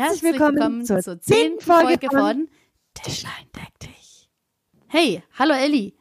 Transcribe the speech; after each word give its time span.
Herzlich, 0.00 0.32
willkommen, 0.32 0.86
zur 0.86 1.20
zehnten 1.20 1.60
Folge 1.60 2.08
von 2.10 2.48
Tischlein 2.94 3.44
deck 3.54 3.78
dich. 3.80 4.30
Hey, 4.86 5.22
hallo 5.38 5.52
Elli. 5.52 5.94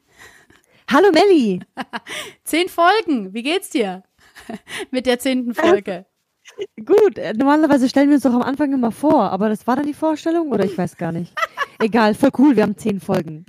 Hallo 0.89 1.11
Melli. 1.11 1.59
Zehn 2.45 2.69
Folgen, 2.69 3.33
wie 3.33 3.43
geht's 3.43 3.71
dir? 3.71 4.03
Mit 4.91 5.05
der 5.05 5.19
zehnten 5.19 5.53
Folge. 5.53 6.05
Gut, 6.85 7.17
äh, 7.17 7.33
normalerweise 7.33 7.89
stellen 7.89 8.07
wir 8.07 8.15
uns 8.15 8.23
doch 8.23 8.31
am 8.31 8.41
Anfang 8.41 8.71
immer 8.71 8.93
vor, 8.93 9.31
aber 9.31 9.49
das 9.49 9.67
war 9.67 9.75
dann 9.75 9.85
die 9.85 9.93
Vorstellung 9.93 10.53
oder 10.53 10.63
ich 10.63 10.77
weiß 10.77 10.95
gar 10.95 11.11
nicht. 11.11 11.33
Egal, 11.79 12.15
voll 12.15 12.31
cool, 12.37 12.55
wir 12.55 12.63
haben 12.63 12.77
zehn 12.77 13.01
Folgen. 13.01 13.45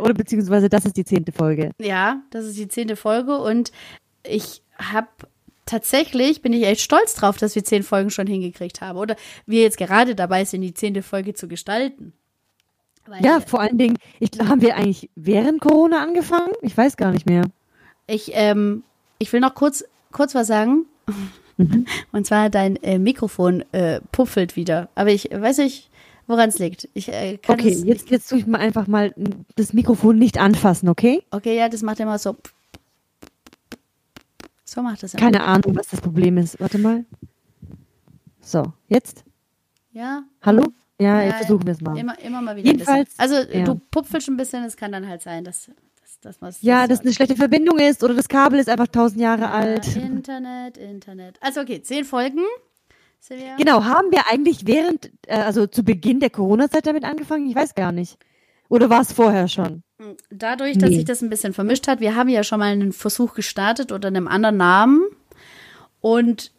oder 0.00 0.14
beziehungsweise 0.14 0.70
das 0.70 0.86
ist 0.86 0.96
die 0.96 1.04
zehnte 1.04 1.32
Folge. 1.32 1.72
Ja, 1.78 2.22
das 2.30 2.46
ist 2.46 2.56
die 2.56 2.68
zehnte 2.68 2.96
Folge 2.96 3.36
und 3.36 3.70
ich 4.26 4.62
habe 4.78 5.08
tatsächlich 5.70 6.42
bin 6.42 6.52
ich 6.52 6.64
echt 6.64 6.80
stolz 6.80 7.14
drauf, 7.14 7.38
dass 7.38 7.54
wir 7.54 7.64
zehn 7.64 7.82
Folgen 7.82 8.10
schon 8.10 8.26
hingekriegt 8.26 8.80
haben. 8.80 8.98
Oder 8.98 9.16
wir 9.46 9.62
jetzt 9.62 9.78
gerade 9.78 10.14
dabei 10.14 10.44
sind, 10.44 10.62
die 10.62 10.74
zehnte 10.74 11.02
Folge 11.02 11.34
zu 11.34 11.48
gestalten. 11.48 12.12
Weil 13.06 13.24
ja, 13.24 13.40
vor 13.40 13.60
allen 13.60 13.78
Dingen, 13.78 13.96
ich, 14.18 14.30
haben 14.40 14.60
wir 14.60 14.76
eigentlich 14.76 15.08
während 15.14 15.60
Corona 15.60 16.02
angefangen? 16.02 16.52
Ich 16.62 16.76
weiß 16.76 16.96
gar 16.96 17.12
nicht 17.12 17.26
mehr. 17.26 17.44
Ich, 18.06 18.32
ähm, 18.34 18.82
ich 19.18 19.32
will 19.32 19.40
noch 19.40 19.54
kurz, 19.54 19.84
kurz 20.12 20.34
was 20.34 20.48
sagen. 20.48 20.86
Mhm. 21.56 21.86
Und 22.12 22.26
zwar 22.26 22.50
dein 22.50 22.76
äh, 22.76 22.98
Mikrofon 22.98 23.64
äh, 23.72 24.00
puffelt 24.12 24.56
wieder. 24.56 24.88
Aber 24.94 25.10
ich 25.10 25.30
weiß 25.30 25.58
nicht, 25.58 25.90
woran 26.26 26.48
es 26.48 26.58
liegt. 26.58 26.88
Ich, 26.94 27.08
äh, 27.08 27.36
kann 27.36 27.60
okay, 27.60 27.76
jetzt, 27.84 28.10
jetzt 28.10 28.28
tue 28.28 28.38
ich 28.38 28.46
mal 28.46 28.58
einfach 28.58 28.86
mal 28.86 29.14
das 29.56 29.72
Mikrofon 29.72 30.18
nicht 30.18 30.38
anfassen, 30.38 30.88
okay? 30.88 31.22
Okay, 31.30 31.56
ja, 31.56 31.68
das 31.68 31.82
macht 31.82 32.00
immer 32.00 32.18
so. 32.18 32.36
So 34.70 34.82
macht 34.82 35.02
das. 35.02 35.14
Keine 35.14 35.42
Ahnung, 35.42 35.74
was 35.74 35.88
das 35.88 36.00
Problem 36.00 36.38
ist. 36.38 36.60
Warte 36.60 36.78
mal. 36.78 37.04
So, 38.40 38.72
jetzt? 38.86 39.24
Ja. 39.90 40.22
Hallo? 40.42 40.62
Ja, 41.00 41.20
ja 41.22 41.32
versuchen 41.32 41.66
wir 41.66 41.72
es 41.72 41.80
mal. 41.80 41.98
Immer, 41.98 42.16
immer 42.20 42.40
mal 42.40 42.54
wieder. 42.54 42.68
Jedenfalls. 42.68 43.18
Also, 43.18 43.34
ja. 43.34 43.64
du 43.64 43.80
pupfelst 43.90 44.28
ein 44.28 44.36
bisschen, 44.36 44.62
es 44.62 44.76
kann 44.76 44.92
dann 44.92 45.08
halt 45.08 45.22
sein, 45.22 45.42
dass. 45.42 45.72
dass, 46.20 46.38
dass 46.38 46.62
ja, 46.62 46.86
dass 46.86 47.00
eine 47.00 47.12
schlechte 47.12 47.34
Verbindung 47.34 47.80
ist 47.80 48.04
oder 48.04 48.14
das 48.14 48.28
Kabel 48.28 48.60
ist 48.60 48.68
einfach 48.68 48.86
tausend 48.86 49.20
Jahre 49.20 49.42
ja, 49.42 49.50
alt. 49.50 49.96
Internet, 49.96 50.78
Internet. 50.78 51.38
Also, 51.40 51.62
okay, 51.62 51.82
zehn 51.82 52.04
Folgen. 52.04 52.44
Genau, 53.58 53.82
haben 53.82 54.12
wir 54.12 54.28
eigentlich 54.30 54.68
während, 54.68 55.10
äh, 55.26 55.34
also 55.34 55.66
zu 55.66 55.82
Beginn 55.82 56.20
der 56.20 56.30
Corona-Zeit 56.30 56.86
damit 56.86 57.02
angefangen? 57.02 57.46
Ich 57.50 57.56
weiß 57.56 57.74
gar 57.74 57.90
nicht. 57.90 58.18
Oder 58.68 58.88
war 58.88 59.00
es 59.00 59.12
vorher 59.12 59.48
schon? 59.48 59.82
Dadurch, 60.30 60.78
dass 60.78 60.90
nee. 60.90 60.96
sich 60.96 61.04
das 61.04 61.20
ein 61.20 61.30
bisschen 61.30 61.52
vermischt 61.52 61.86
hat, 61.86 62.00
wir 62.00 62.16
haben 62.16 62.28
ja 62.28 62.42
schon 62.42 62.58
mal 62.58 62.72
einen 62.72 62.92
Versuch 62.92 63.34
gestartet 63.34 63.92
unter 63.92 64.08
einem 64.08 64.28
anderen 64.28 64.56
Namen. 64.56 65.02
Und 66.00 66.52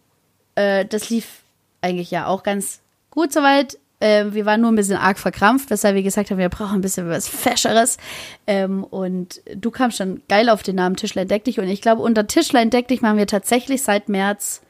äh, 0.56 0.86
das 0.86 1.10
lief 1.10 1.42
eigentlich 1.82 2.12
ja 2.12 2.28
auch 2.28 2.44
ganz 2.44 2.82
gut 3.10 3.34
soweit. 3.34 3.80
Äh, 4.00 4.26
wir 4.32 4.46
waren 4.46 4.62
nur 4.62 4.72
ein 4.72 4.76
bisschen 4.76 4.98
arg 4.98 5.18
verkrampft, 5.18 5.70
weshalb 5.70 5.96
wir 5.96 6.04
gesagt 6.04 6.30
haben, 6.30 6.38
wir 6.38 6.50
brauchen 6.50 6.76
ein 6.76 6.82
bisschen 6.82 7.10
was 7.10 7.28
Fescheres. 7.28 7.98
Ähm, 8.46 8.84
und 8.84 9.42
du 9.56 9.72
kamst 9.72 9.98
schon 9.98 10.22
geil 10.30 10.50
auf 10.50 10.62
den 10.62 10.76
Namen 10.76 10.96
Tischlein 10.96 11.28
deck 11.28 11.44
dich. 11.44 11.60
Und 11.60 11.68
ich 11.68 11.82
glaube, 11.82 12.02
unter 12.02 12.28
Tischlein 12.28 12.70
deck 12.70 12.88
dich 12.88 13.02
machen 13.02 13.18
wir 13.18 13.28
tatsächlich 13.28 13.82
seit 13.82 14.08
März. 14.08 14.62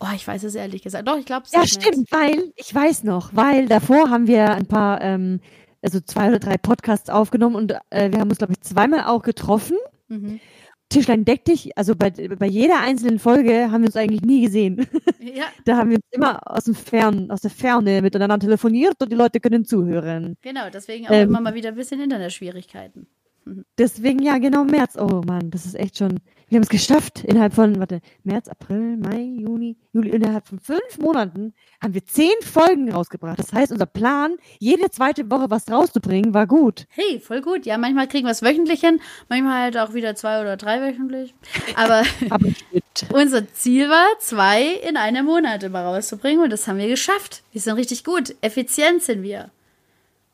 Oh, 0.00 0.08
ich 0.14 0.26
weiß 0.26 0.42
es 0.42 0.54
ehrlich 0.54 0.82
gesagt. 0.82 1.06
Doch, 1.06 1.16
ich 1.16 1.26
glaube 1.26 1.46
es 1.46 1.52
Ja, 1.52 1.66
stimmt, 1.66 2.10
weil, 2.10 2.52
ich 2.56 2.74
weiß 2.74 3.04
noch, 3.04 3.30
weil 3.32 3.66
davor 3.66 4.10
haben 4.10 4.26
wir 4.26 4.50
ein 4.50 4.66
paar 4.66 5.00
ähm, 5.00 5.40
also 5.82 6.00
zwei 6.00 6.28
oder 6.28 6.38
drei 6.38 6.56
Podcasts 6.56 7.10
aufgenommen 7.10 7.56
und 7.56 7.72
äh, 7.90 8.10
wir 8.10 8.20
haben 8.20 8.28
uns, 8.30 8.38
glaube 8.38 8.52
ich, 8.52 8.60
zweimal 8.60 9.04
auch 9.04 9.22
getroffen. 9.22 9.76
Mhm. 10.08 10.40
Tischlein 10.88 11.24
deck 11.24 11.46
dich, 11.46 11.76
also 11.76 11.96
bei, 11.96 12.10
bei 12.10 12.46
jeder 12.46 12.80
einzelnen 12.80 13.18
Folge 13.18 13.70
haben 13.70 13.80
wir 13.80 13.88
uns 13.88 13.96
eigentlich 13.96 14.22
nie 14.22 14.44
gesehen. 14.44 14.86
Ja. 15.22 15.44
da 15.64 15.76
haben 15.76 15.90
wir 15.90 15.96
uns 15.98 16.06
immer 16.10 16.40
aus 16.44 16.64
dem 16.64 16.74
Fern, 16.74 17.30
aus 17.30 17.40
der 17.40 17.50
Ferne 17.52 18.02
miteinander 18.02 18.40
telefoniert 18.40 18.96
und 19.00 19.10
die 19.10 19.16
Leute 19.16 19.38
können 19.38 19.64
zuhören. 19.64 20.36
Genau, 20.42 20.68
deswegen 20.68 21.06
auch 21.06 21.12
ähm, 21.12 21.28
immer 21.28 21.40
mal 21.40 21.54
wieder 21.54 21.68
ein 21.68 21.76
bisschen 21.76 22.00
Internetschwierigkeiten. 22.00 23.06
Mhm. 23.44 23.64
Deswegen 23.78 24.20
ja, 24.20 24.38
genau 24.38 24.64
März. 24.64 24.96
Oh 24.98 25.22
Mann, 25.24 25.50
das 25.50 25.64
ist 25.64 25.76
echt 25.76 25.98
schon. 25.98 26.18
Wir 26.52 26.58
haben 26.58 26.64
es 26.64 26.68
geschafft. 26.68 27.24
Innerhalb 27.24 27.54
von, 27.54 27.78
warte, 27.80 28.02
März, 28.24 28.46
April, 28.46 28.98
Mai, 28.98 29.22
Juni, 29.22 29.74
Juli, 29.94 30.10
innerhalb 30.10 30.46
von 30.46 30.58
fünf 30.58 30.98
Monaten 30.98 31.54
haben 31.82 31.94
wir 31.94 32.04
zehn 32.04 32.34
Folgen 32.42 32.92
rausgebracht. 32.92 33.38
Das 33.38 33.54
heißt, 33.54 33.72
unser 33.72 33.86
Plan, 33.86 34.36
jede 34.58 34.90
zweite 34.90 35.30
Woche 35.30 35.48
was 35.48 35.70
rauszubringen, 35.70 36.34
war 36.34 36.46
gut. 36.46 36.84
Hey, 36.90 37.20
voll 37.20 37.40
gut. 37.40 37.64
Ja, 37.64 37.78
manchmal 37.78 38.06
kriegen 38.06 38.26
wir 38.26 38.32
es 38.32 38.42
wöchentlich 38.42 38.80
hin, 38.80 39.00
manchmal 39.30 39.62
halt 39.62 39.78
auch 39.78 39.94
wieder 39.94 40.14
zwei 40.14 40.42
oder 40.42 40.58
drei 40.58 40.82
wöchentlich. 40.82 41.34
Aber 41.74 42.02
unser 43.14 43.50
Ziel 43.54 43.88
war, 43.88 44.08
zwei 44.18 44.62
in 44.62 44.98
einem 44.98 45.24
Monat 45.24 45.62
immer 45.62 45.80
rauszubringen 45.80 46.44
und 46.44 46.50
das 46.50 46.68
haben 46.68 46.76
wir 46.76 46.88
geschafft. 46.88 47.44
Wir 47.52 47.62
sind 47.62 47.78
richtig 47.78 48.04
gut. 48.04 48.34
Effizient 48.42 49.02
sind 49.02 49.22
wir. 49.22 49.48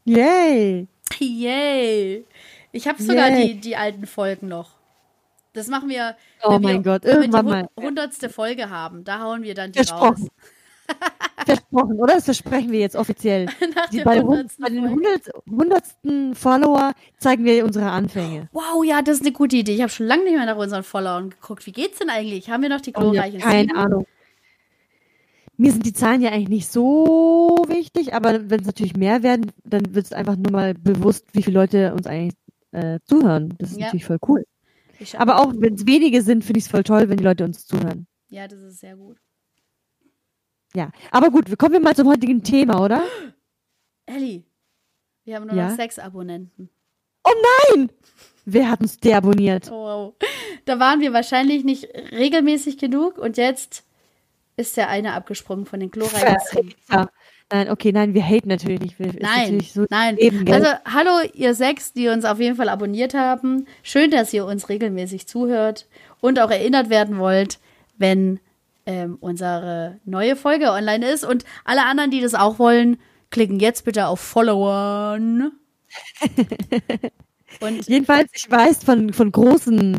Yay! 0.05 0.89
Yay! 1.21 2.25
Ich 2.73 2.89
habe 2.89 3.01
sogar 3.01 3.29
yeah. 3.29 3.45
die, 3.45 3.61
die 3.61 3.77
alten 3.77 4.09
Folgen 4.09 4.49
noch. 4.49 4.78
Das 5.59 5.69
machen 5.69 5.89
wir, 5.89 6.17
oh 6.43 6.53
wenn 6.53 6.63
mein 6.63 6.85
wir, 6.85 6.93
Gott, 6.93 7.05
irgendwann 7.05 7.47
wir 7.47 7.69
die 7.79 7.85
hundertste 7.85 8.29
Folge 8.29 8.71
haben. 8.71 9.05
Da 9.05 9.21
hauen 9.21 9.43
wir 9.43 9.55
dann 9.55 9.73
die 9.73 9.79
Versprochen. 9.79 10.23
raus. 10.23 10.29
Versprochen, 11.47 11.99
oder? 11.99 12.15
Das 12.15 12.25
versprechen 12.25 12.73
wir 12.73 12.81
jetzt 12.81 12.97
offiziell. 12.97 13.47
Nach 13.75 13.89
die, 13.89 14.03
bei, 14.03 14.21
bei 14.23 14.69
den 14.69 14.91
hundertsten 15.49 16.35
Follower 16.35 16.93
zeigen 17.19 17.45
wir 17.45 17.65
unsere 17.65 17.91
Anfänge. 17.91 18.49
Wow, 18.53 18.85
ja, 18.85 19.03
das 19.03 19.17
ist 19.17 19.23
eine 19.23 19.33
gute 19.33 19.57
Idee. 19.57 19.75
Ich 19.75 19.81
habe 19.83 19.91
schon 19.91 20.07
lange 20.07 20.25
nicht 20.25 20.37
mehr 20.37 20.47
nach 20.47 20.57
unseren 20.57 20.83
Followern 20.83 21.31
geguckt. 21.31 21.67
Wie 21.67 21.73
geht's 21.73 21.99
denn 21.99 22.11
eigentlich? 22.11 22.51
Haben 22.51 22.63
wir 22.63 22.69
noch 22.69 22.81
die 22.81 22.93
glorreichen 22.93 23.41
oh, 23.41 23.45
ja, 23.45 23.51
Keine? 23.51 23.75
Ahnung. 23.77 24.07
Mir 25.57 25.73
sind 25.73 25.85
die 25.87 25.93
Zahlen 25.93 26.23
ja 26.23 26.31
eigentlich 26.31 26.49
nicht 26.49 26.71
so 26.71 27.65
wichtig, 27.67 28.15
aber 28.15 28.49
wenn 28.49 28.61
es 28.61 28.67
natürlich 28.67 28.97
mehr 28.97 29.25
werden, 29.25 29.51
dann 29.65 29.93
wird 29.93 30.07
es 30.07 30.13
einfach 30.13 30.37
nur 30.37 30.53
mal 30.53 30.75
bewusst, 30.75 31.27
wie 31.33 31.43
viele 31.43 31.59
Leute 31.59 31.93
uns 31.95 32.07
eigentlich 32.07 32.35
äh, 32.71 33.01
zuhören. 33.05 33.55
Das 33.59 33.71
ist 33.71 33.79
ja. 33.79 33.87
natürlich 33.87 34.05
voll 34.05 34.19
cool. 34.29 34.45
Aber 35.17 35.41
auch 35.41 35.53
wenn 35.57 35.75
es 35.75 35.87
wenige 35.87 36.23
sind, 36.23 36.45
finde 36.45 36.59
ich 36.59 36.65
es 36.65 36.71
voll 36.71 36.83
toll, 36.83 37.09
wenn 37.09 37.17
die 37.17 37.25
Leute 37.25 37.45
uns 37.45 37.67
zuhören. 37.67 38.07
Ja, 38.29 38.49
das 38.49 38.61
ist 38.61 38.81
sehr 38.81 38.97
gut. 38.97 39.19
Ja, 40.75 40.91
aber 41.11 41.31
gut, 41.31 41.57
kommen 41.59 41.73
wir 41.73 41.81
mal 41.81 41.97
zum 41.97 42.09
heutigen 42.09 42.43
Thema, 42.43 42.83
oder? 42.83 43.03
Elli, 44.07 44.45
wir 45.25 45.37
haben 45.37 45.47
nur 45.47 45.57
ja? 45.57 45.69
noch 45.69 45.77
sechs 45.77 45.99
Abonnenten. 45.99 46.69
Oh 47.25 47.33
nein! 47.75 47.91
Wer 48.45 48.71
hat 48.71 48.81
uns 48.81 48.99
deabonniert? 48.99 49.71
Oh, 49.71 49.75
wow. 49.75 50.15
Da 50.65 50.79
waren 50.79 51.01
wir 51.01 51.13
wahrscheinlich 51.13 51.65
nicht 51.65 51.85
regelmäßig 52.13 52.79
genug 52.79 53.19
und 53.19 53.37
jetzt 53.37 53.85
ist 54.57 54.77
der 54.77 54.89
eine 54.89 55.13
abgesprungen 55.13 55.67
von 55.67 55.81
den 55.81 55.91
glorreichen 55.91 56.75
ja. 56.91 57.09
Nein, 57.51 57.71
okay, 57.71 57.93
nein, 57.93 58.13
wir 58.13 58.23
haten 58.23 58.49
natürlich 58.49 58.81
nicht. 58.81 59.01
Ist 59.01 59.21
nein, 59.21 59.61
so 59.61 59.87
nein. 59.89 60.19
Eben, 60.19 60.51
also 60.53 60.69
hallo 60.85 61.27
ihr 61.33 61.55
sechs, 61.55 61.95
die 61.95 62.09
uns 62.09 62.27
auf 62.27 62.41
jeden 62.41 62.57
Fall 62.57 62.69
abonniert 62.69 63.15
haben. 63.15 63.67
Schön, 63.83 64.11
dass 64.11 64.33
ihr 64.35 64.45
uns 64.45 64.69
regelmäßig 64.69 65.27
zuhört 65.27 65.87
und 66.21 66.41
auch 66.41 66.51
erinnert 66.51 66.91
werden 66.91 67.19
wollt, 67.19 67.59
wenn 67.97 68.39
ähm, 68.85 69.17
unsere 69.21 69.99
neue 70.05 70.37
Folge 70.37 70.73
online 70.73 71.09
ist. 71.09 71.25
Und 71.25 71.45
alle 71.65 71.87
anderen, 71.87 72.11
die 72.11 72.21
das 72.21 72.35
auch 72.35 72.59
wollen, 72.59 72.99
klicken 73.31 73.61
jetzt 73.61 73.87
bitte 73.87 74.09
auf 74.09 74.21
Followern. 74.21 75.53
und 77.61 77.89
Jedenfalls, 77.89 78.31
ich 78.35 78.51
weiß 78.51 78.85
von, 78.85 79.15
von 79.15 79.33
großen 79.33 79.99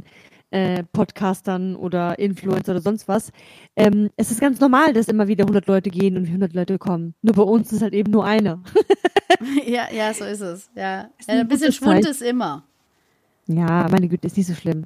äh, 0.51 0.83
Podcastern 0.83 1.75
oder 1.75 2.17
Influencer 2.19 2.71
oder 2.71 2.81
sonst 2.81 3.07
was. 3.07 3.31
Ähm, 3.75 4.09
es 4.17 4.31
ist 4.31 4.41
ganz 4.41 4.59
normal, 4.59 4.93
dass 4.93 5.07
immer 5.07 5.27
wieder 5.27 5.43
100 5.43 5.67
Leute 5.67 5.89
gehen 5.89 6.17
und 6.17 6.25
100 6.25 6.53
Leute 6.53 6.77
kommen. 6.77 7.13
Nur 7.21 7.35
bei 7.35 7.43
uns 7.43 7.71
ist 7.71 7.81
halt 7.81 7.93
eben 7.93 8.11
nur 8.11 8.25
einer. 8.25 8.63
ja, 9.65 9.87
ja, 9.91 10.13
so 10.13 10.25
ist 10.25 10.41
es. 10.41 10.69
Ja, 10.75 11.09
ist 11.17 11.29
ein, 11.29 11.39
ein 11.39 11.47
bisschen 11.47 11.71
Schwund 11.71 12.05
ist 12.05 12.21
immer. 12.21 12.65
Ja, 13.47 13.87
meine 13.89 14.07
Güte, 14.07 14.27
ist 14.27 14.37
nicht 14.37 14.47
so 14.47 14.53
schlimm. 14.53 14.85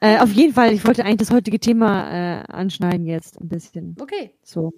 Äh, 0.00 0.18
auf 0.18 0.30
jeden 0.32 0.54
Fall, 0.54 0.72
ich 0.72 0.84
wollte 0.86 1.04
eigentlich 1.04 1.28
das 1.28 1.30
heutige 1.30 1.58
Thema 1.58 2.10
äh, 2.10 2.42
anschneiden 2.48 3.06
jetzt 3.06 3.40
ein 3.40 3.48
bisschen. 3.48 3.96
Okay. 4.00 4.32
So. 4.42 4.72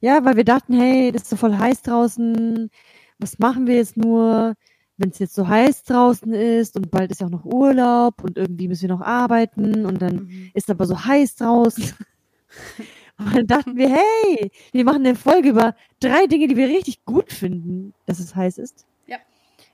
Ja, 0.00 0.24
weil 0.24 0.36
wir 0.36 0.44
dachten, 0.44 0.74
hey, 0.78 1.10
das 1.10 1.22
ist 1.22 1.30
so 1.30 1.36
voll 1.36 1.56
heiß 1.56 1.82
draußen. 1.82 2.70
Was 3.18 3.38
machen 3.38 3.66
wir 3.66 3.76
jetzt 3.76 3.96
nur? 3.96 4.54
Wenn 5.02 5.10
es 5.10 5.18
jetzt 5.18 5.34
so 5.34 5.48
heiß 5.48 5.82
draußen 5.82 6.32
ist 6.32 6.76
und 6.76 6.90
bald 6.90 7.10
ist 7.10 7.20
ja 7.20 7.26
auch 7.26 7.30
noch 7.30 7.44
Urlaub 7.44 8.22
und 8.22 8.38
irgendwie 8.38 8.68
müssen 8.68 8.82
wir 8.82 8.94
noch 8.94 9.00
arbeiten 9.00 9.84
und 9.84 10.00
dann 10.00 10.14
mhm. 10.14 10.50
ist 10.54 10.70
aber 10.70 10.86
so 10.86 11.04
heiß 11.04 11.34
draußen. 11.34 11.92
und 13.18 13.34
dann 13.34 13.46
dachten 13.48 13.76
wir, 13.76 13.88
hey, 13.90 14.52
wir 14.70 14.84
machen 14.84 15.04
eine 15.04 15.16
Folge 15.16 15.48
über 15.48 15.74
drei 15.98 16.26
Dinge, 16.26 16.46
die 16.46 16.56
wir 16.56 16.68
richtig 16.68 17.04
gut 17.04 17.32
finden, 17.32 17.94
dass 18.06 18.20
es 18.20 18.36
heiß 18.36 18.58
ist. 18.58 18.86
Ja. 19.08 19.16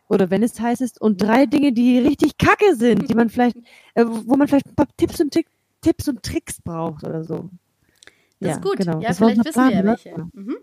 Oder 0.09 0.31
wenn 0.31 0.43
es 0.43 0.59
heiß 0.59 0.81
ist 0.81 0.99
und 0.99 1.21
drei 1.21 1.45
Dinge, 1.45 1.73
die 1.73 1.99
richtig 1.99 2.39
kacke 2.39 2.75
sind, 2.75 3.11
die 3.11 3.15
man 3.15 3.29
vielleicht, 3.29 3.59
äh, 3.95 4.07
wo 4.07 4.35
man 4.37 4.49
vielleicht 4.49 4.69
ein 4.69 4.77
paar 4.77 4.89
Tipps 4.97 5.21
und, 5.21 5.39
Tipps 5.83 6.09
und 6.09 6.23
Tricks 6.23 6.63
braucht 6.63 7.05
oder 7.05 7.23
so. 7.23 7.51
Das 8.41 8.49
ja, 8.49 8.55
ist 8.55 8.63
gut. 8.63 8.79
Genau. 8.79 9.01
Ja, 9.01 9.09
das 9.09 9.19
vielleicht 9.19 9.45
wissen 9.45 9.53
Plan, 9.53 9.69
wir 9.69 9.77
ja 9.77 9.83
ne? 9.83 9.89
welche. 9.89 10.29
Mhm. 10.33 10.57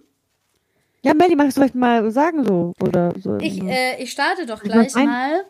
Ja, 1.05 1.13
Melly, 1.13 1.35
magst 1.35 1.55
du 1.55 1.61
vielleicht 1.61 1.75
mal 1.75 2.09
sagen 2.09 2.43
so? 2.43 2.73
Oder 2.81 3.13
so? 3.21 3.37
Ich, 3.37 3.61
äh, 3.61 4.01
ich 4.01 4.11
starte 4.11 4.47
doch 4.47 4.63
gleich 4.63 4.95
mal. 4.95 5.45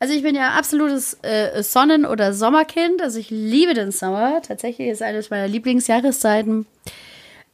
Also 0.00 0.12
ich 0.12 0.24
bin 0.24 0.34
ja 0.34 0.50
absolutes 0.50 1.16
äh, 1.22 1.62
Sonnen- 1.62 2.04
oder 2.04 2.34
Sommerkind. 2.34 3.00
Also 3.00 3.20
ich 3.20 3.30
liebe 3.30 3.74
den 3.74 3.92
Sommer. 3.92 4.42
Tatsächlich 4.42 4.88
ist 4.88 5.00
eines 5.00 5.30
meiner 5.30 5.46
Lieblingsjahreszeiten. 5.46 6.66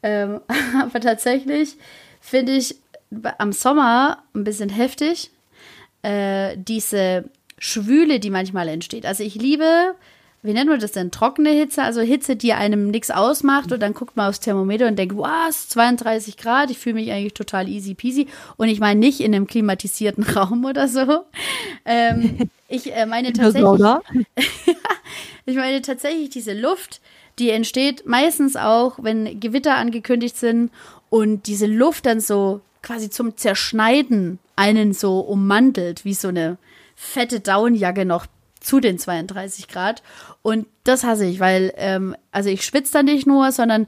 Ähm, 0.02 0.40
aber 0.80 1.00
tatsächlich 1.00 1.76
finde 2.22 2.52
ich 2.52 2.76
am 3.36 3.52
Sommer 3.52 4.22
ein 4.34 4.44
bisschen 4.44 4.70
heftig 4.70 5.30
äh, 6.00 6.56
diese 6.56 7.24
Schwüle, 7.58 8.20
die 8.20 8.30
manchmal 8.30 8.68
entsteht. 8.68 9.04
Also 9.04 9.22
ich 9.22 9.34
liebe, 9.34 9.94
wie 10.42 10.52
nennt 10.52 10.70
man 10.70 10.78
das 10.78 10.92
denn? 10.92 11.10
Trockene 11.10 11.50
Hitze, 11.50 11.82
also 11.82 12.00
Hitze, 12.00 12.36
die 12.36 12.52
einem 12.52 12.90
nichts 12.90 13.10
ausmacht 13.10 13.72
und 13.72 13.80
dann 13.80 13.92
guckt 13.92 14.16
man 14.16 14.28
aufs 14.28 14.38
Thermometer 14.38 14.86
und 14.86 14.96
denkt, 14.96 15.16
was, 15.16 15.68
32 15.70 16.36
Grad, 16.36 16.70
ich 16.70 16.78
fühle 16.78 16.94
mich 16.94 17.10
eigentlich 17.10 17.34
total 17.34 17.68
easy 17.68 17.94
peasy. 17.94 18.28
Und 18.56 18.68
ich 18.68 18.78
meine 18.78 19.00
nicht 19.00 19.20
in 19.20 19.34
einem 19.34 19.48
klimatisierten 19.48 20.22
Raum 20.36 20.64
oder 20.64 20.86
so. 20.86 21.24
Ähm, 21.84 22.50
ich 22.68 22.94
äh, 22.94 23.06
meine 23.06 23.32
tatsächlich. 23.32 23.80
ich 25.46 25.56
meine 25.56 25.82
tatsächlich 25.82 26.30
diese 26.30 26.52
Luft, 26.52 27.00
die 27.40 27.50
entsteht 27.50 28.06
meistens 28.06 28.54
auch, 28.54 28.98
wenn 29.02 29.40
Gewitter 29.40 29.74
angekündigt 29.76 30.36
sind 30.36 30.70
und 31.10 31.48
diese 31.48 31.66
Luft 31.66 32.06
dann 32.06 32.20
so 32.20 32.60
quasi 32.82 33.10
zum 33.10 33.36
Zerschneiden 33.36 34.38
einen 34.54 34.92
so 34.92 35.18
ummantelt, 35.20 36.04
wie 36.04 36.14
so 36.14 36.28
eine 36.28 36.58
fette 36.94 37.40
Downjacke 37.40 38.04
noch 38.04 38.26
zu 38.68 38.80
den 38.80 38.98
32 38.98 39.66
Grad. 39.66 40.02
Und 40.42 40.66
das 40.84 41.02
hasse 41.02 41.24
ich, 41.24 41.40
weil, 41.40 41.72
ähm, 41.76 42.14
also 42.32 42.50
ich 42.50 42.64
schwitze 42.64 42.92
da 42.92 43.02
nicht 43.02 43.26
nur, 43.26 43.50
sondern 43.50 43.86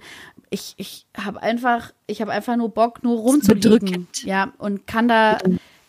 ich, 0.49 0.75
ich 0.79 1.07
habe 1.15 1.43
einfach, 1.43 1.93
ich 2.07 2.23
habe 2.23 2.33
einfach 2.33 2.57
nur 2.57 2.71
Bock, 2.71 3.05
nur 3.05 3.19
rumzuliegen. 3.19 4.09
Ja, 4.25 4.53
und 4.57 4.87
kann 4.87 5.07
da, 5.07 5.37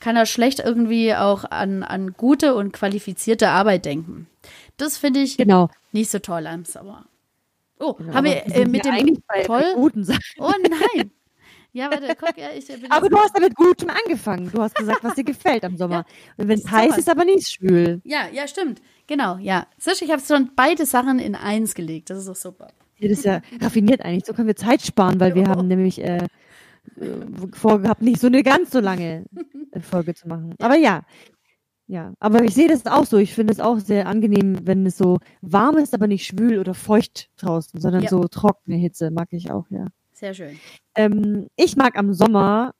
kann 0.01 0.15
da 0.15 0.25
schlecht 0.25 0.59
irgendwie 0.59 1.15
auch 1.15 1.45
an, 1.45 1.83
an 1.83 2.13
gute 2.13 2.53
und 2.53 2.73
qualifizierte 2.73 3.47
Arbeit 3.47 3.85
denken. 3.85 4.27
Das 4.75 4.97
finde 4.97 5.21
ich 5.21 5.37
genau. 5.37 5.69
nicht 5.93 6.11
so 6.11 6.19
toll 6.19 6.45
am 6.45 6.65
Sommer. 6.65 7.05
Oh, 7.79 7.93
genau, 7.93 8.13
haben 8.13 8.25
wir 8.25 8.45
äh, 8.53 8.65
mit 8.65 8.83
dem 8.83 9.23
toll? 9.45 9.63
guten 9.73 10.03
Sachen. 10.03 10.21
Oh 10.37 10.51
nein. 10.69 11.11
Ja, 11.73 11.89
warte, 11.89 12.15
guck, 12.19 12.37
ja, 12.37 12.49
ich 12.55 12.67
bin 12.67 12.91
Aber 12.91 13.07
du 13.07 13.17
hast 13.17 13.35
damit 13.35 13.55
Gutem 13.55 13.89
angefangen. 13.89 14.51
Du 14.51 14.61
hast 14.61 14.75
gesagt, 14.75 15.03
was 15.03 15.15
dir 15.15 15.23
gefällt 15.23 15.63
am 15.63 15.77
Sommer. 15.77 15.95
Ja, 15.95 16.05
Und 16.37 16.47
wenn 16.49 16.59
es 16.59 16.69
heiß 16.69 16.97
ist, 16.97 17.09
aber 17.09 17.23
nicht 17.23 17.47
schwül. 17.47 18.01
Ja, 18.03 18.27
ja, 18.31 18.47
stimmt. 18.47 18.81
Genau, 19.07 19.37
ja. 19.37 19.67
Sisch, 19.77 20.01
ich 20.01 20.11
habe 20.11 20.21
schon 20.21 20.51
beide 20.55 20.85
Sachen 20.85 21.19
in 21.19 21.35
eins 21.35 21.73
gelegt. 21.73 22.09
Das 22.09 22.17
ist 22.17 22.27
doch 22.27 22.35
super. 22.35 22.67
Ja, 22.97 23.07
das 23.07 23.19
ist 23.19 23.25
ja 23.25 23.41
raffiniert 23.61 24.01
eigentlich. 24.01 24.25
So 24.25 24.33
können 24.33 24.47
wir 24.47 24.55
Zeit 24.55 24.81
sparen, 24.81 25.19
weil 25.19 25.33
wir 25.33 25.45
haben 25.45 25.67
nämlich 25.67 26.01
äh, 26.01 26.17
äh, 26.17 26.27
vorgehabt, 27.53 28.01
nicht 28.01 28.19
so 28.19 28.27
eine 28.27 28.43
ganz 28.43 28.71
so 28.71 28.79
lange 28.79 29.25
äh, 29.71 29.79
Folge 29.79 30.13
zu 30.13 30.27
machen. 30.27 30.55
Aber 30.59 30.75
ja, 30.75 31.03
ja, 31.87 32.13
aber 32.19 32.43
ich 32.43 32.53
sehe 32.53 32.67
das 32.67 32.85
auch 32.85 33.05
so. 33.05 33.17
Ich 33.17 33.33
finde 33.33 33.53
es 33.53 33.59
auch 33.59 33.79
sehr 33.79 34.07
angenehm, 34.07 34.59
wenn 34.63 34.85
es 34.85 34.97
so 34.97 35.19
warm 35.41 35.77
ist, 35.77 35.93
aber 35.93 36.07
nicht 36.07 36.25
schwül 36.25 36.59
oder 36.59 36.73
feucht 36.73 37.29
draußen, 37.37 37.79
sondern 37.79 38.03
ja. 38.03 38.09
so 38.09 38.27
trockene 38.27 38.77
Hitze 38.77 39.11
mag 39.11 39.29
ich 39.31 39.51
auch, 39.51 39.65
ja. 39.69 39.87
Sehr 40.21 40.35
schön. 40.35 40.59
Ähm, 40.95 41.47
ich 41.55 41.75
mag 41.75 41.97
am 41.97 42.13
Sommer, 42.13 42.73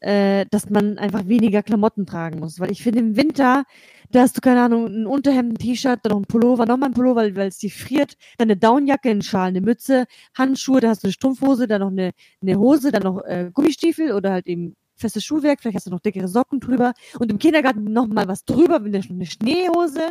äh, 0.00 0.44
dass 0.50 0.68
man 0.68 0.98
einfach 0.98 1.26
weniger 1.26 1.62
Klamotten 1.62 2.04
tragen 2.04 2.40
muss, 2.40 2.60
weil 2.60 2.70
ich 2.70 2.82
finde 2.82 2.98
im 2.98 3.16
Winter, 3.16 3.64
da 4.10 4.20
hast 4.20 4.36
du 4.36 4.42
keine 4.42 4.60
Ahnung, 4.60 4.86
ein 4.86 5.06
Unterhemd, 5.06 5.54
ein 5.54 5.58
T-Shirt, 5.58 6.00
dann 6.02 6.12
noch 6.12 6.18
ein 6.20 6.26
Pullover, 6.26 6.66
nochmal 6.66 6.90
ein 6.90 6.94
Pullover, 6.94 7.22
weil 7.36 7.48
es 7.48 7.56
dir 7.56 7.70
friert, 7.70 8.16
dann 8.36 8.50
eine 8.50 8.58
Downjacke, 8.58 9.08
ein 9.08 9.22
Schal, 9.22 9.48
eine 9.48 9.62
Mütze, 9.62 10.04
Handschuhe, 10.36 10.80
da 10.82 10.90
hast 10.90 11.04
du 11.04 11.06
eine 11.06 11.14
Strumpfhose, 11.14 11.66
dann 11.66 11.80
noch 11.80 11.90
eine, 11.90 12.10
eine 12.42 12.58
Hose, 12.58 12.92
dann 12.92 13.02
noch 13.04 13.24
äh, 13.24 13.50
Gummistiefel 13.54 14.12
oder 14.12 14.32
halt 14.32 14.46
eben 14.46 14.76
festes 14.94 15.24
Schuhwerk, 15.24 15.60
vielleicht 15.62 15.76
hast 15.76 15.86
du 15.86 15.90
noch 15.90 16.00
dickere 16.00 16.28
Socken 16.28 16.60
drüber 16.60 16.92
und 17.18 17.30
im 17.32 17.38
Kindergarten 17.38 17.84
nochmal 17.84 18.28
was 18.28 18.44
drüber, 18.44 18.76
eine 18.76 19.02
Schneehose 19.24 20.10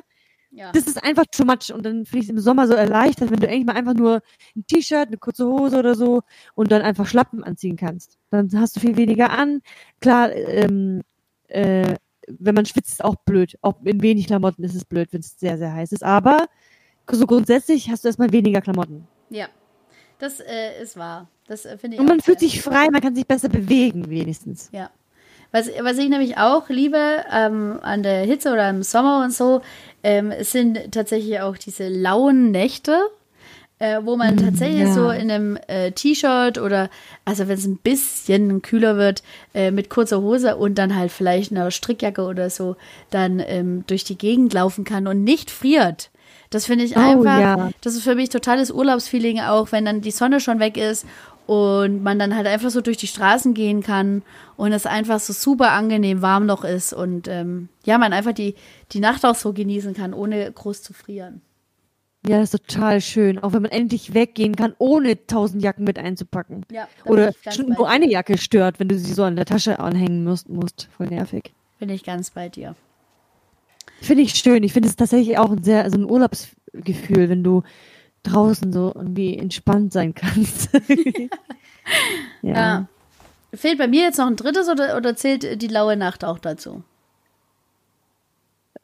ja. 0.55 0.71
Das 0.71 0.85
ist 0.85 1.03
einfach 1.03 1.25
too 1.31 1.45
much. 1.45 1.73
Und 1.73 1.83
dann 1.83 2.05
finde 2.05 2.19
ich 2.19 2.25
es 2.25 2.29
im 2.29 2.39
Sommer 2.39 2.67
so 2.67 2.73
erleichtert, 2.73 3.31
wenn 3.31 3.39
du 3.39 3.47
eigentlich 3.47 3.65
mal 3.65 3.75
einfach 3.75 3.95
nur 3.95 4.21
ein 4.55 4.65
T-Shirt, 4.67 5.07
eine 5.07 5.17
kurze 5.17 5.47
Hose 5.47 5.77
oder 5.79 5.95
so 5.95 6.21
und 6.53 6.71
dann 6.71 6.83
einfach 6.83 7.07
Schlappen 7.07 7.43
anziehen 7.43 7.75
kannst. 7.75 8.17
Dann 8.29 8.49
hast 8.53 8.75
du 8.75 8.79
viel 8.79 8.95
weniger 8.95 9.31
an. 9.31 9.61
Klar, 9.99 10.31
ähm, 10.31 11.01
äh, 11.47 11.95
wenn 12.27 12.55
man 12.55 12.67
schwitzt, 12.67 12.91
ist 12.91 13.03
auch 13.03 13.15
blöd. 13.15 13.57
Auch 13.61 13.81
in 13.83 14.01
wenig 14.03 14.27
Klamotten 14.27 14.63
ist 14.63 14.75
es 14.75 14.85
blöd, 14.85 15.09
wenn 15.11 15.21
es 15.21 15.39
sehr, 15.39 15.57
sehr 15.57 15.73
heiß 15.73 15.91
ist. 15.91 16.03
Aber 16.03 16.47
so 17.11 17.25
grundsätzlich 17.25 17.89
hast 17.89 18.03
du 18.03 18.09
erstmal 18.09 18.31
weniger 18.31 18.61
Klamotten. 18.61 19.07
Ja, 19.29 19.47
das 20.19 20.39
äh, 20.39 20.81
ist 20.81 20.95
wahr. 20.97 21.29
Das 21.47 21.65
äh, 21.65 21.77
finde 21.79 21.95
ich. 21.95 21.99
Und 21.99 22.07
man 22.07 22.21
fühlt 22.21 22.39
sich 22.39 22.61
frei, 22.61 22.89
man 22.91 23.01
kann 23.01 23.15
sich 23.15 23.25
besser 23.25 23.49
bewegen, 23.49 24.09
wenigstens. 24.09 24.69
Ja. 24.71 24.91
Was, 25.51 25.69
was 25.81 25.99
ich 25.99 26.09
nämlich 26.09 26.37
auch 26.37 26.67
liebe 26.69 27.23
ähm, 27.31 27.79
an 27.83 28.01
der 28.01 28.25
Hitze 28.25 28.51
oder 28.51 28.69
im 28.71 28.81
Sommer 28.81 29.23
und 29.23 29.31
so, 29.31 29.61
ähm, 30.03 30.31
es 30.31 30.51
sind 30.51 30.91
tatsächlich 30.91 31.39
auch 31.39 31.57
diese 31.57 31.87
lauen 31.87 32.51
Nächte, 32.51 32.99
äh, 33.79 33.99
wo 34.03 34.15
man 34.15 34.35
mm, 34.35 34.37
tatsächlich 34.37 34.87
ja. 34.87 34.93
so 34.93 35.09
in 35.09 35.31
einem 35.31 35.57
äh, 35.67 35.91
T-Shirt 35.91 36.57
oder, 36.57 36.89
also 37.25 37.47
wenn 37.47 37.57
es 37.57 37.65
ein 37.65 37.77
bisschen 37.77 38.61
kühler 38.61 38.97
wird, 38.97 39.23
äh, 39.53 39.71
mit 39.71 39.89
kurzer 39.89 40.21
Hose 40.21 40.55
und 40.57 40.75
dann 40.75 40.95
halt 40.95 41.11
vielleicht 41.11 41.51
einer 41.51 41.71
Strickjacke 41.71 42.23
oder 42.23 42.49
so, 42.49 42.75
dann 43.09 43.41
ähm, 43.45 43.83
durch 43.87 44.03
die 44.03 44.17
Gegend 44.17 44.53
laufen 44.53 44.83
kann 44.83 45.07
und 45.07 45.23
nicht 45.23 45.51
friert. 45.51 46.11
Das 46.49 46.67
finde 46.67 46.85
ich 46.85 46.95
oh, 46.95 46.99
einfach, 46.99 47.39
ja. 47.39 47.71
das 47.81 47.95
ist 47.95 48.03
für 48.03 48.13
mich 48.13 48.29
totales 48.29 48.69
Urlaubsfeeling 48.69 49.39
auch, 49.39 49.71
wenn 49.71 49.85
dann 49.85 50.01
die 50.01 50.11
Sonne 50.11 50.39
schon 50.39 50.59
weg 50.59 50.77
ist 50.77 51.05
und 51.45 52.03
man 52.03 52.19
dann 52.19 52.35
halt 52.35 52.47
einfach 52.47 52.69
so 52.69 52.81
durch 52.81 52.97
die 52.97 53.07
Straßen 53.07 53.53
gehen 53.53 53.81
kann 53.81 54.21
und 54.55 54.71
es 54.71 54.85
einfach 54.85 55.19
so 55.19 55.33
super 55.33 55.71
angenehm 55.71 56.21
warm 56.21 56.45
noch 56.45 56.63
ist 56.63 56.93
und 56.93 57.27
ähm, 57.27 57.69
ja, 57.85 57.97
man 57.97 58.13
einfach 58.13 58.33
die, 58.33 58.55
die 58.91 58.99
Nacht 58.99 59.25
auch 59.25 59.35
so 59.35 59.53
genießen 59.53 59.93
kann, 59.93 60.13
ohne 60.13 60.51
groß 60.51 60.81
zu 60.81 60.93
frieren. 60.93 61.41
Ja, 62.25 62.39
das 62.39 62.53
ist 62.53 62.67
total 62.67 63.01
schön. 63.01 63.37
Auch 63.39 63.51
wenn 63.51 63.63
man 63.63 63.71
endlich 63.71 64.13
weggehen 64.13 64.55
kann, 64.55 64.73
ohne 64.77 65.27
tausend 65.27 65.61
Jacken 65.61 65.83
mit 65.83 65.99
einzupacken. 65.99 66.65
Ja, 66.71 66.87
Oder 67.03 67.33
schon 67.51 67.67
nur 67.67 67.89
eine 67.89 68.09
Jacke 68.09 68.37
stört, 68.37 68.79
wenn 68.79 68.87
du 68.87 68.97
sie 68.97 69.13
so 69.13 69.23
an 69.23 69.35
der 69.35 69.45
Tasche 69.45 69.79
anhängen 69.79 70.23
musst. 70.23 70.47
musst. 70.47 70.87
Voll 70.95 71.07
nervig. 71.07 71.53
Bin 71.79 71.89
ich 71.89 72.05
ganz 72.05 72.29
bei 72.31 72.47
dir. 72.47 72.75
Finde 74.01 74.23
ich 74.23 74.35
schön. 74.35 74.63
Ich 74.63 74.71
finde 74.71 74.87
es 74.87 74.95
tatsächlich 74.95 75.37
auch 75.37 75.51
ein 75.51 75.63
sehr, 75.63 75.83
also 75.83 75.97
ein 75.97 76.09
Urlaubsgefühl, 76.09 77.27
wenn 77.27 77.43
du 77.43 77.63
draußen 78.23 78.71
so 78.71 78.91
irgendwie 78.95 79.37
entspannt 79.37 79.93
sein 79.93 80.13
kannst. 80.13 80.69
ja. 82.41 82.53
ja. 82.53 82.87
Fehlt 83.53 83.77
bei 83.77 83.87
mir 83.87 84.03
jetzt 84.03 84.17
noch 84.17 84.27
ein 84.27 84.35
drittes 84.35 84.67
oder, 84.67 84.97
oder 84.97 85.15
zählt 85.15 85.61
die 85.61 85.67
laue 85.67 85.95
Nacht 85.95 86.25
auch 86.25 86.39
dazu? 86.39 86.83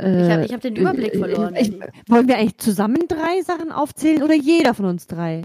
Äh, 0.02 0.24
ich 0.24 0.32
habe 0.32 0.54
hab 0.54 0.62
den 0.62 0.76
Überblick 0.76 1.16
äh, 1.16 1.18
verloren. 1.18 1.56
Ich, 1.56 1.74
wollen 2.08 2.28
wir 2.28 2.38
eigentlich 2.38 2.58
zusammen 2.58 3.08
drei 3.08 3.42
Sachen 3.42 3.72
aufzählen 3.72 4.24
oder 4.24 4.36
jeder 4.36 4.74
von 4.74 4.86
uns 4.86 5.08
drei? 5.08 5.44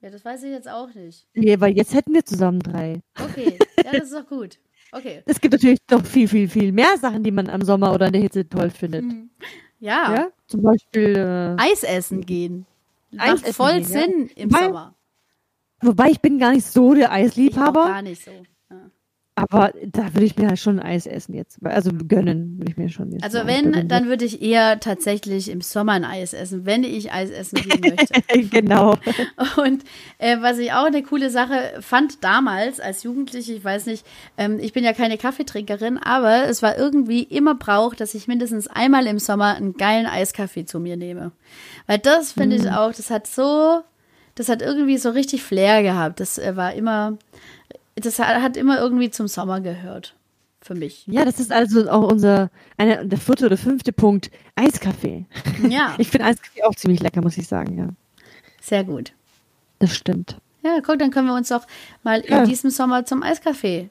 Ja, 0.00 0.10
das 0.10 0.24
weiß 0.24 0.42
ich 0.42 0.50
jetzt 0.50 0.68
auch 0.68 0.92
nicht. 0.94 1.26
Nee, 1.34 1.60
weil 1.60 1.76
jetzt 1.76 1.94
hätten 1.94 2.12
wir 2.12 2.24
zusammen 2.24 2.60
drei. 2.60 3.00
Okay, 3.20 3.58
ja, 3.78 3.92
das 3.92 4.04
ist 4.04 4.14
doch 4.14 4.26
gut. 4.26 4.58
Okay. 4.90 5.22
Es 5.24 5.40
gibt 5.40 5.52
natürlich 5.52 5.78
doch 5.86 6.04
viel, 6.04 6.28
viel, 6.28 6.48
viel 6.48 6.72
mehr 6.72 6.98
Sachen, 6.98 7.22
die 7.22 7.30
man 7.30 7.48
am 7.48 7.62
Sommer 7.62 7.94
oder 7.94 8.06
in 8.08 8.12
der 8.12 8.22
Hitze 8.22 8.46
toll 8.46 8.70
findet. 8.70 9.04
Mhm. 9.04 9.30
Ja. 9.78 10.14
ja. 10.14 10.28
Zum 10.46 10.62
Beispiel 10.62 11.16
äh, 11.16 11.62
Eis 11.62 11.82
essen 11.82 12.26
gehen. 12.26 12.66
Macht 13.12 13.46
voll 13.48 13.84
Sinn 13.84 14.30
im 14.34 14.52
Weil, 14.52 14.64
Sommer. 14.64 14.96
Wobei 15.80 16.10
ich 16.10 16.20
bin 16.20 16.38
gar 16.38 16.52
nicht 16.52 16.66
so 16.66 16.94
der 16.94 17.12
Eisliebhaber. 17.12 17.82
Ich 17.82 17.88
gar 17.88 18.02
nicht 18.02 18.24
so. 18.24 18.30
Aber 19.50 19.72
da 19.84 20.14
würde 20.14 20.24
ich 20.24 20.36
mir 20.36 20.48
halt 20.48 20.58
schon 20.60 20.78
Eis 20.78 21.06
essen 21.06 21.34
jetzt. 21.34 21.58
Also 21.64 21.90
gönnen 21.90 22.58
würde 22.58 22.70
ich 22.70 22.76
mir 22.76 22.88
schon 22.88 23.10
jetzt. 23.10 23.24
Also 23.24 23.44
wenn, 23.44 23.88
dann 23.88 24.06
würde 24.06 24.24
ich 24.24 24.40
eher 24.40 24.78
tatsächlich 24.78 25.50
im 25.50 25.60
Sommer 25.60 25.92
ein 25.92 26.04
Eis 26.04 26.32
essen, 26.32 26.64
wenn 26.64 26.84
ich 26.84 27.12
Eis 27.12 27.30
essen 27.30 27.56
gehen 27.56 27.80
möchte. 27.80 28.48
genau. 28.50 28.96
Und 29.56 29.82
äh, 30.18 30.36
was 30.40 30.58
ich 30.58 30.72
auch 30.72 30.84
eine 30.84 31.02
coole 31.02 31.28
Sache 31.28 31.72
fand 31.80 32.22
damals 32.22 32.78
als 32.78 33.02
Jugendliche, 33.02 33.52
ich 33.52 33.64
weiß 33.64 33.86
nicht, 33.86 34.06
ähm, 34.38 34.60
ich 34.60 34.72
bin 34.72 34.84
ja 34.84 34.92
keine 34.92 35.18
Kaffeetrinkerin, 35.18 35.98
aber 35.98 36.44
es 36.44 36.62
war 36.62 36.78
irgendwie 36.78 37.24
immer 37.24 37.56
Brauch, 37.56 37.94
dass 37.96 38.14
ich 38.14 38.28
mindestens 38.28 38.68
einmal 38.68 39.06
im 39.08 39.18
Sommer 39.18 39.56
einen 39.56 39.76
geilen 39.76 40.06
Eiskaffee 40.06 40.66
zu 40.66 40.78
mir 40.78 40.96
nehme. 40.96 41.32
Weil 41.88 41.98
das 41.98 42.32
finde 42.32 42.56
mm. 42.56 42.60
ich 42.60 42.70
auch, 42.70 42.92
das 42.92 43.10
hat 43.10 43.26
so, 43.26 43.80
das 44.36 44.48
hat 44.48 44.62
irgendwie 44.62 44.98
so 44.98 45.10
richtig 45.10 45.42
Flair 45.42 45.82
gehabt. 45.82 46.20
Das 46.20 46.38
äh, 46.38 46.56
war 46.56 46.74
immer 46.74 47.18
das 47.96 48.18
hat 48.18 48.56
immer 48.56 48.78
irgendwie 48.78 49.10
zum 49.10 49.28
Sommer 49.28 49.60
gehört. 49.60 50.14
Für 50.64 50.76
mich. 50.76 51.04
Ja, 51.08 51.24
das 51.24 51.40
ist 51.40 51.50
also 51.50 51.90
auch 51.90 52.08
unser, 52.08 52.48
einer, 52.76 53.04
der 53.04 53.18
vierte 53.18 53.46
oder 53.46 53.56
fünfte 53.56 53.92
Punkt, 53.92 54.30
Eiskaffee. 54.54 55.26
Ja. 55.68 55.94
Ich 55.98 56.08
finde 56.08 56.26
Eiskaffee 56.26 56.62
auch 56.62 56.76
ziemlich 56.76 57.00
lecker, 57.00 57.20
muss 57.20 57.36
ich 57.36 57.48
sagen, 57.48 57.76
ja. 57.76 57.88
Sehr 58.60 58.84
gut. 58.84 59.12
Das 59.80 59.92
stimmt. 59.92 60.36
Ja, 60.62 60.78
guck, 60.80 61.00
dann 61.00 61.10
können 61.10 61.26
wir 61.26 61.34
uns 61.34 61.48
doch 61.48 61.66
mal 62.04 62.22
ja. 62.24 62.42
in 62.42 62.48
diesem 62.48 62.70
Sommer 62.70 63.04
zum 63.04 63.24
Eiskaffee. 63.24 63.90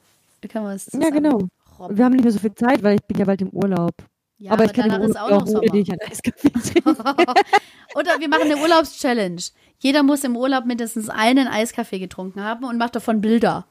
Können 0.50 0.66
wir 0.66 0.72
uns 0.72 0.90
ja, 0.94 1.10
genau. 1.10 1.50
Robben. 1.78 1.98
Wir 1.98 2.06
haben 2.06 2.14
nicht 2.14 2.24
mehr 2.24 2.32
so 2.32 2.40
viel 2.40 2.56
Zeit, 2.56 2.82
weil 2.84 2.96
ich 2.96 3.04
bin 3.04 3.18
ja 3.18 3.26
bald 3.26 3.42
im 3.42 3.50
Urlaub. 3.50 3.94
Ja, 4.38 4.52
aber, 4.52 4.64
aber 4.64 4.72
ich 4.72 4.74
kann 4.74 4.90
danach 4.90 5.06
ist 5.06 5.20
auch 5.20 5.30
noch 5.30 5.48
Sommer. 5.48 5.68
Die 5.68 5.80
ich 5.80 5.92
an 5.92 6.00
Eiskaffee 6.00 6.52
Oder 7.96 8.20
wir 8.20 8.30
machen 8.30 8.44
eine 8.44 8.58
Urlaubschallenge. 8.58 9.42
Jeder 9.80 10.04
muss 10.04 10.24
im 10.24 10.38
Urlaub 10.38 10.66
mindestens 10.66 11.10
einen 11.10 11.48
Eiskaffee 11.48 12.00
getrunken 12.00 12.42
haben 12.42 12.64
und 12.64 12.78
macht 12.78 12.96
davon 12.96 13.20
Bilder. 13.20 13.66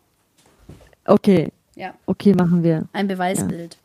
Okay. 1.05 1.53
Ja. 1.75 1.95
Okay, 2.07 2.35
machen 2.35 2.63
wir. 2.63 2.89
Ein 2.93 3.09
Beweisbild. 3.09 3.75
Ja. 3.75 3.81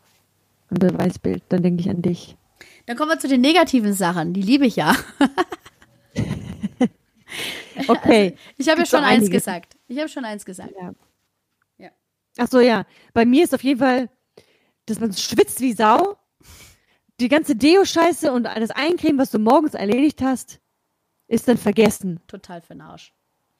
Ein 0.72 0.80
Beweisbild. 0.80 1.44
Dann 1.50 1.64
denke 1.64 1.82
ich 1.82 1.90
an 1.90 2.02
dich. 2.02 2.36
Dann 2.86 2.98
kommen 2.98 3.12
wir 3.12 3.20
zu 3.20 3.28
den 3.28 3.42
negativen 3.42 3.94
Sachen. 3.94 4.34
Die 4.34 4.42
liebe 4.42 4.66
ich 4.66 4.76
ja. 4.76 4.96
okay. 7.88 8.38
Also, 8.58 8.58
ich 8.58 8.70
habe 8.70 8.80
ja 8.82 8.86
schon 8.86 9.04
eins 9.04 9.30
gesagt. 9.30 9.76
Ich 9.88 10.00
habe 10.00 10.10
schon 10.10 10.26
eins 10.26 10.46
gesagt. 10.46 10.74
Ja. 10.80 10.94
Ja. 11.78 11.90
Ach 12.38 12.48
so, 12.48 12.60
ja. 12.60 12.86
Bei 13.14 13.26
mir 13.26 13.44
ist 13.44 13.54
auf 13.54 13.64
jeden 13.64 13.80
Fall, 13.80 14.10
dass 14.86 15.00
man 15.00 15.14
schwitzt 15.14 15.60
wie 15.62 15.74
Sau. 15.74 16.18
Die 17.20 17.30
ganze 17.30 17.56
Deo-Scheiße 17.56 18.32
und 18.32 18.44
das 18.44 18.72
Eincremen, 18.72 19.18
was 19.18 19.32
du 19.32 19.40
morgens 19.40 19.74
erledigt 19.74 20.22
hast, 20.22 20.60
ist 21.28 21.48
dann 21.48 21.58
vergessen. 21.58 22.20
Total 22.28 22.62
für 22.62 22.74
den 22.74 22.82
Arsch. 22.82 23.14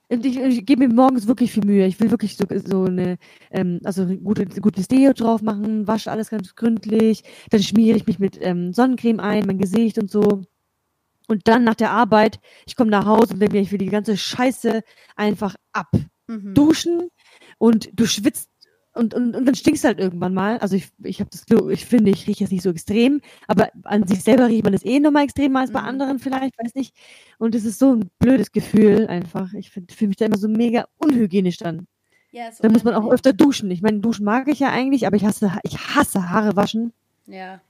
Und 0.08 0.26
ich, 0.26 0.38
ich 0.38 0.66
gebe 0.66 0.88
mir 0.88 0.94
morgens 0.94 1.28
wirklich 1.28 1.52
viel 1.52 1.66
Mühe. 1.66 1.86
Ich 1.88 2.00
will 2.00 2.12
wirklich 2.12 2.38
so, 2.38 2.46
so 2.66 2.84
eine, 2.84 3.18
ähm, 3.52 3.80
also 3.84 4.06
gute, 4.06 4.46
gutes 4.46 4.88
Deo 4.88 5.14
drauf 5.14 5.42
machen, 5.42 5.88
wasche 5.88 6.12
alles 6.12 6.30
ganz 6.30 6.56
gründlich, 6.56 7.24
dann 7.50 7.64
schmiere 7.64 7.98
ich 7.98 8.06
mich 8.06 8.20
mit 8.20 8.38
ähm, 8.42 8.72
Sonnencreme 8.74 9.20
ein, 9.20 9.46
mein 9.48 9.58
Gesicht 9.58 9.98
und 9.98 10.12
so. 10.12 10.44
Und 11.28 11.48
dann 11.48 11.64
nach 11.64 11.76
der 11.76 11.92
Arbeit, 11.92 12.40
ich 12.68 12.76
komme 12.76 12.92
nach 12.92 13.06
Hause 13.06 13.34
und 13.34 13.40
denke 13.40 13.56
mir, 13.56 13.62
ich 13.62 13.72
will 13.72 13.80
die 13.80 13.88
ganze 13.88 14.16
Scheiße 14.16 14.84
einfach 15.16 15.56
ab. 15.72 15.92
Mhm. 16.28 16.54
Duschen 16.54 17.10
und 17.58 17.90
du 17.94 18.06
schwitzt 18.06 18.50
und, 18.96 19.14
und, 19.14 19.36
und 19.36 19.46
dann 19.46 19.56
stinkst 19.56 19.84
du 19.84 19.88
halt 19.90 20.00
irgendwann 20.00 20.34
mal. 20.34 20.58
Also 20.60 20.76
ich, 20.76 20.90
ich 21.04 21.20
habe 21.20 21.30
das 21.30 21.46
Glück, 21.46 21.70
ich 21.72 21.86
finde, 21.86 22.12
ich 22.12 22.28
rieche 22.28 22.44
jetzt 22.46 22.52
nicht 22.52 22.64
so 22.64 22.70
extrem, 22.72 23.22
aber 23.48 23.70
an 23.84 24.08
sich 24.08 24.24
selber 24.24 24.48
riecht 24.48 24.64
man 24.64 24.74
das 24.74 24.86
eh 24.86 25.00
nochmal 25.00 25.24
extremer 25.26 25.60
als 25.62 25.72
bei 25.72 25.82
Mhm. 25.82 25.88
anderen 25.88 26.20
vielleicht, 26.20 26.58
weiß 26.58 26.74
nicht. 26.76 26.96
Und 27.38 27.56
es 27.56 27.66
ist 27.66 27.80
so 27.80 27.94
ein 27.96 28.10
blödes 28.20 28.52
Gefühl 28.52 29.08
einfach. 29.08 29.54
Ich 29.54 29.72
fühle 29.72 30.08
mich 30.08 30.18
da 30.18 30.26
immer 30.26 30.38
so 30.38 30.48
mega 30.48 30.86
unhygienisch 30.98 31.58
dann. 31.58 31.88
Ja, 32.32 32.48
ist 32.50 32.64
Da 32.64 32.70
muss 32.70 32.84
man 32.84 32.94
auch 32.96 33.10
öfter 33.12 33.34
duschen. 33.34 33.72
Ich 33.72 33.82
meine, 33.82 34.00
duschen 34.00 34.26
mag 34.26 34.48
ich 34.48 34.60
ja 34.60 34.70
eigentlich, 34.72 35.08
aber 35.08 35.16
ich 35.16 35.26
hasse, 35.26 35.52
ich 35.64 35.78
hasse 35.78 36.30
Haare 36.30 36.56
waschen. 36.56 36.92
Ja. 37.28 37.62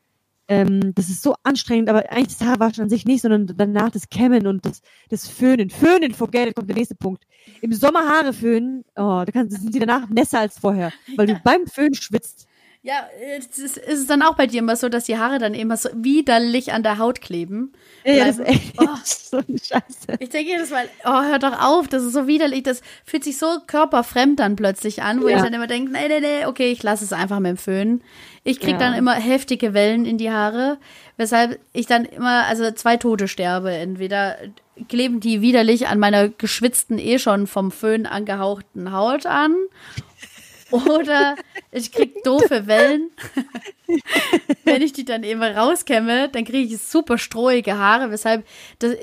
Ähm, 0.48 0.94
das 0.94 1.10
ist 1.10 1.24
so 1.24 1.36
anstrengend, 1.44 1.90
aber 1.90 2.12
eigentlich 2.12 2.38
das 2.38 2.48
Haarwaschen 2.48 2.84
an 2.84 2.90
sich 2.90 3.06
nicht, 3.06 3.22
sondern 3.22 3.48
danach 3.58 3.90
das 3.90 4.10
Kämmen 4.10 4.46
und 4.46 4.66
das, 4.66 4.82
das 5.10 5.28
Föhnen. 5.28 5.70
Föhnen, 5.70 6.14
forget 6.14 6.50
it, 6.50 6.56
kommt 6.56 6.70
der 6.70 6.76
nächste 6.76 6.96
Punkt. 6.96 7.26
Im 7.62 7.74
Sommer 7.74 8.08
Haare 8.08 8.32
föhnen, 8.32 8.84
oh, 8.96 9.24
da 9.26 9.32
kann, 9.32 9.50
sind 9.50 9.74
sie 9.74 9.80
danach 9.80 10.08
nässer 10.10 10.40
als 10.40 10.60
vorher, 10.60 10.92
weil 11.16 11.28
du 11.28 11.40
beim 11.44 11.66
Föhnen 11.66 11.96
schwitzt. 11.96 12.48
Ja, 12.88 13.00
ist, 13.36 13.58
ist 13.58 13.78
es 13.80 14.06
dann 14.06 14.22
auch 14.22 14.36
bei 14.36 14.46
dir 14.46 14.60
immer 14.60 14.76
so, 14.76 14.90
dass 14.90 15.06
die 15.06 15.18
Haare 15.18 15.40
dann 15.40 15.56
immer 15.56 15.76
so 15.76 15.90
widerlich 15.96 16.72
an 16.72 16.84
der 16.84 17.00
Haut 17.00 17.20
kleben? 17.20 17.74
Ja, 18.04 18.14
ja, 18.14 18.26
das 18.26 18.38
ist 18.38 18.44
Bleiben- 18.44 18.60
echt 18.60 18.74
Oh. 18.80 18.88
so 19.04 19.38
eine 19.38 19.58
Scheiße. 19.58 20.20
Ich 20.20 20.30
denke 20.30 20.52
jedes 20.52 20.70
Mal, 20.70 20.88
oh, 21.04 21.24
hör 21.24 21.40
doch 21.40 21.60
auf, 21.60 21.88
das 21.88 22.04
ist 22.04 22.14
so 22.14 22.28
widerlich, 22.28 22.62
das 22.62 22.84
fühlt 23.04 23.24
sich 23.24 23.40
so 23.40 23.48
körperfremd 23.66 24.40
dann 24.40 24.56
plötzlich 24.56 25.02
an, 25.02 25.24
wo 25.24 25.28
Ja. 25.30 25.38
ich 25.38 25.42
dann 25.44 25.54
immer 25.56 25.66
denke, 25.66 25.92
nee, 25.94 26.08
nee, 26.08 26.20
nee, 26.20 26.46
okay, 26.46 26.72
ich 26.72 26.84
lasse 26.84 27.04
es 27.04 27.12
einfach 27.12 27.40
mit 27.40 27.50
dem 27.50 27.58
Föhn. 27.58 28.02
Ich 28.44 28.60
krieg 28.60 28.74
Ja. 28.74 28.78
dann 28.78 28.94
immer 28.94 29.14
heftige 29.16 29.74
Wellen 29.74 30.06
in 30.06 30.20
die 30.20 30.30
Haare, 30.30 30.78
weshalb 31.18 31.60
ich 31.74 31.88
dann 31.88 32.06
immer, 32.06 32.46
also 32.46 32.70
zwei 32.70 32.98
Tote 32.98 33.28
sterbe. 33.28 33.72
Entweder 33.72 34.38
kleben 34.90 35.20
die 35.22 35.42
widerlich 35.42 35.88
an 35.88 35.98
meiner 35.98 36.30
geschwitzten, 36.30 37.00
eh 37.00 37.18
schon 37.18 37.48
vom 37.48 37.72
Föhn 37.72 38.06
angehauchten 38.06 38.92
Haut 38.92 39.26
an, 39.26 39.56
oder 40.72 41.36
ich 41.72 41.92
krieg 41.92 42.24
doofe 42.24 42.68
Wellen. 42.68 43.12
Wenn 44.64 44.82
ich 44.82 44.94
die 44.94 45.06
dann 45.06 45.24
eben 45.24 45.44
rauskämme, 45.44 46.30
dann 46.30 46.44
kriege 46.44 46.74
ich 46.74 46.82
super 46.82 47.18
strohige 47.20 47.78
Haare, 47.78 48.10
weshalb 48.10 48.46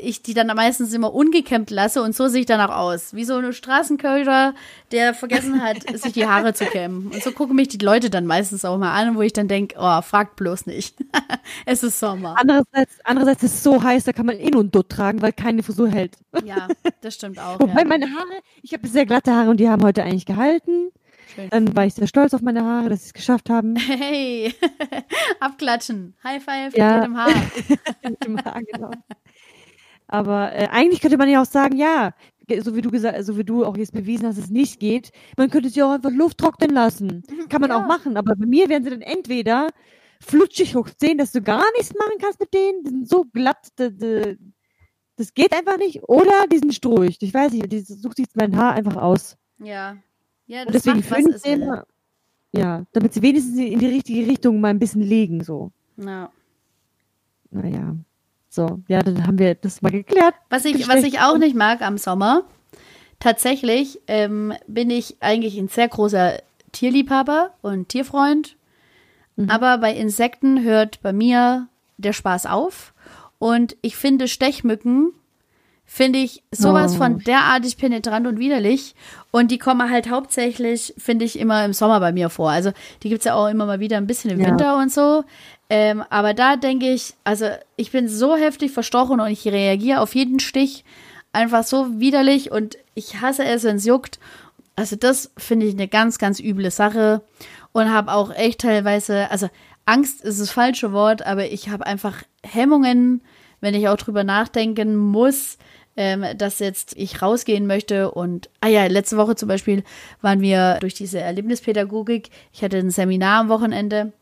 ich 0.03 0.23
die 0.23 0.35
dann 0.35 0.49
meistens 0.49 0.93
immer 0.93 1.15
ungekämmt 1.15 1.71
lasse 1.71 2.03
und 2.03 2.17
so 2.17 2.27
sehe 2.27 2.41
ich 2.41 2.47
dann 2.47 2.61
auch 2.61 2.77
aus. 2.77 3.15
Wie 3.15 3.25
so 3.25 3.37
ein 3.37 3.53
Straßenköder, 3.53 4.55
der 4.91 5.15
vergessen 5.15 5.63
hat, 5.63 5.77
sich 6.01 6.13
die 6.13 6.27
Haare 6.27 6.53
zu 6.55 6.65
kämmen. 6.65 7.09
Und 7.13 7.23
so 7.23 7.31
gucken 7.31 7.55
mich 7.55 7.69
die 7.69 7.79
Leute 7.79 8.11
dann 8.11 8.27
meistens 8.27 8.65
auch 8.65 8.77
mal 8.77 8.93
an, 8.93 9.15
wo 9.17 9.23
ich 9.23 9.33
dann 9.33 9.47
denke, 9.47 9.77
oh, 9.79 10.03
fragt 10.03 10.37
bloß 10.37 10.67
nicht. 10.67 10.97
es 11.67 11.83
ist 11.85 12.01
Sommer. 12.01 12.37
Andererseits, 12.39 12.95
andererseits 13.05 13.45
ist 13.45 13.55
es 13.55 13.63
so 13.63 13.83
heiß, 13.83 14.05
da 14.05 14.13
kann 14.13 14.27
man 14.27 14.37
eh 14.39 14.51
nur 14.51 14.63
einen 14.63 14.73
Dutt 14.73 14.89
tragen, 14.89 15.23
weil 15.23 15.33
keine 15.33 15.63
Frisur 15.63 15.89
hält. 15.89 16.17
Ja, 16.45 16.67
das 17.03 17.15
stimmt 17.15 17.39
auch. 17.39 17.61
Wobei 17.61 17.83
Ja. 17.83 17.87
meine 17.87 18.07
Haare, 18.07 18.41
ich 18.63 18.73
habe 18.73 18.89
sehr 18.89 19.07
glatte 19.07 19.33
Haare 19.33 19.51
und 19.51 19.59
die 19.59 19.69
haben 19.69 19.85
heute 19.85 20.03
eigentlich 20.03 20.27
gehalten. 20.27 20.91
Schön. 21.35 21.49
Dann 21.51 21.75
war 21.77 21.87
ich 21.87 21.95
sehr 21.95 22.07
stolz 22.07 22.35
auf 22.35 22.43
meine 22.43 22.65
Haare, 22.65 22.89
dass 22.89 23.01
sie 23.03 23.07
es 23.07 23.13
geschafft 23.15 23.49
haben. 23.51 23.75
Hey, 23.79 24.55
abklatschen. 25.41 26.15
High 26.25 26.43
five 26.43 26.77
Ja. 26.77 26.93
mit 26.95 27.01
jedem 27.03 27.17
Haar. 27.17 27.29
Mit 28.03 28.25
dem 28.25 28.39
Haar, 28.45 28.61
genau. 28.63 28.91
Aber 30.09 30.53
äh, 30.53 30.69
eigentlich 30.71 31.01
könnte 31.01 31.17
man 31.17 31.29
ja 31.29 31.41
auch 31.41 31.47
sagen, 31.47 31.77
ja, 31.77 32.13
so 32.61 32.75
wie 32.77 32.83
du 32.83 32.91
gesagt, 32.91 33.25
so 33.25 33.37
wie 33.39 33.45
du 33.45 33.65
auch 33.65 33.77
jetzt 33.77 33.93
bewiesen 33.93 34.27
hast, 34.27 34.37
dass 34.37 34.45
es 34.47 34.51
nicht 34.51 34.79
geht, 34.79 35.11
man 35.39 35.49
könnte 35.49 35.71
sie 35.71 35.83
auch 35.83 35.93
einfach 35.93 36.11
Luft 36.11 36.39
trocknen 36.39 36.71
lassen. 36.71 37.23
Kann 37.49 37.61
man 37.63 37.71
Ja. 37.71 37.77
auch 37.83 37.87
machen. 37.87 38.17
Aber 38.17 38.35
bei 38.37 38.45
mir 38.47 38.69
werden 38.69 38.85
sie 38.85 38.91
dann 38.91 39.01
entweder 39.01 39.69
flutschig 40.21 40.75
hoch 40.77 40.89
10, 40.91 41.19
dass 41.19 41.33
du 41.33 41.41
gar 41.41 41.65
nichts 41.79 41.95
machen 41.99 42.19
kannst 42.21 42.41
mit 42.41 42.53
denen, 42.53 42.83
die 42.85 42.91
sind 42.91 43.09
so 43.09 43.25
glatt, 43.25 43.69
das 43.79 45.35
geht 45.35 45.53
einfach 45.53 45.79
nicht. 45.79 46.03
Oder 46.09 46.47
die 46.51 46.59
sind 46.59 46.75
strohig. 46.75 47.17
Ich 47.21 47.33
weiß 47.35 47.53
nicht, 47.53 47.73
die 47.73 47.81
sucht 47.81 48.17
sich 48.17 48.27
mein 48.35 48.57
Haar 48.57 48.75
einfach 48.75 48.97
aus. 48.97 49.37
Ja. 49.59 49.97
Ja, 50.53 50.67
das 50.67 50.83
deswegen 50.83 50.99
macht, 51.01 51.35
was 51.35 51.45
immer. 51.45 51.87
Ja, 52.55 52.85
damit 52.93 53.15
sie 53.15 53.23
wenigstens 53.23 53.59
in 53.59 53.79
die 53.79 53.87
richtige 53.87 54.27
Richtung 54.27 54.61
mal 54.61 54.69
ein 54.69 54.79
bisschen 54.79 55.01
legen, 55.01 55.43
so. 55.43 55.73
Ja. 55.97 56.31
Naja. 57.51 57.97
So, 58.51 58.83
ja, 58.87 59.03
dann 59.03 59.27
haben 59.27 59.39
wir 59.39 59.55
das 59.55 59.81
mal 59.81 59.91
geklärt. 59.91 60.35
Was 60.51 60.67
ich, 60.67 60.87
was 60.87 61.05
ich 61.05 61.21
auch 61.21 61.39
nicht 61.39 61.57
mag 61.57 61.81
am 61.81 61.97
Sommer, 61.97 62.45
tatsächlich 63.19 63.99
ähm, 64.09 64.53
bin 64.67 64.91
ich 64.91 65.17
eigentlich 65.21 65.57
ein 65.57 65.69
sehr 65.69 65.89
großer 65.89 66.43
Tierliebhaber 66.73 67.55
und 67.63 67.89
Tierfreund. 67.89 68.57
Mhm. 69.37 69.49
Aber 69.49 69.79
bei 69.79 69.95
Insekten 69.95 70.63
hört 70.63 71.01
bei 71.01 71.15
mir 71.15 71.69
der 71.97 72.13
Spaß 72.13 72.45
auf. 72.45 72.93
Und 73.39 73.75
ich 73.81 73.97
finde 73.97 74.29
Stechmücken, 74.29 75.15
finde 75.95 76.21
ich 76.21 76.43
sowas 76.51 76.95
Oh. 76.95 76.99
von 76.99 77.19
derartig 77.19 77.77
penetrant 77.77 78.27
und 78.27 78.39
widerlich. 78.39 78.95
Und 79.31 79.51
die 79.51 79.59
kommen 79.59 79.91
halt 79.91 80.09
hauptsächlich, 80.09 80.95
finde 80.97 81.27
ich, 81.27 81.39
immer 81.39 81.63
im 81.67 81.75
Sommer 81.75 82.01
bei 82.01 82.13
mir 82.13 82.31
vor. 82.31 82.51
Also 82.51 82.73
die 83.03 83.11
gibt's 83.11 83.27
ja 83.27 83.35
auch 83.35 83.49
immer 83.49 83.67
mal 83.67 83.79
wieder 83.79 83.99
ein 83.99 84.07
bisschen 84.07 84.31
im 84.31 84.41
Ja. 84.41 84.47
Winter 84.47 84.79
und 84.79 84.91
so. 84.91 85.23
Ähm, 85.69 86.03
aber 86.09 86.33
da 86.33 86.57
denke 86.57 86.91
ich, 86.91 87.13
also 87.25 87.47
ich 87.77 87.91
bin 87.93 88.09
so 88.09 88.35
heftig 88.37 88.71
verstochen 88.71 89.21
und 89.21 89.31
ich 89.31 89.47
reagiere 89.47 90.01
auf 90.01 90.15
jeden 90.15 90.41
Stich 90.41 90.83
einfach 91.35 91.63
so 91.63 92.01
widerlich 92.01 92.51
und 92.51 92.79
ich 92.95 93.21
hasse 93.21 93.45
es, 93.45 93.63
wenn 93.65 93.77
es 93.77 93.85
juckt. 93.85 94.19
Also 94.77 94.97
das 94.97 95.31
finde 95.37 95.67
ich 95.67 95.75
eine 95.75 95.89
ganz, 95.89 96.17
ganz 96.17 96.41
üble 96.41 96.71
Sache 96.71 97.21
und 97.73 97.93
habe 97.93 98.13
auch 98.13 98.35
echt 98.35 98.63
teilweise, 98.63 99.31
also 99.31 99.51
Angst 99.85 100.23
ist 100.23 100.41
das 100.41 100.51
falsche 100.51 100.93
Wort, 100.93 101.27
aber 101.27 101.51
ich 101.51 101.69
habe 101.69 101.85
einfach 101.87 102.23
Hemmungen, 102.43 103.21
wenn 103.61 103.75
ich 103.75 103.89
auch 103.89 103.97
drüber 103.99 104.25
nachdenken 104.25 104.97
muss, 104.97 105.59
ähm, 105.97 106.25
dass 106.37 106.59
jetzt 106.59 106.95
ich 106.97 107.23
rausgehen 107.23 107.67
möchte 107.67 108.11
und, 108.11 108.49
ah 108.61 108.69
ja, 108.69 108.87
letzte 108.87 109.17
Woche 109.17 109.37
zum 109.37 109.49
Beispiel 109.49 109.85
waren 110.21 110.41
wir 110.41 110.79
durch 110.81 110.95
diese 110.95 111.21
Erlebnispädagogik, 111.21 112.31
ich 112.53 112.63
hatte 112.63 112.79
ein 112.79 112.91
Seminar 112.91 113.41
am 113.41 113.49
Wochenende 113.49 114.13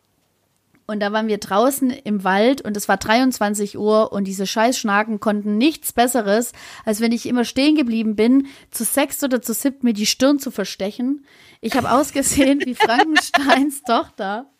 und 0.91 0.99
da 0.99 1.12
waren 1.12 1.29
wir 1.29 1.39
draußen 1.39 1.91
im 1.91 2.25
Wald 2.25 2.62
und 2.62 2.77
es 2.77 2.89
war 2.89 2.97
23 2.97 3.79
Uhr 3.79 4.12
und 4.12 4.25
diese 4.25 4.45
Scheißschnaken 4.45 5.21
konnten 5.21 5.57
nichts 5.57 5.93
Besseres, 5.93 6.50
als 6.85 7.00
wenn 7.00 7.12
ich 7.12 7.27
immer 7.27 7.45
stehen 7.45 7.77
geblieben 7.77 8.17
bin, 8.17 8.49
zu 8.73 8.83
sechs 8.83 9.23
oder 9.23 9.41
zu 9.41 9.55
siebt 9.55 9.85
mir 9.85 9.93
die 9.93 10.07
Stirn 10.07 10.41
zu 10.41 10.50
verstechen. 10.50 11.25
Ich 11.61 11.77
habe 11.77 11.93
ausgesehen 11.93 12.61
wie 12.65 12.75
Frankensteins 12.75 13.83
Tochter. 13.83 14.50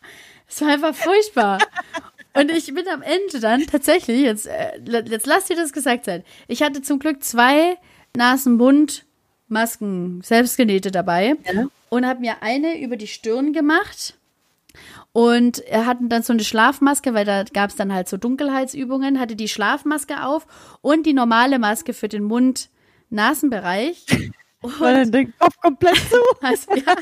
Es 0.47 0.61
war 0.61 0.69
einfach 0.69 0.95
furchtbar. 0.95 1.59
Und 2.35 2.51
ich 2.53 2.73
bin 2.73 2.87
am 2.89 3.03
Ende 3.03 3.41
dann 3.41 3.67
tatsächlich, 3.67 4.21
jetzt, 4.23 4.47
äh, 4.47 4.79
jetzt 5.09 5.27
lass 5.27 5.47
dir 5.47 5.57
das 5.57 5.73
gesagt 5.73 6.05
sein. 6.05 6.23
Ich 6.49 6.63
hatte 6.63 6.81
zum 6.83 6.99
Glück 7.01 7.23
zwei 7.25 7.77
Nasen-Mund-Masken, 8.17 10.23
selbstgenähte 10.23 10.91
dabei 10.91 11.35
Ja. 11.53 11.67
und 11.89 12.07
habe 12.07 12.21
mir 12.21 12.43
eine 12.43 12.81
über 12.81 12.97
die 12.97 13.07
Stirn 13.09 13.53
gemacht. 13.53 14.15
Und 15.13 15.59
er 15.67 15.87
hatten 15.87 16.09
dann 16.09 16.23
so 16.23 16.33
eine 16.33 16.45
Schlafmaske, 16.45 17.15
weil 17.15 17.25
da 17.25 17.43
gab 17.43 17.71
es 17.71 17.77
dann 17.77 17.93
halt 17.93 18.09
so 18.09 18.17
Dunkelheitsübungen, 18.17 19.19
hatte 19.19 19.35
die 19.35 19.49
Schlafmaske 19.49 20.25
auf 20.25 20.47
und 20.83 21.05
die 21.07 21.15
normale 21.15 21.59
Maske 21.59 21.93
für 21.95 22.09
den 22.09 22.23
Mund-Nasenbereich. 22.25 24.07
Weil 24.63 24.95
dann 24.95 25.13
den 25.13 25.35
Kopf 25.39 25.59
komplett 25.61 25.97
zu. 25.97 26.17
Also, 26.43 26.75
ja, 26.75 26.97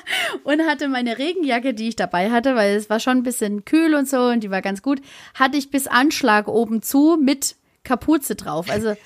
und 0.44 0.62
hatte 0.62 0.88
meine 0.88 1.18
Regenjacke, 1.18 1.74
die 1.74 1.88
ich 1.88 1.96
dabei 1.96 2.30
hatte, 2.30 2.54
weil 2.54 2.76
es 2.76 2.90
war 2.90 3.00
schon 3.00 3.18
ein 3.18 3.22
bisschen 3.22 3.64
kühl 3.64 3.94
und 3.94 4.08
so 4.08 4.26
und 4.26 4.40
die 4.40 4.50
war 4.50 4.62
ganz 4.62 4.82
gut, 4.82 5.00
hatte 5.34 5.56
ich 5.56 5.70
bis 5.70 5.86
Anschlag 5.86 6.48
oben 6.48 6.82
zu 6.82 7.16
mit 7.20 7.56
Kapuze 7.84 8.34
drauf. 8.34 8.68
Also 8.70 8.96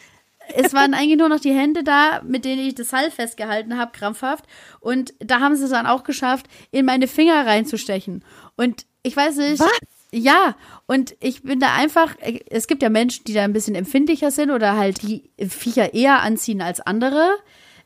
es 0.54 0.74
waren 0.74 0.94
eigentlich 0.94 1.18
nur 1.18 1.28
noch 1.28 1.40
die 1.40 1.52
Hände 1.52 1.84
da, 1.84 2.20
mit 2.24 2.44
denen 2.44 2.66
ich 2.66 2.74
das 2.74 2.90
Seil 2.90 3.10
festgehalten 3.10 3.78
habe, 3.78 3.92
krampfhaft. 3.92 4.44
Und 4.80 5.14
da 5.18 5.40
haben 5.40 5.56
sie 5.56 5.64
es 5.64 5.70
dann 5.70 5.86
auch 5.86 6.04
geschafft, 6.04 6.46
in 6.70 6.84
meine 6.84 7.08
Finger 7.08 7.46
reinzustechen. 7.46 8.24
Und 8.56 8.86
ich 9.02 9.16
weiß 9.16 9.36
nicht. 9.36 9.60
Was? 9.60 9.70
Ja, 10.14 10.56
und 10.86 11.16
ich 11.20 11.42
bin 11.42 11.58
da 11.58 11.74
einfach, 11.74 12.16
es 12.50 12.66
gibt 12.66 12.82
ja 12.82 12.90
Menschen, 12.90 13.24
die 13.24 13.32
da 13.32 13.44
ein 13.44 13.54
bisschen 13.54 13.74
empfindlicher 13.74 14.30
sind 14.30 14.50
oder 14.50 14.76
halt 14.76 15.00
die 15.00 15.30
Viecher 15.48 15.94
eher 15.94 16.20
anziehen 16.20 16.60
als 16.60 16.80
andere. 16.80 17.30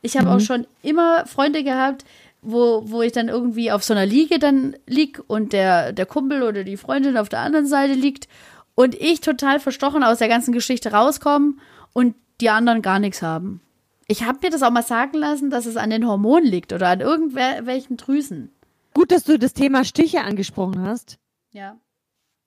Ich 0.01 0.17
habe 0.17 0.29
auch 0.29 0.39
schon 0.39 0.67
immer 0.81 1.25
Freunde 1.25 1.63
gehabt, 1.63 2.05
wo, 2.41 2.83
wo 2.85 3.01
ich 3.01 3.11
dann 3.11 3.29
irgendwie 3.29 3.71
auf 3.71 3.83
so 3.83 3.93
einer 3.93 4.05
Liege 4.05 4.39
dann 4.39 4.75
lieg 4.85 5.21
und 5.27 5.53
der, 5.53 5.91
der 5.91 6.05
Kumpel 6.05 6.43
oder 6.43 6.63
die 6.63 6.77
Freundin 6.77 7.17
auf 7.17 7.29
der 7.29 7.39
anderen 7.39 7.67
Seite 7.67 7.93
liegt 7.93 8.27
und 8.75 8.95
ich 8.95 9.21
total 9.21 9.59
verstochen 9.59 10.03
aus 10.03 10.19
der 10.19 10.27
ganzen 10.27 10.53
Geschichte 10.53 10.91
rauskomme 10.91 11.55
und 11.93 12.15
die 12.39 12.49
anderen 12.49 12.81
gar 12.81 12.99
nichts 12.99 13.21
haben. 13.21 13.61
Ich 14.07 14.23
habe 14.23 14.39
mir 14.43 14.49
das 14.49 14.63
auch 14.63 14.71
mal 14.71 14.83
sagen 14.83 15.17
lassen, 15.17 15.49
dass 15.49 15.65
es 15.65 15.75
an 15.75 15.89
den 15.89 16.07
Hormonen 16.07 16.47
liegt 16.47 16.71
oder 16.71 16.87
an 16.87 17.01
irgendwelchen 17.01 17.97
Drüsen. 17.97 18.51
Gut, 18.93 19.11
dass 19.11 19.23
du 19.23 19.37
das 19.37 19.53
Thema 19.53 19.83
Stiche 19.83 20.21
angesprochen 20.21 20.81
hast. 20.81 21.17
Ja. 21.51 21.77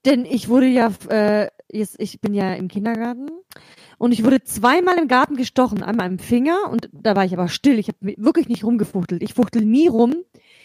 Denn 0.06 0.24
ich 0.24 0.48
wurde 0.48 0.66
ja, 0.66 0.90
äh, 1.10 1.48
jetzt, 1.70 1.96
ich 1.98 2.20
bin 2.20 2.32
ja 2.32 2.54
im 2.54 2.68
Kindergarten 2.68 3.28
und 4.00 4.12
ich 4.12 4.24
wurde 4.24 4.42
zweimal 4.42 4.96
im 4.96 5.08
Garten 5.08 5.36
gestochen, 5.36 5.82
einmal 5.82 6.06
im 6.06 6.18
Finger 6.18 6.70
und 6.70 6.88
da 6.90 7.14
war 7.16 7.26
ich 7.26 7.34
aber 7.34 7.48
still. 7.48 7.78
Ich 7.78 7.88
habe 7.88 8.14
wirklich 8.16 8.48
nicht 8.48 8.64
rumgefuchtelt. 8.64 9.22
Ich 9.22 9.34
fuchtel 9.34 9.62
nie 9.62 9.88
rum. 9.88 10.14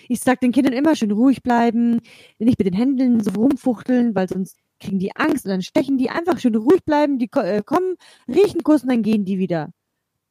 Ich 0.08 0.22
sag 0.22 0.40
den 0.40 0.54
Kindern 0.54 0.72
immer 0.72 0.96
schön 0.96 1.12
ruhig 1.12 1.44
bleiben, 1.44 2.00
nicht 2.40 2.58
mit 2.58 2.66
den 2.66 2.74
Händen 2.74 3.22
so 3.22 3.32
rumfuchteln, 3.32 4.16
weil 4.16 4.30
sonst 4.30 4.58
kriegen 4.80 5.00
die 5.00 5.14
Angst 5.18 5.44
und 5.44 5.52
dann 5.52 5.62
stechen 5.62 5.98
die 5.98 6.10
einfach 6.10 6.40
schön 6.40 6.56
ruhig 6.56 6.86
bleiben, 6.86 7.20
die 7.20 7.30
äh, 7.34 7.62
kommen, 7.62 7.98
riechen 8.30 8.64
kurz 8.64 8.84
und 8.84 8.90
dann 8.90 9.04
gehen 9.04 9.26
die 9.26 9.38
wieder. 9.38 9.74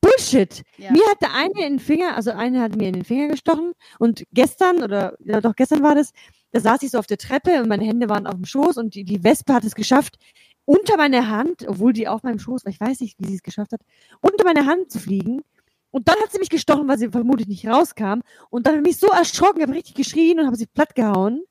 Bullshit. 0.01 0.63
Ja. 0.79 0.91
Mir 0.91 1.05
hat 1.11 1.21
der 1.21 1.35
eine 1.35 1.67
in 1.67 1.75
den 1.75 1.79
Finger, 1.81 2.17
also 2.17 2.31
eine 2.31 2.63
hat 2.63 2.75
mir 2.75 2.89
in 2.89 2.95
den 2.95 3.05
Finger 3.05 3.29
gestochen 3.29 3.73
und 3.99 4.25
gestern 4.33 4.83
oder 4.83 5.19
ja 5.23 5.43
doch 5.43 5.57
gestern 5.57 5.83
war 5.83 5.95
das, 5.95 6.13
da 6.53 6.61
saß 6.61 6.83
ich 6.83 6.91
so 6.93 6.99
auf 6.99 7.07
der 7.07 7.19
Treppe 7.19 7.61
und 7.61 7.69
meine 7.69 7.85
Hände 7.85 8.09
waren 8.09 8.27
auf 8.27 8.37
dem 8.37 8.47
Schoß 8.47 8.79
und 8.79 8.95
die, 8.95 9.05
die 9.05 9.23
Wespe 9.23 9.53
hat 9.53 9.65
es 9.65 9.75
geschafft, 9.75 10.17
unter 10.65 10.97
meine 10.97 11.29
Hand, 11.29 11.67
obwohl 11.67 11.93
die 11.93 12.09
auf 12.09 12.23
meinem 12.23 12.39
Schoß 12.39 12.65
war, 12.65 12.71
ich 12.73 12.81
weiß 12.81 13.01
nicht, 13.01 13.19
wie 13.19 13.27
sie 13.27 13.37
es 13.37 13.43
geschafft 13.43 13.73
hat, 13.73 13.81
unter 14.21 14.45
meine 14.45 14.67
Hand 14.67 14.91
zu 14.91 14.99
fliegen. 14.99 15.43
Und 15.91 16.09
dann 16.09 16.17
hat 16.17 16.33
sie 16.33 16.39
mich 16.39 16.51
gestochen, 16.51 16.89
weil 16.89 16.99
sie 16.99 17.09
vermutlich 17.09 17.47
nicht 17.47 17.67
rauskam. 17.67 18.21
Und 18.51 18.67
dann 18.67 18.75
habe 18.75 18.79
ich 18.79 18.95
mich 18.95 18.99
so 18.99 19.09
erschrocken, 19.09 19.63
habe 19.63 19.75
richtig 19.75 19.95
geschrien 19.95 20.41
und 20.41 20.47
habe 20.47 20.57
sie 20.57 20.67
platt 20.67 20.95
gehauen. 20.95 21.45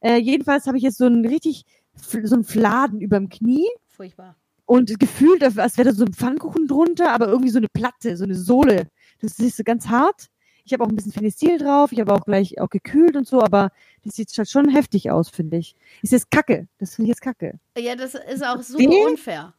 Äh, 0.00 0.16
jedenfalls 0.16 0.66
habe 0.66 0.78
ich 0.78 0.82
jetzt 0.82 0.98
so 0.98 1.04
einen 1.04 1.26
richtig, 1.26 1.64
so 1.94 2.34
einen 2.34 2.44
Fladen 2.44 3.00
über 3.00 3.18
dem 3.18 3.28
Knie. 3.28 3.68
Furchtbar. 3.88 4.36
Und 4.64 4.98
gefühlt, 4.98 5.42
als 5.44 5.76
wäre 5.76 5.90
da 5.90 5.94
so 5.94 6.04
ein 6.04 6.14
Pfannkuchen 6.14 6.66
drunter, 6.66 7.12
aber 7.12 7.28
irgendwie 7.28 7.50
so 7.50 7.58
eine 7.58 7.68
Platte, 7.68 8.16
so 8.16 8.24
eine 8.24 8.34
Sohle. 8.34 8.88
Das 9.20 9.38
ist 9.38 9.58
so 9.58 9.62
ganz 9.64 9.88
hart. 9.88 10.28
Ich 10.64 10.72
habe 10.72 10.84
auch 10.84 10.88
ein 10.88 10.96
bisschen 10.96 11.12
Fenistil 11.12 11.58
drauf, 11.58 11.92
ich 11.92 12.00
habe 12.00 12.12
auch 12.12 12.24
gleich 12.24 12.60
auch 12.60 12.70
gekühlt 12.70 13.16
und 13.16 13.26
so, 13.26 13.40
aber 13.40 13.70
das 14.04 14.14
sieht 14.14 14.36
halt 14.36 14.48
schon 14.48 14.68
heftig 14.68 15.10
aus, 15.10 15.28
finde 15.28 15.56
ich. 15.56 15.74
Ist 16.02 16.12
jetzt 16.12 16.30
kacke. 16.30 16.68
Das 16.78 16.94
finde 16.94 17.06
ich 17.06 17.16
jetzt 17.16 17.22
kacke. 17.22 17.58
Ja, 17.76 17.96
das 17.96 18.14
ist 18.14 18.44
auch 18.44 18.62
super 18.62 18.82
nee. 18.84 19.04
unfair. 19.04 19.54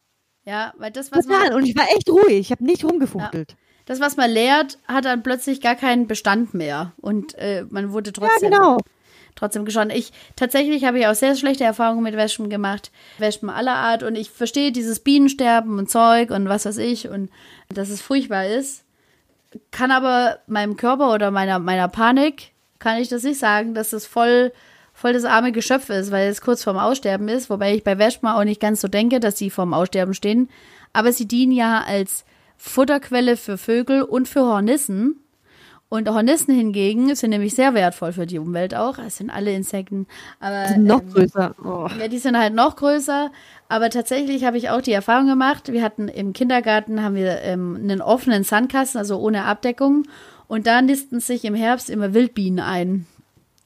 Ja, 0.46 0.74
weil 0.78 0.90
das, 0.90 1.12
was 1.12 1.26
Total. 1.26 1.50
man. 1.50 1.54
Und 1.54 1.66
ich 1.66 1.76
war 1.76 1.86
echt 1.96 2.08
ruhig. 2.10 2.38
Ich 2.38 2.50
habe 2.50 2.64
nicht 2.64 2.84
rumgefuchtelt. 2.84 3.52
Ja. 3.52 3.58
Das, 3.86 4.00
was 4.00 4.16
man 4.16 4.30
lehrt, 4.30 4.78
hat 4.86 5.04
dann 5.04 5.22
plötzlich 5.22 5.60
gar 5.60 5.74
keinen 5.74 6.06
Bestand 6.06 6.54
mehr. 6.54 6.92
Und 6.96 7.34
äh, 7.34 7.66
man 7.68 7.92
wurde 7.92 8.12
trotzdem. 8.12 8.52
Ja, 8.52 8.58
genau 8.58 8.78
trotzdem 9.34 9.64
geschaut. 9.64 9.92
Ich 9.92 10.12
tatsächlich 10.36 10.84
habe 10.84 10.98
ich 10.98 11.06
auch 11.06 11.14
sehr 11.14 11.34
schlechte 11.36 11.64
Erfahrungen 11.64 12.02
mit 12.02 12.16
Wespen 12.16 12.48
gemacht, 12.48 12.90
Wespen 13.18 13.50
aller 13.50 13.74
Art 13.74 14.02
und 14.02 14.16
ich 14.16 14.30
verstehe 14.30 14.72
dieses 14.72 15.00
Bienensterben 15.00 15.78
und 15.78 15.90
Zeug 15.90 16.30
und 16.30 16.48
was 16.48 16.66
weiß 16.66 16.78
ich 16.78 17.08
und 17.08 17.30
dass 17.68 17.88
es 17.88 18.00
furchtbar 18.00 18.46
ist. 18.46 18.83
Kann 19.70 19.90
aber 19.90 20.38
meinem 20.46 20.76
Körper 20.76 21.12
oder 21.12 21.30
meiner 21.30 21.58
meiner 21.58 21.88
Panik 21.88 22.52
kann 22.78 22.98
ich 22.98 23.08
das 23.08 23.22
nicht 23.22 23.38
sagen, 23.38 23.74
dass 23.74 23.92
es 23.92 24.06
voll 24.06 24.52
voll 24.92 25.12
das 25.12 25.24
arme 25.24 25.52
Geschöpf 25.52 25.90
ist, 25.90 26.12
weil 26.12 26.28
es 26.28 26.40
kurz 26.40 26.62
vorm 26.62 26.78
Aussterben 26.78 27.28
ist, 27.28 27.50
wobei 27.50 27.74
ich 27.74 27.82
bei 27.82 27.98
Wespen 27.98 28.28
auch 28.28 28.44
nicht 28.44 28.60
ganz 28.60 28.80
so 28.80 28.88
denke, 28.88 29.20
dass 29.20 29.36
sie 29.36 29.50
vorm 29.50 29.74
Aussterben 29.74 30.14
stehen, 30.14 30.48
aber 30.92 31.12
sie 31.12 31.26
dienen 31.26 31.52
ja 31.52 31.82
als 31.86 32.24
Futterquelle 32.56 33.36
für 33.36 33.58
Vögel 33.58 34.02
und 34.02 34.28
für 34.28 34.42
Hornissen 34.42 35.24
und 35.94 36.08
Hornissen 36.08 36.54
hingegen 36.54 37.14
sind 37.14 37.30
nämlich 37.30 37.54
sehr 37.54 37.72
wertvoll 37.74 38.12
für 38.12 38.26
die 38.26 38.40
Umwelt 38.40 38.74
auch. 38.74 38.98
Es 38.98 39.18
sind 39.18 39.30
alle 39.30 39.52
Insekten. 39.52 40.08
Aber, 40.40 40.64
die 40.64 40.72
sind 40.72 40.84
noch 40.86 41.02
ähm, 41.02 41.10
größer. 41.12 41.54
Oh. 41.64 41.88
Ja, 42.00 42.08
die 42.08 42.18
sind 42.18 42.36
halt 42.36 42.52
noch 42.52 42.74
größer. 42.74 43.30
Aber 43.74 43.90
tatsächlich 43.90 44.44
habe 44.44 44.56
ich 44.56 44.70
auch 44.70 44.80
die 44.80 44.92
Erfahrung 44.92 45.26
gemacht. 45.26 45.72
Wir 45.72 45.82
hatten 45.82 46.06
im 46.06 46.32
Kindergarten 46.32 47.02
haben 47.02 47.16
wir 47.16 47.40
ähm, 47.42 47.74
einen 47.74 48.00
offenen 48.00 48.44
Sandkasten, 48.44 49.00
also 49.00 49.18
ohne 49.18 49.46
Abdeckung. 49.46 50.04
Und 50.46 50.68
da 50.68 50.80
nisten 50.80 51.18
sich 51.18 51.44
im 51.44 51.56
Herbst 51.56 51.90
immer 51.90 52.14
Wildbienen 52.14 52.60
ein. 52.60 53.06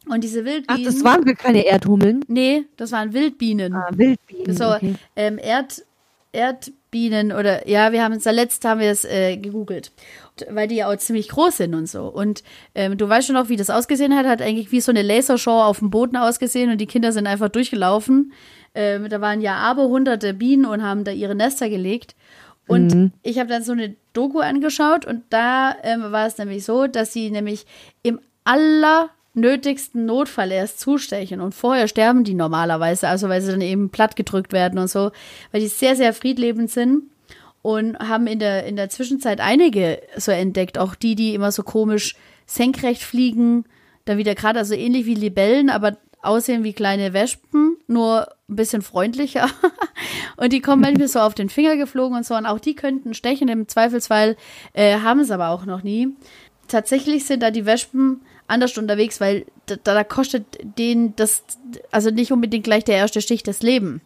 Und 0.09 0.25
diese 0.25 0.47
Wildbienen. 0.47 0.87
Ach, 0.89 0.93
das 0.93 1.05
waren 1.05 1.27
keine 1.37 1.67
Erdhummeln? 1.67 2.25
Nee, 2.27 2.65
das 2.79 2.91
waren 2.91 3.13
Wildbienen. 3.13 3.75
Ah, 3.75 3.91
Wildbienen. 3.93 4.57
So, 4.57 4.73
okay. 4.73 4.95
ähm, 5.15 5.37
Erd, 5.37 5.85
Erdbienen 6.33 7.31
oder 7.31 7.69
ja, 7.69 7.93
wir 7.93 8.03
haben 8.03 8.15
es 8.15 8.23
zuletzt 8.23 8.65
haben 8.65 8.81
wir 8.81 8.91
es 8.91 9.05
äh, 9.05 9.37
gegoogelt 9.37 9.93
weil 10.51 10.69
die 10.69 10.77
ja 10.77 10.91
auch 10.91 10.97
ziemlich 10.97 11.29
groß 11.29 11.57
sind 11.57 11.75
und 11.75 11.89
so. 11.89 12.07
Und 12.07 12.43
ähm, 12.75 12.97
du 12.97 13.09
weißt 13.09 13.27
schon 13.27 13.37
noch, 13.37 13.49
wie 13.49 13.57
das 13.57 13.71
ausgesehen 13.71 14.15
hat, 14.15 14.27
hat 14.27 14.43
eigentlich 14.43 14.73
wie 14.73 14.81
so 14.81 14.93
eine 14.93 15.03
Lasershow 15.03 15.63
auf 15.63 15.81
dem 15.81 15.91
Boden 15.91 16.17
ausgesehen 16.17 16.71
und 16.71 16.79
die 16.79 16.87
Kinder 16.87 17.13
sind 17.13 17.27
einfach 17.27 17.49
durchgelaufen. 17.49 18.33
Ähm, 18.79 19.09
da 19.09 19.21
waren 19.21 19.41
ja 19.41 19.57
aber 19.57 19.89
hunderte 19.89 20.33
Bienen 20.33 20.65
und 20.65 20.85
haben 20.85 21.03
da 21.03 21.11
ihre 21.11 21.35
Nester 21.35 21.69
gelegt. 21.69 22.15
Und 22.69 22.95
mhm. 22.95 23.13
ich 23.25 23.41
habe 23.41 23.49
dann 23.49 23.65
so 23.65 23.73
eine 23.73 23.97
Doku 24.13 24.39
angeschaut 24.39 25.05
und 25.05 25.25
da 25.31 25.75
ähm, 25.83 26.13
war 26.13 26.29
es 26.29 26.39
nämlich 26.39 26.65
so, 26.65 26.87
dass 26.87 27.13
sie 27.13 27.29
nämlich 27.33 27.67
im 28.05 28.21
allernötigsten 28.45 30.07
Notfall 30.07 30.53
erst 30.53 30.79
zustechen 30.79 31.41
und 31.41 31.57
vorher 31.57 31.89
sterben 31.89 32.23
die 32.23 32.35
normalerweise, 32.35 33.09
also 33.09 33.29
weil 33.29 33.41
sie 33.41 33.51
dann 33.51 33.63
eben 33.63 33.91
platt 33.91 34.15
gedrückt 34.15 34.53
werden 34.53 34.79
und 34.79 34.89
so, 34.89 35.11
weil 35.51 35.61
die 35.61 35.67
sehr, 35.67 35.97
sehr 35.97 36.13
friedlebend 36.13 36.71
sind 36.71 37.03
und 37.63 37.99
haben 37.99 38.29
in 38.29 38.39
der, 38.39 38.65
in 38.65 38.77
der 38.77 38.91
Zwischenzeit 38.91 39.41
einige 39.41 40.01
so 40.17 40.31
entdeckt, 40.31 40.79
auch 40.79 40.95
die, 40.95 41.17
die 41.17 41.35
immer 41.35 41.51
so 41.51 41.65
komisch 41.65 42.15
senkrecht 42.47 43.03
fliegen, 43.03 43.65
dann 44.05 44.19
wieder 44.19 44.37
gerade, 44.37 44.61
also 44.61 44.75
ähnlich 44.75 45.05
wie 45.07 45.15
Libellen, 45.15 45.69
aber 45.69 45.97
aussehen 46.23 46.65
wie 46.65 46.73
kleine 46.73 47.13
Wespen, 47.13 47.77
nur 47.87 48.29
ein 48.49 48.57
bisschen 48.57 48.83
freundlicher. 48.83 49.49
und 50.37 50.53
die 50.53 50.61
kommen 50.61 50.83
manchmal 50.83 51.09
so 51.09 51.21
auf 51.21 51.35
den 51.35 51.49
Finger 51.49 51.77
geflogen 51.77 52.17
und 52.17 52.27
so. 52.27 52.35
Und 52.35 52.47
auch 52.47 52.59
die 52.59 52.75
könnten 52.75 53.15
stechen. 53.15 53.49
Im 53.49 53.69
Zweifelsfall 53.69 54.37
äh, 54.73 54.99
haben 54.99 55.21
es 55.21 55.31
aber 55.31 55.49
auch 55.49 55.65
noch 55.65 55.83
nie. 55.83 56.09
Tatsächlich 56.67 57.25
sind 57.25 57.43
da 57.43 57.51
die 57.51 57.67
Wespen 57.67 58.23
anders 58.47 58.77
unterwegs, 58.77 59.21
weil 59.21 59.47
da, 59.67 59.77
da 59.77 60.05
kostet 60.05 60.45
denen 60.79 61.15
das, 61.17 61.45
also 61.91 62.11
nicht 62.11 62.33
unbedingt 62.33 62.65
gleich 62.65 62.85
der 62.85 62.97
erste 62.97 63.21
Stich 63.21 63.43
das 63.43 63.63
Leben. 63.63 64.01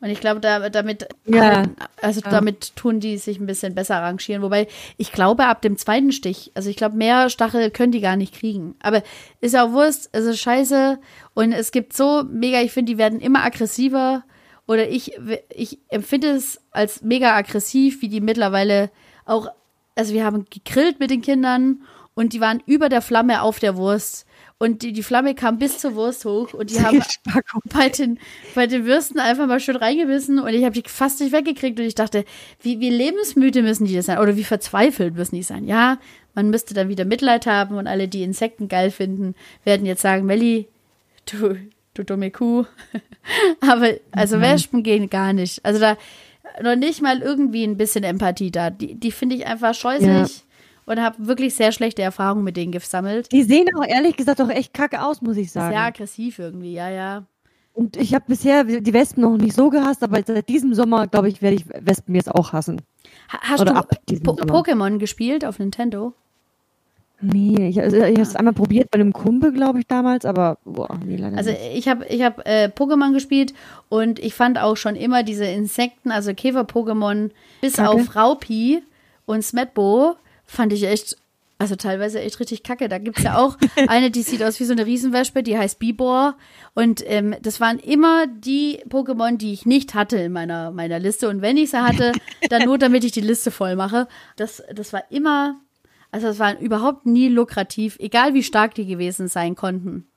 Und 0.00 0.10
ich 0.10 0.20
glaube, 0.20 0.38
da, 0.40 0.70
damit, 0.70 1.08
ja. 1.26 1.64
also 2.00 2.20
ja. 2.20 2.30
damit 2.30 2.76
tun 2.76 3.00
die 3.00 3.18
sich 3.18 3.40
ein 3.40 3.46
bisschen 3.46 3.74
besser 3.74 3.96
arrangieren. 3.96 4.42
Wobei 4.42 4.68
ich 4.96 5.10
glaube, 5.10 5.46
ab 5.46 5.60
dem 5.60 5.76
zweiten 5.76 6.12
Stich, 6.12 6.52
also 6.54 6.70
ich 6.70 6.76
glaube, 6.76 6.96
mehr 6.96 7.30
Stachel 7.30 7.70
können 7.70 7.90
die 7.90 8.00
gar 8.00 8.16
nicht 8.16 8.34
kriegen. 8.34 8.76
Aber 8.80 9.02
ist 9.40 9.54
ja 9.54 9.64
auch 9.64 9.72
Wurst, 9.72 10.08
es 10.12 10.24
ist 10.24 10.38
scheiße. 10.38 11.00
Und 11.34 11.52
es 11.52 11.72
gibt 11.72 11.94
so 11.94 12.22
mega, 12.30 12.60
ich 12.60 12.70
finde, 12.70 12.92
die 12.92 12.98
werden 12.98 13.20
immer 13.20 13.44
aggressiver. 13.44 14.22
Oder 14.68 14.88
ich, 14.88 15.18
ich 15.52 15.78
empfinde 15.88 16.28
es 16.28 16.60
als 16.70 17.02
mega 17.02 17.34
aggressiv, 17.34 18.00
wie 18.00 18.08
die 18.08 18.20
mittlerweile 18.20 18.90
auch, 19.24 19.48
also 19.96 20.14
wir 20.14 20.24
haben 20.24 20.44
gegrillt 20.48 21.00
mit 21.00 21.10
den 21.10 21.22
Kindern 21.22 21.82
und 22.14 22.34
die 22.34 22.40
waren 22.40 22.62
über 22.66 22.88
der 22.88 23.02
Flamme 23.02 23.42
auf 23.42 23.58
der 23.58 23.76
Wurst. 23.76 24.26
Und 24.60 24.82
die, 24.82 24.92
die 24.92 25.04
Flamme 25.04 25.36
kam 25.36 25.58
bis 25.58 25.78
zur 25.78 25.94
Wurst 25.94 26.24
hoch 26.24 26.52
und 26.52 26.70
die 26.70 26.80
haben 26.80 27.00
bei 27.72 27.88
den, 27.90 28.18
bei 28.56 28.66
den 28.66 28.86
Würsten 28.86 29.20
einfach 29.20 29.46
mal 29.46 29.60
schön 29.60 29.76
reingebissen 29.76 30.40
und 30.40 30.48
ich 30.48 30.64
habe 30.64 30.74
die 30.80 30.88
fast 30.88 31.20
nicht 31.20 31.32
weggekriegt 31.32 31.78
und 31.78 31.86
ich 31.86 31.94
dachte, 31.94 32.24
wie, 32.60 32.80
wie 32.80 32.90
lebensmüde 32.90 33.62
müssen 33.62 33.84
die 33.84 33.94
das 33.94 34.06
sein 34.06 34.18
oder 34.18 34.36
wie 34.36 34.42
verzweifelt 34.42 35.14
müssen 35.14 35.36
die 35.36 35.44
sein? 35.44 35.64
Ja, 35.64 35.98
man 36.34 36.50
müsste 36.50 36.74
dann 36.74 36.88
wieder 36.88 37.04
Mitleid 37.04 37.46
haben 37.46 37.76
und 37.76 37.86
alle, 37.86 38.08
die 38.08 38.24
Insekten 38.24 38.66
geil 38.66 38.90
finden, 38.90 39.36
werden 39.62 39.86
jetzt 39.86 40.02
sagen, 40.02 40.26
Melli, 40.26 40.66
du, 41.26 41.56
du 41.94 42.02
dumme 42.02 42.32
Kuh. 42.32 42.64
Aber 43.60 43.92
also 44.10 44.38
mhm. 44.38 44.42
Wespen 44.42 44.82
gehen 44.82 45.08
gar 45.08 45.32
nicht. 45.32 45.64
Also 45.64 45.78
da 45.78 45.96
noch 46.62 46.74
nicht 46.74 47.00
mal 47.00 47.20
irgendwie 47.20 47.62
ein 47.62 47.76
bisschen 47.76 48.02
Empathie 48.02 48.50
da. 48.50 48.70
Die, 48.70 48.96
die 48.96 49.12
finde 49.12 49.36
ich 49.36 49.46
einfach 49.46 49.74
scheußlich. 49.74 50.08
Ja 50.08 50.47
und 50.88 51.00
habe 51.02 51.26
wirklich 51.26 51.54
sehr 51.54 51.70
schlechte 51.70 52.02
Erfahrungen 52.02 52.44
mit 52.44 52.56
denen 52.56 52.72
gesammelt. 52.72 53.30
Die 53.30 53.42
sehen 53.42 53.66
auch 53.76 53.84
ehrlich 53.86 54.16
gesagt 54.16 54.40
doch 54.40 54.48
echt 54.48 54.72
kacke 54.72 55.02
aus, 55.02 55.20
muss 55.20 55.36
ich 55.36 55.52
sagen. 55.52 55.74
Sehr 55.74 55.84
aggressiv 55.84 56.38
irgendwie, 56.38 56.72
ja, 56.72 56.88
ja. 56.88 57.26
Und 57.74 57.96
ich 57.96 58.14
habe 58.14 58.24
bisher 58.26 58.64
die 58.64 58.92
Wespen 58.92 59.22
noch 59.22 59.36
nicht 59.36 59.54
so 59.54 59.70
gehasst, 59.70 60.02
aber 60.02 60.20
seit 60.26 60.48
diesem 60.48 60.74
Sommer, 60.74 61.06
glaube 61.06 61.28
ich, 61.28 61.42
werde 61.42 61.56
ich 61.56 61.64
Wespen 61.68 62.14
jetzt 62.14 62.30
auch 62.30 62.52
hassen. 62.52 62.80
hast 63.28 63.60
Oder 63.60 63.84
du 64.06 64.20
po 64.20 64.32
Pokémon 64.32 64.98
gespielt 64.98 65.44
auf 65.44 65.58
Nintendo? 65.58 66.14
Nee, 67.20 67.68
ich, 67.68 67.80
also, 67.80 67.96
ich 67.96 68.14
habe 68.14 68.22
es 68.22 68.36
einmal 68.36 68.54
probiert 68.54 68.90
bei 68.90 68.98
einem 68.98 69.12
Kumpel, 69.12 69.52
glaube 69.52 69.80
ich, 69.80 69.86
damals, 69.86 70.24
aber 70.24 70.58
boah, 70.64 70.98
nee, 71.04 71.16
leider 71.16 71.36
Also 71.36 71.50
ich 71.74 71.88
habe 71.88 72.06
ich 72.06 72.22
hab, 72.22 72.46
äh, 72.46 72.70
Pokémon 72.74 73.12
gespielt 73.12 73.54
und 73.88 74.20
ich 74.20 74.34
fand 74.34 74.58
auch 74.58 74.76
schon 74.76 74.96
immer 74.96 75.22
diese 75.22 75.44
Insekten, 75.44 76.12
also 76.12 76.30
Käfer-Pokémon, 76.30 77.30
bis 77.60 77.74
Kacke. 77.74 77.90
auf 77.90 78.16
Raupi 78.16 78.82
und 79.26 79.42
Smetbo, 79.42 80.16
fand 80.48 80.72
ich 80.72 80.82
echt, 80.84 81.16
also 81.58 81.76
teilweise 81.76 82.20
echt 82.20 82.40
richtig 82.40 82.64
kacke. 82.64 82.88
Da 82.88 82.98
gibt 82.98 83.18
es 83.18 83.24
ja 83.24 83.38
auch 83.38 83.56
eine, 83.86 84.10
die 84.10 84.22
sieht 84.22 84.42
aus 84.42 84.58
wie 84.58 84.64
so 84.64 84.72
eine 84.72 84.86
Riesenwespe, 84.86 85.42
die 85.42 85.56
heißt 85.56 85.78
Bibor. 85.78 86.36
Und 86.74 87.02
ähm, 87.06 87.36
das 87.42 87.60
waren 87.60 87.78
immer 87.78 88.26
die 88.26 88.82
Pokémon, 88.88 89.36
die 89.36 89.52
ich 89.52 89.66
nicht 89.66 89.94
hatte 89.94 90.16
in 90.16 90.32
meiner, 90.32 90.72
meiner 90.72 90.98
Liste. 90.98 91.28
Und 91.28 91.42
wenn 91.42 91.56
ich 91.56 91.70
sie 91.70 91.82
hatte, 91.82 92.12
dann 92.48 92.64
nur, 92.64 92.78
damit 92.78 93.04
ich 93.04 93.12
die 93.12 93.20
Liste 93.20 93.50
voll 93.50 93.76
mache. 93.76 94.08
Das, 94.36 94.62
das 94.74 94.92
war 94.92 95.04
immer, 95.10 95.60
also 96.10 96.26
das 96.26 96.38
war 96.38 96.58
überhaupt 96.58 97.06
nie 97.06 97.28
lukrativ, 97.28 97.96
egal 98.00 98.34
wie 98.34 98.42
stark 98.42 98.74
die 98.74 98.86
gewesen 98.86 99.28
sein 99.28 99.54
konnten. 99.54 100.08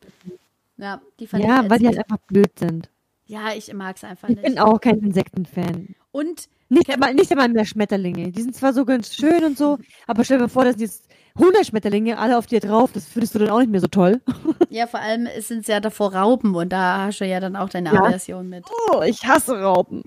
Ja, 0.78 1.02
die 1.20 1.28
fand 1.28 1.44
ja 1.44 1.70
weil 1.70 1.78
die 1.78 1.88
halt 1.88 2.00
einfach 2.00 2.18
blöd 2.26 2.58
sind. 2.58 2.90
Ja, 3.28 3.54
ich 3.56 3.72
mag 3.74 3.98
es 3.98 4.04
einfach 4.04 4.30
ich 4.30 4.38
nicht. 4.38 4.48
Ich 4.48 4.56
bin 4.56 4.60
auch 4.60 4.80
kein 4.80 5.00
Insektenfan. 5.00 5.96
Und 6.12 6.50
Nicht 6.72 6.90
einmal, 6.90 7.14
nicht 7.14 7.30
einmal 7.32 7.50
mehr 7.50 7.66
Schmetterlinge. 7.66 8.32
Die 8.32 8.42
sind 8.42 8.56
zwar 8.56 8.72
so 8.72 8.86
ganz 8.86 9.14
schön 9.14 9.44
und 9.44 9.58
so, 9.58 9.78
aber 10.08 10.24
stell 10.24 10.40
dir 10.40 10.48
vor, 10.48 10.64
das 10.64 10.76
sind 10.76 10.84
jetzt 10.84 11.06
100 11.36 11.66
Schmetterlinge, 11.66 12.18
alle 12.18 12.38
auf 12.38 12.46
dir 12.46 12.62
drauf. 12.62 12.92
Das 12.94 13.06
findest 13.06 13.36
du 13.36 13.40
dann 13.40 13.50
auch 13.50 13.60
nicht 13.60 13.72
mehr 13.72 13.82
so 13.82 13.88
toll. 13.88 14.22
Ja, 14.70 14.88
vor 14.88 15.02
allem 15.02 15.28
sind 15.40 15.60
es 15.60 15.68
ja 15.68 15.82
davor 15.82 16.16
Raupen 16.16 16.56
und 16.56 16.70
da 16.72 17.08
hast 17.08 17.20
du 17.20 17.26
ja 17.26 17.42
dann 17.42 17.58
auch 17.58 17.68
deine 17.68 17.94
Ja. 17.94 18.04
Aversion 18.06 18.48
mit. 18.48 18.64
Oh, 18.90 19.02
ich 19.02 19.26
hasse 19.28 19.62
Raupen. 19.62 20.02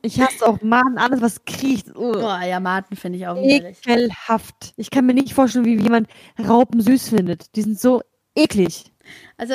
Ich, 0.00 0.18
hasse 0.18 0.46
auch 0.46 0.62
Maden, 0.62 0.96
alles 0.96 1.20
was 1.20 1.44
kriecht. 1.44 1.88
Oh. 1.94 2.12
Boah, 2.12 2.40
ja, 2.40 2.58
Maten 2.58 2.96
finde 2.96 3.18
ich 3.18 3.26
auch 3.26 3.36
widerlich. 3.36 3.76
Ekelhaft. 3.86 4.72
Ich 4.78 4.90
kann 4.90 5.04
mir 5.04 5.12
nicht 5.12 5.34
vorstellen, 5.34 5.66
wie 5.66 5.76
jemand 5.76 6.08
Raupen 6.38 6.80
süß 6.80 7.10
findet. 7.10 7.54
Die 7.54 7.60
sind 7.60 7.78
so 7.78 8.00
eklig. 8.34 8.93
Also, 9.36 9.54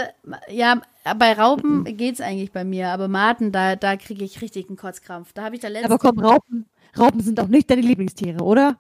ja, 0.50 0.82
bei 1.18 1.34
Raupen 1.34 1.86
geht's 1.98 2.22
eigentlich 2.22 2.52
bei 2.52 2.64
mir, 2.64 2.90
aber 2.90 3.08
Maten, 3.08 3.52
da, 3.52 3.76
da 3.76 3.96
kriege 3.96 4.24
ich 4.24 4.42
richtig 4.42 4.68
einen 4.68 4.78
Kotzkrampf. 4.78 5.34
Da 5.34 5.44
habe 5.44 5.56
ich 5.56 5.62
da 5.62 5.68
letztens. 5.68 5.92
Aber 5.92 6.00
komm, 6.00 6.20
Raupen, 6.20 6.66
Raupen 6.98 7.22
sind 7.22 7.40
auch 7.40 7.48
nicht 7.48 7.70
deine 7.70 7.82
Lieblingstiere, 7.82 8.44
oder? 8.44 8.80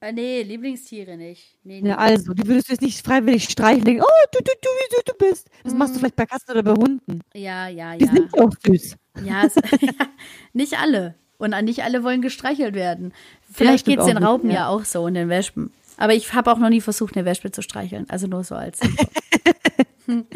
Äh, 0.00 0.12
nee, 0.12 0.42
Lieblingstiere 0.42 1.16
nicht. 1.16 1.58
Nee, 1.64 1.80
nee. 1.80 1.88
Ja, 1.88 1.96
also, 1.96 2.32
die 2.32 2.46
würdest 2.46 2.68
du 2.68 2.72
jetzt 2.72 2.82
nicht 2.82 3.04
freiwillig 3.04 3.44
streicheln 3.44 3.84
denken, 3.84 4.02
oh, 4.02 4.26
du, 4.32 4.38
du, 4.38 4.52
du, 4.62 4.68
wie 4.68 4.94
süß 4.94 5.04
du 5.04 5.26
bist. 5.26 5.50
Das 5.64 5.74
machst 5.74 5.94
du 5.94 5.98
vielleicht 5.98 6.16
bei 6.16 6.26
Katzen 6.26 6.52
oder 6.52 6.62
bei 6.62 6.74
Hunden. 6.74 7.20
ja, 7.34 7.68
ja, 7.68 7.96
Die 7.96 8.04
ja. 8.04 8.12
sind 8.12 8.30
ja 8.34 8.44
auch 8.44 8.52
süß. 8.64 8.96
Ja, 9.24 9.44
es, 9.44 9.56
nicht 10.52 10.78
alle. 10.78 11.16
Und 11.38 11.50
nicht 11.64 11.84
alle 11.84 12.02
wollen 12.02 12.22
gestreichelt 12.22 12.74
werden. 12.74 13.12
Vielleicht 13.50 13.86
stimmt 13.86 13.98
geht's 13.98 14.08
den 14.08 14.22
Raupen 14.22 14.50
ja. 14.50 14.56
ja. 14.56 14.68
auch 14.68 14.84
so 14.84 15.02
und 15.04 15.14
den 15.14 15.28
Wespen. 15.28 15.72
Aber 15.96 16.14
ich 16.14 16.32
habe 16.32 16.50
auch 16.52 16.58
noch 16.58 16.68
nie 16.68 16.80
versucht, 16.80 17.16
eine 17.16 17.24
Wespe 17.24 17.50
zu 17.50 17.62
streicheln. 17.62 18.06
Also 18.08 18.28
nur 18.28 18.44
so 18.44 18.54
als. 18.54 18.80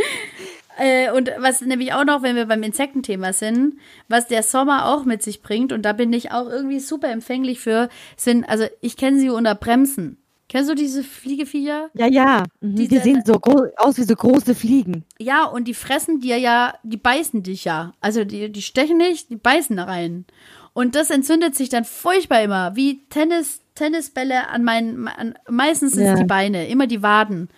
Äh, 0.78 1.10
und 1.12 1.30
was 1.38 1.60
nämlich 1.60 1.92
auch 1.92 2.04
noch, 2.06 2.22
wenn 2.22 2.34
wir 2.34 2.46
beim 2.46 2.62
Insektenthema 2.62 3.34
sind, 3.34 3.74
was 4.08 4.26
der 4.26 4.42
Sommer 4.42 4.86
auch 4.86 5.04
mit 5.04 5.22
sich 5.22 5.42
bringt, 5.42 5.70
und 5.70 5.82
da 5.82 5.92
bin 5.92 6.10
ich 6.14 6.32
auch 6.32 6.48
irgendwie 6.48 6.80
super 6.80 7.10
empfänglich 7.10 7.60
für, 7.60 7.90
sind, 8.16 8.48
also 8.48 8.64
ich 8.80 8.96
kenne 8.96 9.18
sie 9.20 9.28
unter 9.28 9.54
Bremsen. 9.54 10.16
Kennst 10.48 10.70
du 10.70 10.74
diese 10.74 11.02
Fliegeviecher? 11.04 11.90
Ja, 11.92 12.06
ja. 12.06 12.44
Mhm. 12.62 12.76
Die, 12.76 12.88
Diese- 12.88 13.02
sehen 13.02 13.22
so 13.24 13.34
aus 13.76 13.98
wie 13.98 14.02
so 14.04 14.14
große 14.16 14.54
Fliegen. 14.54 15.04
Ja, 15.18 15.44
und 15.44 15.68
die 15.68 15.74
fressen 15.74 16.20
dir 16.20 16.38
ja, 16.38 16.74
die 16.82 16.96
beißen 16.96 17.42
dich 17.42 17.64
ja. 17.66 17.92
Also 18.00 18.24
die, 18.24 18.50
die 18.50 18.62
stechen 18.62 18.96
nicht, 18.96 19.28
die 19.28 19.36
beißen 19.36 19.76
da 19.76 19.84
rein. 19.84 20.24
Und 20.72 20.94
das 20.94 21.10
entzündet 21.10 21.54
sich 21.54 21.68
dann 21.68 21.84
furchtbar 21.84 22.42
immer, 22.42 22.76
wie 22.76 23.04
Tennis, 23.10 23.60
Tennisbälle 23.74 24.48
an 24.48 24.64
meinen, 24.64 25.06
an, 25.08 25.34
meistens 25.50 25.92
sind 25.92 26.04
Ja. 26.06 26.14
die 26.16 26.24
Beine, 26.24 26.66
immer 26.68 26.86
die 26.86 27.02
Waden. 27.02 27.50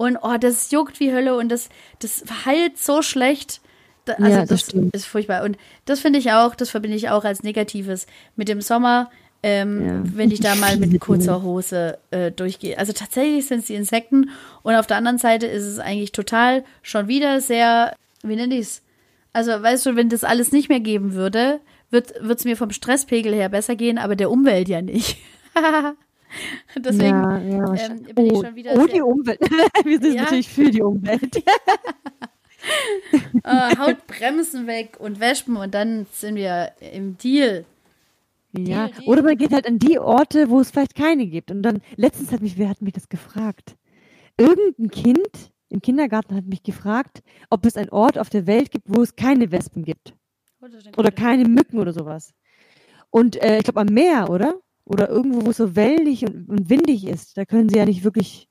Und 0.00 0.16
oh, 0.22 0.36
das 0.40 0.70
juckt 0.70 0.98
wie 0.98 1.12
Hölle 1.12 1.36
und 1.36 1.50
das, 1.50 1.68
das 1.98 2.24
heilt 2.46 2.78
so 2.78 3.02
schlecht. 3.02 3.60
Da, 4.06 4.14
also 4.14 4.28
Ja, 4.30 4.38
das 4.40 4.48
das, 4.48 4.60
stimmt. 4.62 4.94
ist 4.96 5.04
furchtbar. 5.04 5.42
Und 5.44 5.58
das 5.84 6.00
finde 6.00 6.18
ich 6.18 6.32
auch, 6.32 6.54
das 6.54 6.70
verbinde 6.70 6.96
ich 6.96 7.10
auch 7.10 7.24
als 7.24 7.42
Negatives 7.42 8.06
mit 8.34 8.48
dem 8.48 8.62
Sommer, 8.62 9.10
ähm, 9.42 9.86
Ja. 9.86 10.02
wenn 10.16 10.30
ich 10.30 10.40
da 10.40 10.54
mal 10.54 10.78
mit 10.78 10.98
kurzer 11.06 11.42
Hose 11.42 11.98
äh, 12.12 12.30
durchgehe. 12.30 12.78
Also 12.78 12.94
tatsächlich 12.94 13.46
sind 13.46 13.58
es 13.58 13.66
die 13.66 13.74
Insekten 13.74 14.30
und 14.62 14.74
auf 14.74 14.86
der 14.86 14.96
anderen 14.96 15.18
Seite 15.18 15.44
ist 15.46 15.64
es 15.66 15.78
eigentlich 15.78 16.12
total 16.12 16.64
schon 16.82 17.06
wieder 17.08 17.42
sehr, 17.42 17.94
wie 18.22 18.36
nenne 18.36 18.54
ich 18.54 18.60
es? 18.62 18.82
Also 19.34 19.50
weißt 19.52 19.84
du, 19.84 19.96
wenn 19.96 20.08
das 20.08 20.24
alles 20.24 20.50
nicht 20.50 20.70
mehr 20.70 20.80
geben 20.80 21.12
würde, 21.12 21.60
wird 21.90 22.14
es 22.26 22.44
mir 22.44 22.56
vom 22.56 22.70
Stresspegel 22.70 23.34
her 23.34 23.50
besser 23.50 23.76
gehen, 23.76 23.98
aber 23.98 24.16
der 24.16 24.30
Umwelt 24.30 24.68
ja 24.70 24.80
nicht. 24.80 25.18
Deswegen 26.76 27.22
ja, 27.22 27.38
ja, 27.38 27.74
ähm, 27.74 28.02
bin 28.14 28.26
ich 28.26 28.32
oh, 28.32 28.44
schon 28.44 28.54
wieder 28.54 28.74
oh, 28.76 28.86
die 28.86 29.00
Umwelt. 29.02 29.40
Wir 29.84 30.00
sind 30.00 30.14
Ja. 30.14 30.22
natürlich 30.22 30.48
für 30.48 30.70
die 30.70 30.82
Umwelt. 30.82 31.36
äh, 33.44 33.76
haut 33.76 34.06
Bremsen 34.06 34.66
weg 34.66 34.96
und 34.98 35.20
Wespen 35.20 35.56
und 35.56 35.74
dann 35.74 36.06
sind 36.12 36.36
wir 36.36 36.72
im 36.80 37.16
Deal. 37.18 37.64
Ja, 38.56 38.88
Die- 38.88 39.00
die- 39.00 39.06
oder 39.06 39.22
man 39.22 39.36
geht 39.36 39.52
halt 39.52 39.66
an 39.66 39.78
die 39.78 39.98
Orte, 39.98 40.50
wo 40.50 40.60
es 40.60 40.70
vielleicht 40.70 40.94
keine 40.94 41.26
gibt. 41.26 41.50
Und 41.50 41.62
dann, 41.62 41.80
letztens 41.96 42.32
hat 42.32 42.42
mich, 42.42 42.58
wer 42.58 42.68
hat 42.68 42.82
mich 42.82 42.92
das 42.92 43.08
gefragt? 43.08 43.76
Irgendein 44.36 44.90
Kind 44.90 45.50
im 45.68 45.80
Kindergarten 45.80 46.34
hat 46.34 46.46
mich 46.46 46.62
gefragt, 46.62 47.22
ob 47.48 47.64
es 47.64 47.76
einen 47.76 47.90
Ort 47.90 48.18
auf 48.18 48.28
der 48.28 48.46
Welt 48.46 48.70
gibt, 48.72 48.86
wo 48.88 49.02
es 49.02 49.14
keine 49.14 49.52
Wespen 49.52 49.84
gibt. 49.84 50.14
Oder 50.96 51.10
keine 51.10 51.48
Mücken 51.48 51.78
oder 51.78 51.92
sowas. 51.92 52.34
Und 53.10 53.36
äh, 53.42 53.58
ich 53.58 53.64
glaube 53.64 53.80
am 53.80 53.86
Meer, 53.86 54.28
oder? 54.30 54.56
Oder 54.90 55.08
irgendwo, 55.08 55.46
wo 55.46 55.50
es 55.50 55.58
so 55.58 55.76
wellig 55.76 56.24
und, 56.26 56.48
und 56.48 56.68
windig 56.68 57.06
ist. 57.06 57.36
Da 57.36 57.44
können 57.44 57.68
sie 57.68 57.78
ja 57.78 57.84
nicht 57.86 58.02
wirklich. 58.02 58.48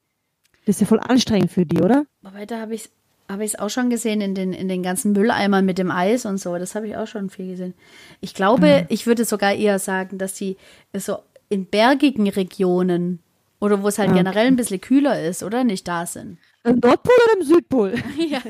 Das 0.66 0.78
ist 0.78 0.82
ja 0.82 0.88
voll 0.88 1.02
anstrengend 1.02 1.52
für 1.52 1.66
die, 1.66 1.82
oder? 1.82 2.06
Aber 2.24 2.46
da 2.46 2.62
habe 2.62 2.76
ich 2.76 2.84
es 2.86 2.92
hab 3.28 3.42
ich's 3.42 3.56
auch 3.56 3.70
schon 3.70 3.90
gesehen 3.90 4.22
in 4.22 4.36
den, 4.36 4.54
in 4.54 4.70
den 4.70 4.82
ganzen 4.82 5.12
Mülleimern 5.12 5.66
mit 5.66 5.78
dem 5.78 5.92
Eis 5.92 6.26
und 6.26 6.38
so. 6.38 6.58
Das 6.58 6.76
habe 6.76 6.88
ich 6.88 6.96
auch 6.96 7.08
schon 7.08 7.30
viel 7.30 7.52
gesehen. 7.52 7.74
Ich 8.22 8.34
glaube, 8.34 8.86
ich 8.90 9.06
würde 9.06 9.26
sogar 9.26 9.54
eher 9.54 9.80
sagen, 9.80 10.18
dass 10.18 10.34
die 10.34 10.56
so 10.96 11.20
in 11.50 11.66
bergigen 11.66 12.30
Regionen 12.30 13.20
oder 13.60 13.84
wo 13.84 13.90
es 13.90 14.00
halt 14.00 14.12
Ah, 14.12 14.14
generell 14.14 14.48
ein 14.48 14.56
bisschen 14.56 14.80
kühler 14.80 15.22
ist, 15.22 15.44
oder? 15.44 15.64
Nicht 15.66 15.88
da 15.88 16.06
sind. 16.06 16.38
Im 16.64 16.80
Nordpol 16.80 17.14
oder 17.26 17.40
im 17.40 17.46
Südpol? 17.46 17.94
ja. 18.18 18.42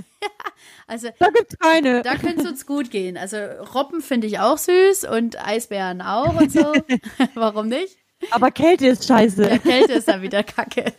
Also 0.88 1.10
Da 1.20 1.30
gibt's 1.30 1.58
keine. 1.60 2.02
da 2.02 2.16
könnte 2.16 2.42
es 2.42 2.50
uns 2.50 2.66
gut 2.66 2.90
gehen. 2.90 3.18
Also 3.18 3.38
Robben 3.76 4.02
finde 4.02 4.28
ich 4.28 4.40
auch 4.40 4.58
süß 4.58 5.06
und 5.06 5.44
Eisbären 5.46 6.02
auch 6.02 6.40
und 6.40 6.52
so. 6.52 6.74
Warum 7.36 7.68
nicht? 7.68 7.98
Aber 8.32 8.52
Kälte 8.52 8.88
ist 8.88 9.08
scheiße. 9.08 9.44
Ja, 9.44 9.58
Kälte 9.60 9.94
ist 9.94 10.08
dann 10.08 10.22
wieder 10.22 10.44
Kacke. 10.44 10.92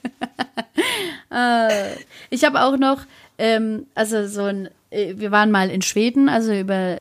äh, 1.33 1.93
ich 2.31 2.45
habe 2.45 2.63
auch 2.63 2.77
noch, 2.79 3.03
ähm, 3.39 3.87
also 3.95 4.27
so 4.27 4.45
ein, 4.45 4.69
äh, 4.91 5.15
wir 5.17 5.31
waren 5.31 5.51
mal 5.51 5.69
in 5.69 5.83
Schweden, 5.83 6.29
also 6.29 6.53
über, 6.55 6.99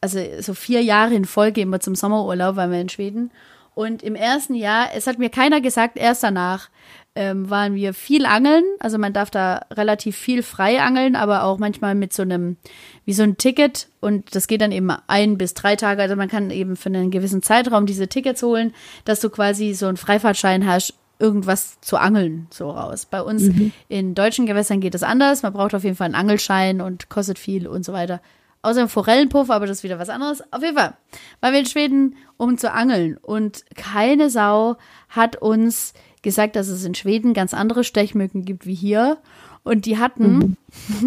also 0.00 0.18
so 0.40 0.54
vier 0.54 0.82
Jahre 0.82 1.14
in 1.14 1.24
Folge 1.24 1.60
immer 1.60 1.80
zum 1.80 1.94
Sommerurlaub 1.94 2.56
waren 2.56 2.72
wir 2.72 2.80
in 2.80 2.88
Schweden. 2.88 3.30
Und 3.74 4.02
im 4.02 4.16
ersten 4.16 4.54
Jahr, 4.54 4.88
es 4.94 5.06
hat 5.06 5.18
mir 5.20 5.30
keiner 5.30 5.60
gesagt, 5.60 5.98
erst 5.98 6.24
danach 6.24 6.68
ähm, 7.18 7.50
waren 7.50 7.74
wir 7.74 7.94
viel 7.94 8.24
angeln. 8.26 8.62
Also 8.78 8.96
man 8.96 9.12
darf 9.12 9.28
da 9.28 9.66
relativ 9.72 10.16
viel 10.16 10.44
frei 10.44 10.80
angeln, 10.80 11.16
aber 11.16 11.42
auch 11.42 11.58
manchmal 11.58 11.96
mit 11.96 12.12
so 12.12 12.22
einem, 12.22 12.58
wie 13.04 13.12
so 13.12 13.24
ein 13.24 13.36
Ticket. 13.36 13.88
Und 13.98 14.36
das 14.36 14.46
geht 14.46 14.60
dann 14.60 14.70
eben 14.70 14.92
ein 15.08 15.36
bis 15.36 15.52
drei 15.52 15.74
Tage. 15.74 16.00
Also 16.00 16.14
man 16.14 16.28
kann 16.28 16.52
eben 16.52 16.76
für 16.76 16.90
einen 16.90 17.10
gewissen 17.10 17.42
Zeitraum 17.42 17.86
diese 17.86 18.06
Tickets 18.06 18.40
holen, 18.44 18.72
dass 19.04 19.18
du 19.18 19.30
quasi 19.30 19.74
so 19.74 19.86
einen 19.86 19.96
Freifahrtschein 19.96 20.64
hast, 20.64 20.94
irgendwas 21.18 21.80
zu 21.80 21.96
angeln, 21.96 22.46
so 22.50 22.70
raus. 22.70 23.04
Bei 23.04 23.20
uns 23.20 23.50
in 23.88 24.14
deutschen 24.14 24.46
Gewässern 24.46 24.78
geht 24.78 24.94
es 24.94 25.02
anders. 25.02 25.42
Man 25.42 25.52
braucht 25.52 25.74
auf 25.74 25.82
jeden 25.82 25.96
Fall 25.96 26.04
einen 26.04 26.14
Angelschein 26.14 26.80
und 26.80 27.08
kostet 27.08 27.40
viel 27.40 27.66
und 27.66 27.84
so 27.84 27.92
weiter. 27.92 28.20
Außer 28.62 28.82
im 28.82 28.88
Forellenpuff, 28.88 29.50
aber 29.50 29.66
das 29.66 29.78
ist 29.78 29.82
wieder 29.82 29.98
was 29.98 30.08
anderes. 30.08 30.40
Auf 30.52 30.62
jeden 30.62 30.76
Fall 30.76 30.94
waren 31.40 31.52
wir 31.52 31.60
in 31.60 31.66
Schweden, 31.66 32.16
um 32.36 32.58
zu 32.58 32.72
angeln. 32.72 33.16
Und 33.16 33.64
keine 33.74 34.30
Sau 34.30 34.76
hat 35.08 35.34
uns 35.34 35.94
gesagt, 36.22 36.56
dass 36.56 36.68
es 36.68 36.84
in 36.84 36.94
Schweden 36.94 37.34
ganz 37.34 37.54
andere 37.54 37.84
Stechmücken 37.84 38.44
gibt 38.44 38.66
wie 38.66 38.74
hier. 38.74 39.18
Und 39.62 39.86
die 39.86 39.98
hatten, 39.98 40.56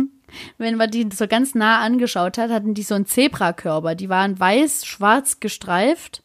wenn 0.58 0.76
man 0.76 0.92
die 0.92 1.08
so 1.14 1.28
ganz 1.28 1.56
nah 1.56 1.80
angeschaut 1.80 2.38
hat, 2.38 2.52
hatten 2.52 2.74
die 2.74 2.84
so 2.84 2.96
einen 2.96 3.06
Zebrakörper. 3.06 3.96
Die 3.96 4.10
waren 4.10 4.40
weiß-schwarz 4.40 5.40
gestreift. 5.40 6.24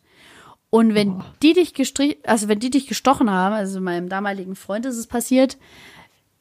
Und 0.70 0.94
wenn 0.94 1.22
die 1.42 1.53
dich 1.53 1.75
gestrich, 1.75 2.18
also 2.25 2.49
wenn 2.49 2.59
die 2.59 2.70
dich 2.70 2.87
gestochen 2.87 3.31
haben, 3.31 3.55
also 3.55 3.81
meinem 3.81 4.09
damaligen 4.09 4.57
Freund 4.57 4.85
ist 4.85 4.99
es 4.99 5.07
passiert, 5.07 5.57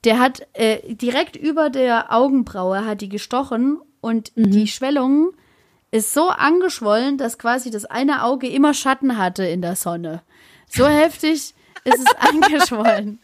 der 0.04 0.20
hat 0.20 0.48
äh, 0.54 0.94
direkt 0.94 1.36
über 1.36 1.70
der 1.70 2.14
Augenbraue 2.14 2.86
hat 2.86 3.02
die 3.02 3.10
gestochen 3.10 3.80
und 4.02 4.32
die 4.36 4.68
Schwellung 4.68 5.32
ist 5.92 6.14
so 6.14 6.30
angeschwollen, 6.30 7.18
dass 7.18 7.38
quasi 7.38 7.72
das 7.72 7.86
eine 7.86 8.24
Auge 8.24 8.48
immer 8.48 8.74
Schatten 8.74 9.18
hatte 9.18 9.46
in 9.46 9.62
der 9.62 9.76
Sonne. 9.76 10.22
So 10.70 10.86
heftig 10.88 11.54
ist 11.86 12.00
es 12.00 12.16
angeschwollen. 12.20 13.20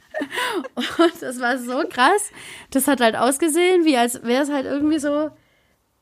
Und 0.76 1.21
das 1.21 1.39
war 1.39 1.58
so 1.58 1.84
krass. 1.89 2.32
Das 2.71 2.88
hat 2.88 3.02
halt 3.02 3.15
ausgesehen, 3.15 3.86
wie 3.86 3.97
als 3.97 4.24
wäre 4.24 4.43
es 4.43 4.50
halt 4.50 4.65
irgendwie 4.65 5.00
so, 5.00 5.32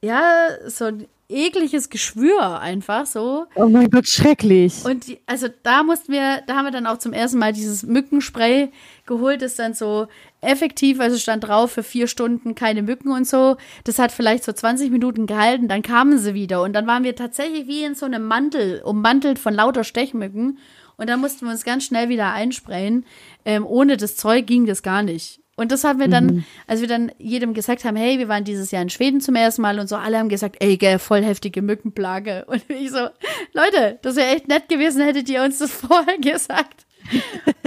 ja, 0.01 0.49
so 0.67 0.85
ein 0.85 1.07
ekliges 1.29 1.89
Geschwür 1.89 2.59
einfach 2.59 3.05
so. 3.05 3.45
Oh 3.53 3.67
mein 3.67 3.89
Gott, 3.91 4.07
schrecklich. 4.07 4.83
Und 4.83 5.07
die, 5.07 5.19
also 5.27 5.47
da 5.61 5.83
mussten 5.83 6.11
wir, 6.11 6.41
da 6.47 6.55
haben 6.55 6.65
wir 6.65 6.71
dann 6.71 6.87
auch 6.87 6.97
zum 6.97 7.13
ersten 7.13 7.37
Mal 7.37 7.53
dieses 7.53 7.83
Mückenspray 7.83 8.71
geholt, 9.05 9.43
das 9.43 9.55
dann 9.55 9.75
so 9.75 10.07
effektiv, 10.41 10.99
also 10.99 11.17
stand 11.17 11.47
drauf 11.47 11.71
für 11.71 11.83
vier 11.83 12.07
Stunden 12.07 12.55
keine 12.55 12.81
Mücken 12.81 13.11
und 13.11 13.27
so. 13.27 13.57
Das 13.83 13.99
hat 13.99 14.11
vielleicht 14.11 14.43
so 14.43 14.51
20 14.51 14.89
Minuten 14.89 15.27
gehalten, 15.27 15.67
dann 15.67 15.83
kamen 15.83 16.17
sie 16.17 16.33
wieder 16.33 16.63
und 16.63 16.73
dann 16.73 16.87
waren 16.87 17.03
wir 17.03 17.15
tatsächlich 17.15 17.67
wie 17.67 17.83
in 17.83 17.93
so 17.93 18.07
einem 18.07 18.25
Mantel, 18.25 18.81
ummantelt 18.83 19.37
von 19.37 19.53
lauter 19.53 19.83
Stechmücken. 19.83 20.57
Und 20.99 21.07
dann 21.07 21.21
mussten 21.21 21.45
wir 21.45 21.51
uns 21.51 21.63
ganz 21.63 21.85
schnell 21.85 22.09
wieder 22.09 22.33
einsprayen. 22.33 23.05
Ähm, 23.45 23.65
ohne 23.65 23.95
das 23.95 24.17
Zeug 24.17 24.45
ging 24.45 24.65
das 24.65 24.83
gar 24.83 25.01
nicht. 25.01 25.39
Und 25.55 25.71
das 25.71 25.83
haben 25.83 25.99
wir 25.99 26.07
dann, 26.07 26.45
als 26.67 26.81
wir 26.81 26.87
dann 26.87 27.11
jedem 27.17 27.53
gesagt 27.53 27.83
haben, 27.83 27.97
hey, 27.97 28.17
wir 28.17 28.27
waren 28.29 28.43
dieses 28.43 28.71
Jahr 28.71 28.81
in 28.81 28.89
Schweden 28.89 29.19
zum 29.19 29.35
ersten 29.35 29.61
Mal 29.61 29.79
und 29.79 29.87
so, 29.87 29.95
alle 29.95 30.17
haben 30.17 30.29
gesagt, 30.29 30.57
ey, 30.59 30.77
gell, 30.77 30.99
voll 30.99 31.21
heftige 31.21 31.61
Mückenplage. 31.61 32.45
Und 32.47 32.63
ich 32.69 32.91
so, 32.91 33.09
Leute, 33.53 33.99
das 34.01 34.15
wäre 34.15 34.35
echt 34.35 34.47
nett 34.47 34.69
gewesen, 34.69 35.01
hättet 35.03 35.27
ihr 35.27 35.43
uns 35.43 35.59
das 35.59 35.71
vorher 35.87 36.17
gesagt. 36.17 36.85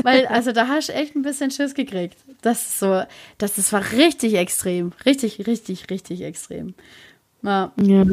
Weil, 0.03 0.27
also 0.27 0.53
da 0.53 0.69
hast 0.69 0.89
du 0.89 0.95
echt 0.95 1.15
ein 1.15 1.23
bisschen 1.23 1.51
Schiss 1.51 1.75
gekriegt. 1.75 2.17
Das 2.41 2.63
ist 2.63 2.79
so, 2.79 3.03
das, 3.39 3.57
das 3.57 3.73
war 3.73 3.93
richtig 3.93 4.37
extrem. 4.37 4.93
Richtig, 5.05 5.47
richtig, 5.47 5.91
richtig 5.91 6.23
extrem. 6.23 6.75
Ja. 7.43 7.73
Ja. 7.79 8.05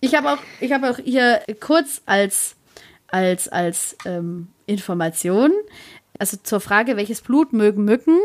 Ich 0.00 0.14
habe 0.14 0.32
auch, 0.32 0.38
ich 0.60 0.72
habe 0.72 0.90
auch 0.90 0.98
hier 0.98 1.40
kurz 1.58 2.02
als, 2.06 2.54
als, 3.14 3.48
als 3.48 3.96
ähm, 4.04 4.48
Information. 4.66 5.52
Also 6.18 6.36
zur 6.42 6.58
Frage, 6.58 6.96
welches 6.96 7.20
Blut 7.20 7.52
mögen 7.52 7.84
Mücken 7.84 8.18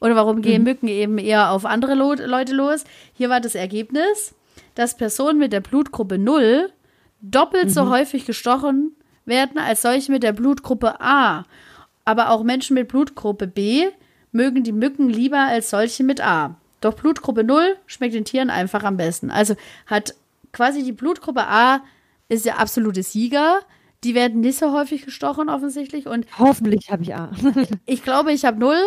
oder 0.00 0.16
warum 0.16 0.42
gehen 0.42 0.62
mhm. 0.62 0.64
Mücken 0.64 0.88
eben 0.88 1.18
eher 1.18 1.52
auf 1.52 1.64
andere 1.64 1.94
Lo 1.94 2.14
Leute 2.14 2.52
los. 2.52 2.84
Hier 3.14 3.30
war 3.30 3.40
das 3.40 3.54
Ergebnis, 3.54 4.34
dass 4.74 4.96
Personen 4.96 5.38
mit 5.38 5.52
der 5.52 5.60
Blutgruppe 5.60 6.18
0 6.18 6.70
doppelt 7.20 7.66
mhm. 7.66 7.70
so 7.70 7.88
häufig 7.88 8.26
gestochen 8.26 8.96
werden 9.24 9.58
als 9.58 9.82
solche 9.82 10.10
mit 10.10 10.24
der 10.24 10.32
Blutgruppe 10.32 11.00
A. 11.00 11.44
Aber 12.04 12.30
auch 12.30 12.42
Menschen 12.42 12.74
mit 12.74 12.88
Blutgruppe 12.88 13.46
B 13.46 13.86
mögen 14.32 14.64
die 14.64 14.72
Mücken 14.72 15.08
lieber 15.08 15.38
als 15.38 15.70
solche 15.70 16.02
mit 16.02 16.20
A. 16.20 16.56
Doch 16.80 16.94
Blutgruppe 16.94 17.44
0 17.44 17.76
schmeckt 17.86 18.14
den 18.14 18.24
Tieren 18.24 18.50
einfach 18.50 18.82
am 18.82 18.96
besten. 18.96 19.30
Also 19.30 19.54
hat 19.86 20.16
quasi 20.52 20.82
die 20.82 20.90
Blutgruppe 20.90 21.46
A 21.46 21.80
ist 22.28 22.44
der 22.44 22.58
absolute 22.58 23.04
Sieger. 23.04 23.60
Die 24.04 24.14
werden 24.14 24.40
nicht 24.40 24.58
so 24.58 24.72
häufig 24.72 25.04
gestochen 25.04 25.48
offensichtlich 25.48 26.06
und 26.06 26.26
hoffentlich 26.38 26.90
habe 26.90 27.02
ich 27.02 27.14
A. 27.14 27.30
ich 27.86 28.02
glaube, 28.02 28.32
ich 28.32 28.44
habe 28.44 28.58
null. 28.58 28.80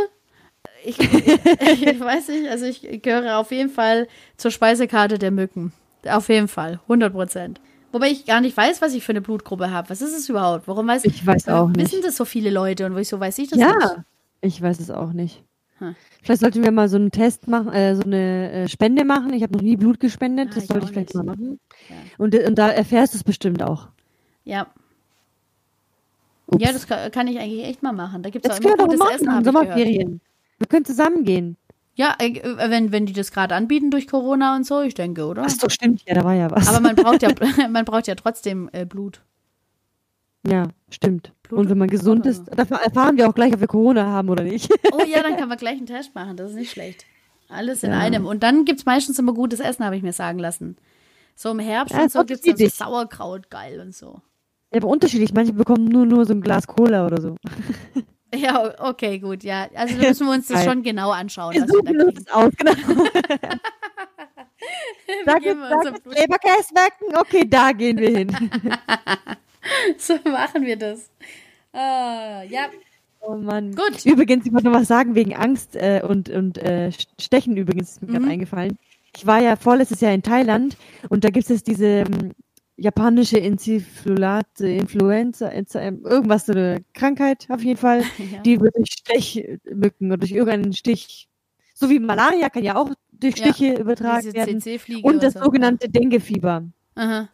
Ich, 0.84 1.00
ich, 1.00 1.08
ich, 1.88 2.00
weiß 2.00 2.30
nicht, 2.30 2.50
also 2.50 2.66
ich 2.66 3.02
gehöre 3.02 3.38
auf 3.38 3.52
jeden 3.52 3.70
Fall 3.70 4.08
zur 4.38 4.52
Speisekarte 4.52 5.18
der 5.18 5.32
Mücken. 5.32 5.74
Auf 6.08 6.30
jeden 6.30 6.48
Fall, 6.48 6.80
100 6.84 7.14
Prozent. 7.14 7.62
Wobei 7.92 8.10
ich 8.10 8.26
gar 8.26 8.42
nicht 8.42 8.58
weiß, 8.58 8.82
was 8.82 8.94
ich 8.94 9.06
für 9.06 9.14
eine 9.14 9.22
Blutgruppe 9.22 9.72
habe. 9.72 9.90
Was 9.90 10.02
ist 10.02 10.16
es 10.16 10.28
überhaupt? 10.28 10.68
Warum 10.68 10.86
weiß 10.86 11.06
ich? 11.06 11.26
weiß 11.26 11.48
auch 11.48 11.70
nicht. 11.70 11.80
Wissen 11.80 12.02
das 12.04 12.18
so 12.18 12.26
viele 12.26 12.50
Leute 12.50 12.86
und 12.86 12.96
wieso 12.96 13.20
weiß 13.20 13.38
ich 13.38 13.50
das 13.50 13.58
ja, 13.58 13.68
nicht? 13.68 13.82
Ja, 13.82 14.04
ich 14.42 14.62
weiß 14.62 14.82
es 14.82 14.92
auch 14.92 15.14
nicht. 15.14 15.44
Hm. 15.78 15.96
Vielleicht 16.22 16.42
sollten 16.42 16.64
wir 16.64 16.72
mal 16.72 16.90
so 16.90 16.98
einen 16.98 17.12
Test 17.12 17.48
machen, 17.48 17.72
äh, 17.72 17.96
so 17.96 18.04
eine 18.04 18.52
äh, 18.52 18.68
Spende 18.68 19.06
machen. 19.06 19.34
Ich 19.34 19.44
habe 19.44 19.54
noch 19.54 19.62
nie 19.62 19.78
Blut 19.78 20.00
gespendet, 20.00 20.50
ah, 20.52 20.56
das 20.56 20.68
sollte 20.68 20.86
ich 20.86 20.92
vielleicht 20.92 21.16
nicht. 21.16 21.26
mal 21.26 21.36
machen. 21.36 21.60
Ja. 21.90 21.96
Und, 22.18 22.36
und 22.36 22.56
da 22.56 22.70
erfährst 22.70 23.14
du 23.14 23.18
es 23.18 23.24
bestimmt 23.24 23.64
auch. 23.64 23.88
Ja. 24.44 24.68
Ups. 26.48 26.64
Ja, 26.64 26.72
das 26.72 26.88
kann, 26.88 27.12
kann, 27.12 27.28
ich 27.28 27.40
eigentlich 27.40 27.66
echt 27.66 27.84
mal 27.84 27.94
machen. 27.94 28.24
Da 28.24 28.30
gibt 28.30 28.46
es 28.46 28.52
auch 28.52 28.60
immer 28.60 28.78
gutes 28.78 29.00
machen, 29.00 29.16
Essen, 29.16 29.44
Sommerferien. 29.44 30.22
Wir 30.58 30.68
können 30.68 30.86
zusammen 30.86 31.24
gehen. 31.24 31.58
Ja, 31.96 32.16
äh, 32.20 32.42
wenn, 32.70 32.92
wenn 32.92 33.06
die 33.06 33.14
das 33.14 33.32
gerade 33.32 33.56
anbieten 33.56 33.90
durch 33.90 34.08
Corona 34.08 34.56
und 34.56 34.66
so, 34.66 34.82
ich 34.82 34.94
denke, 34.94 35.26
oder? 35.26 35.44
Ach 35.46 35.50
so, 35.50 35.70
stimmt, 35.70 36.04
ja, 36.06 36.14
da 36.14 36.24
war 36.24 36.34
ja 36.34 36.52
was. 36.52 36.68
Aber 36.68 36.82
man 36.82 36.96
braucht 36.96 37.22
ja, 37.22 37.30
man 37.70 37.86
braucht 37.86 38.08
ja 38.08 38.16
trotzdem 38.16 38.70
äh, 38.74 38.86
Blut. 38.86 39.22
Ja, 40.46 40.68
stimmt. 40.90 41.34
Blut 41.44 41.60
und 41.60 41.70
wenn 41.70 41.78
man 41.78 41.88
gesund 41.88 42.24
Corona. 42.24 42.42
ist, 42.42 42.58
dafür 42.58 42.78
erfahren 42.78 43.18
wir 43.18 43.28
auch 43.28 43.34
gleich, 43.34 43.54
ob 43.54 43.62
wir 43.62 43.68
Corona 43.68 44.06
haben 44.06 44.30
oder 44.30 44.44
nicht. 44.44 44.70
Oh 44.92 45.04
ja, 45.04 45.24
dann 45.24 45.36
kann 45.38 45.50
man 45.50 45.58
gleich 45.58 45.78
einen 45.78 45.88
Test 45.88 46.16
machen, 46.16 46.38
das 46.38 46.52
ist 46.52 46.58
nicht 46.58 46.72
schlecht. 46.72 47.06
Alles 47.50 47.84
in 47.84 47.92
ja. 47.92 48.00
einem. 48.00 48.26
Und 48.26 48.44
dann 48.44 48.66
gibt 48.66 48.80
es 48.80 48.86
meistens 48.86 49.20
immer 49.20 49.34
gutes 49.34 49.60
Essen, 49.60 49.84
habe 49.86 49.96
ich 49.98 50.04
mir 50.04 50.14
sagen 50.14 50.40
lassen. 50.40 50.78
So 51.36 51.52
im 51.52 51.60
Herbst 51.60 51.94
ja, 51.94 52.04
und 52.04 52.12
so 52.12 52.20
gibt 52.24 52.46
es 52.46 52.56
dann 52.56 52.58
so 52.58 52.68
Sauerkraut 52.68 53.50
geil 53.50 53.82
und 53.82 53.94
so. 53.94 54.22
Ja, 54.76 54.82
aber 54.82 54.90
unterschiedlich. 54.90 55.34
Manche 55.34 55.54
bekommen 55.54 55.86
nur, 55.86 56.06
nur 56.06 56.26
so 56.26 56.34
ein 56.34 56.42
Glas 56.42 56.68
Cola 56.68 57.06
oder 57.06 57.22
so. 57.22 57.38
Ja, 58.34 58.74
okay, 58.80 59.20
gut, 59.20 59.46
ja. 59.46 59.70
Also 59.74 59.96
da 59.98 60.08
müssen 60.10 60.28
wir 60.28 60.34
uns 60.34 60.48
das 60.48 60.66
schon 60.66 60.84
genau 60.84 61.12
anschauen. 61.12 61.54
Wir 61.54 61.66
suchen 61.66 61.98
wir 61.98 62.08
uns 62.08 62.28
aus, 62.30 62.52
genau. 62.58 62.74
da 65.26 65.40
gibt 65.40 65.56
es 65.56 66.04
Leberkäse 66.04 66.76
wecken, 66.76 67.16
okay, 67.18 67.48
da 67.48 67.72
gehen 67.72 67.98
wir 67.98 68.10
hin. 68.10 68.36
so 69.98 70.16
machen 70.30 70.66
wir 70.66 70.76
das. 70.76 71.10
Uh, 71.74 72.44
ja. 72.50 72.68
Oh 73.22 73.36
Mann. 73.36 73.74
Gut. 73.74 74.06
Übrigens, 74.06 74.46
ich 74.46 74.52
wollte 74.52 74.68
noch 74.68 74.82
was 74.82 74.90
sagen 74.90 75.16
wegen 75.16 75.34
Angst 75.34 75.78
äh, 75.78 76.02
und, 76.06 76.28
und 76.28 76.58
äh, 76.58 76.92
Stechen 77.18 77.56
übrigens, 77.56 77.92
ist 77.92 78.02
mir 78.02 78.10
mhm. 78.10 78.14
gerade 78.16 78.32
eingefallen. 78.34 78.78
Ich 79.16 79.26
war 79.26 79.42
ja 79.42 79.56
vorletztes 79.56 80.02
Jahr 80.02 80.12
in 80.12 80.24
Thailand 80.24 80.76
und 81.08 81.24
da 81.24 81.30
gibt 81.30 81.50
es 81.50 81.64
diese 81.64 81.86
ähm, 81.86 82.34
japanische 82.78 83.40
Enziflulate, 83.40 84.68
Influenza, 84.68 85.52
irgendwas, 85.52 86.46
so 86.46 86.54
eine 86.54 86.84
Krankheit 86.94 87.48
auf 87.50 87.64
jeden 87.64 87.78
Fall, 87.78 88.02
ja. 88.32 88.42
die 88.42 88.60
wird 88.60 88.76
durch 88.76 88.92
Stechmücken 88.92 90.08
oder 90.08 90.18
durch 90.18 90.32
irgendeinen 90.32 90.74
Stich, 90.74 91.30
so 91.74 91.90
wie 91.90 92.00
Malaria 92.00 92.50
kann 92.50 92.64
ja 92.64 92.76
auch 92.76 92.92
durch 93.12 93.38
Stiche 93.38 93.68
ja, 93.68 93.80
übertragen 93.80 94.34
werden. 94.34 94.62
Und 95.04 95.24
das 95.24 95.34
so. 95.34 95.44
sogenannte 95.44 95.90
Dengue-Fieber. 95.90 96.66
Aha. 96.96 97.30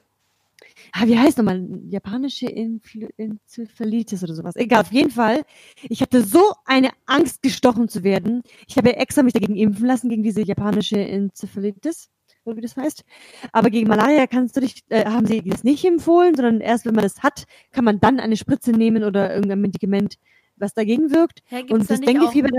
Ah, 0.93 1.07
wie 1.07 1.17
heißt 1.17 1.37
nochmal? 1.37 1.67
Japanische 1.89 2.47
Enzephalitis 2.47 4.23
oder 4.23 4.35
sowas. 4.35 4.55
Egal, 4.55 4.81
auf 4.81 4.91
jeden 4.91 5.11
Fall. 5.11 5.43
Ich 5.83 6.01
hatte 6.01 6.23
so 6.23 6.53
eine 6.65 6.89
Angst, 7.05 7.41
gestochen 7.41 7.87
zu 7.87 8.03
werden. 8.03 8.43
Ich 8.67 8.77
habe 8.77 8.95
extra 8.95 9.23
mich 9.23 9.33
dagegen 9.33 9.55
impfen 9.55 9.85
lassen, 9.85 10.09
gegen 10.09 10.23
diese 10.23 10.41
japanische 10.41 10.97
Enzephalitis 10.97 12.09
oder 12.45 12.57
wie 12.57 12.61
das 12.61 12.77
heißt. 12.77 13.03
Aber 13.51 13.69
gegen 13.69 13.87
Malaria 13.87 14.27
kannst 14.27 14.55
du 14.55 14.61
dich, 14.61 14.83
äh, 14.89 15.05
haben 15.05 15.25
sie 15.25 15.41
das 15.41 15.63
nicht 15.63 15.85
empfohlen, 15.85 16.35
sondern 16.35 16.61
erst 16.61 16.85
wenn 16.85 16.95
man 16.95 17.03
das 17.03 17.23
hat, 17.23 17.45
kann 17.71 17.85
man 17.85 17.99
dann 17.99 18.19
eine 18.19 18.37
Spritze 18.37 18.71
nehmen 18.71 19.03
oder 19.03 19.33
irgendein 19.33 19.61
Medikament, 19.61 20.15
was 20.55 20.73
dagegen 20.73 21.11
wirkt. 21.11 21.41
Ja, 21.49 21.59
und 21.69 21.89
das 21.89 22.01
Dengue-Fieber. 22.01 22.49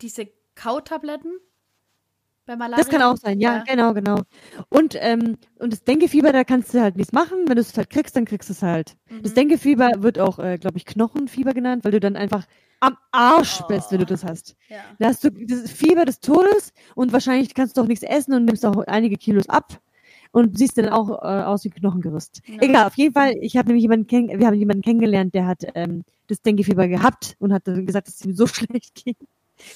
Diese 0.00 0.28
Kautabletten? 0.54 1.38
Bei 2.48 2.56
Malaria? 2.56 2.82
Das 2.82 2.88
kann 2.88 3.02
auch 3.02 3.18
sein, 3.18 3.40
ja, 3.40 3.58
ja. 3.58 3.64
genau, 3.64 3.92
genau. 3.92 4.22
Und, 4.70 4.96
ähm, 4.98 5.36
und 5.58 5.70
das 5.70 5.84
Dengue-Fieber, 5.84 6.32
da 6.32 6.44
kannst 6.44 6.72
du 6.72 6.80
halt 6.80 6.96
nichts 6.96 7.12
machen. 7.12 7.44
Wenn 7.46 7.56
du 7.56 7.60
es 7.60 7.76
halt 7.76 7.90
kriegst, 7.90 8.16
dann 8.16 8.24
kriegst 8.24 8.48
du 8.48 8.54
es 8.54 8.62
halt. 8.62 8.96
Mhm. 9.10 9.22
Das 9.22 9.34
Dengue-Fieber 9.34 9.90
wird 9.98 10.18
auch, 10.18 10.38
äh, 10.38 10.56
glaube 10.56 10.78
ich, 10.78 10.86
Knochenfieber 10.86 11.52
genannt, 11.52 11.84
weil 11.84 11.92
du 11.92 12.00
dann 12.00 12.16
einfach 12.16 12.46
am 12.80 12.96
Arsch 13.12 13.60
oh. 13.62 13.66
bist, 13.66 13.92
wenn 13.92 13.98
du 13.98 14.06
das 14.06 14.24
hast. 14.24 14.56
Ja. 14.70 14.78
Da 14.98 15.08
hast 15.08 15.24
du 15.24 15.30
das 15.30 15.70
Fieber 15.70 16.06
des 16.06 16.20
Todes 16.20 16.72
und 16.94 17.12
wahrscheinlich 17.12 17.52
kannst 17.52 17.76
du 17.76 17.82
auch 17.82 17.86
nichts 17.86 18.02
essen 18.02 18.32
und 18.32 18.46
nimmst 18.46 18.64
auch 18.64 18.78
einige 18.86 19.16
Kilos 19.16 19.46
ab 19.50 19.78
und 20.32 20.56
siehst 20.56 20.78
dann 20.78 20.88
auch 20.88 21.10
äh, 21.22 21.42
aus 21.44 21.64
wie 21.64 21.70
Knochengerüst. 21.70 22.40
Ja. 22.46 22.62
Egal, 22.62 22.86
auf 22.86 22.96
jeden 22.96 23.12
Fall, 23.12 23.34
ich 23.42 23.58
habe 23.58 23.68
nämlich 23.68 23.82
jemanden 23.82 24.06
kenn 24.06 24.28
wir 24.28 24.46
haben 24.46 24.54
jemanden 24.54 24.82
kennengelernt, 24.82 25.34
der 25.34 25.46
hat 25.46 25.66
ähm, 25.74 26.02
das 26.28 26.40
Dengue-Fieber 26.40 26.88
gehabt 26.88 27.36
und 27.40 27.52
hat 27.52 27.68
dann 27.68 27.84
gesagt, 27.84 28.08
dass 28.08 28.14
es 28.14 28.24
ihm 28.24 28.34
so 28.34 28.46
schlecht 28.46 28.94
ging. 29.04 29.16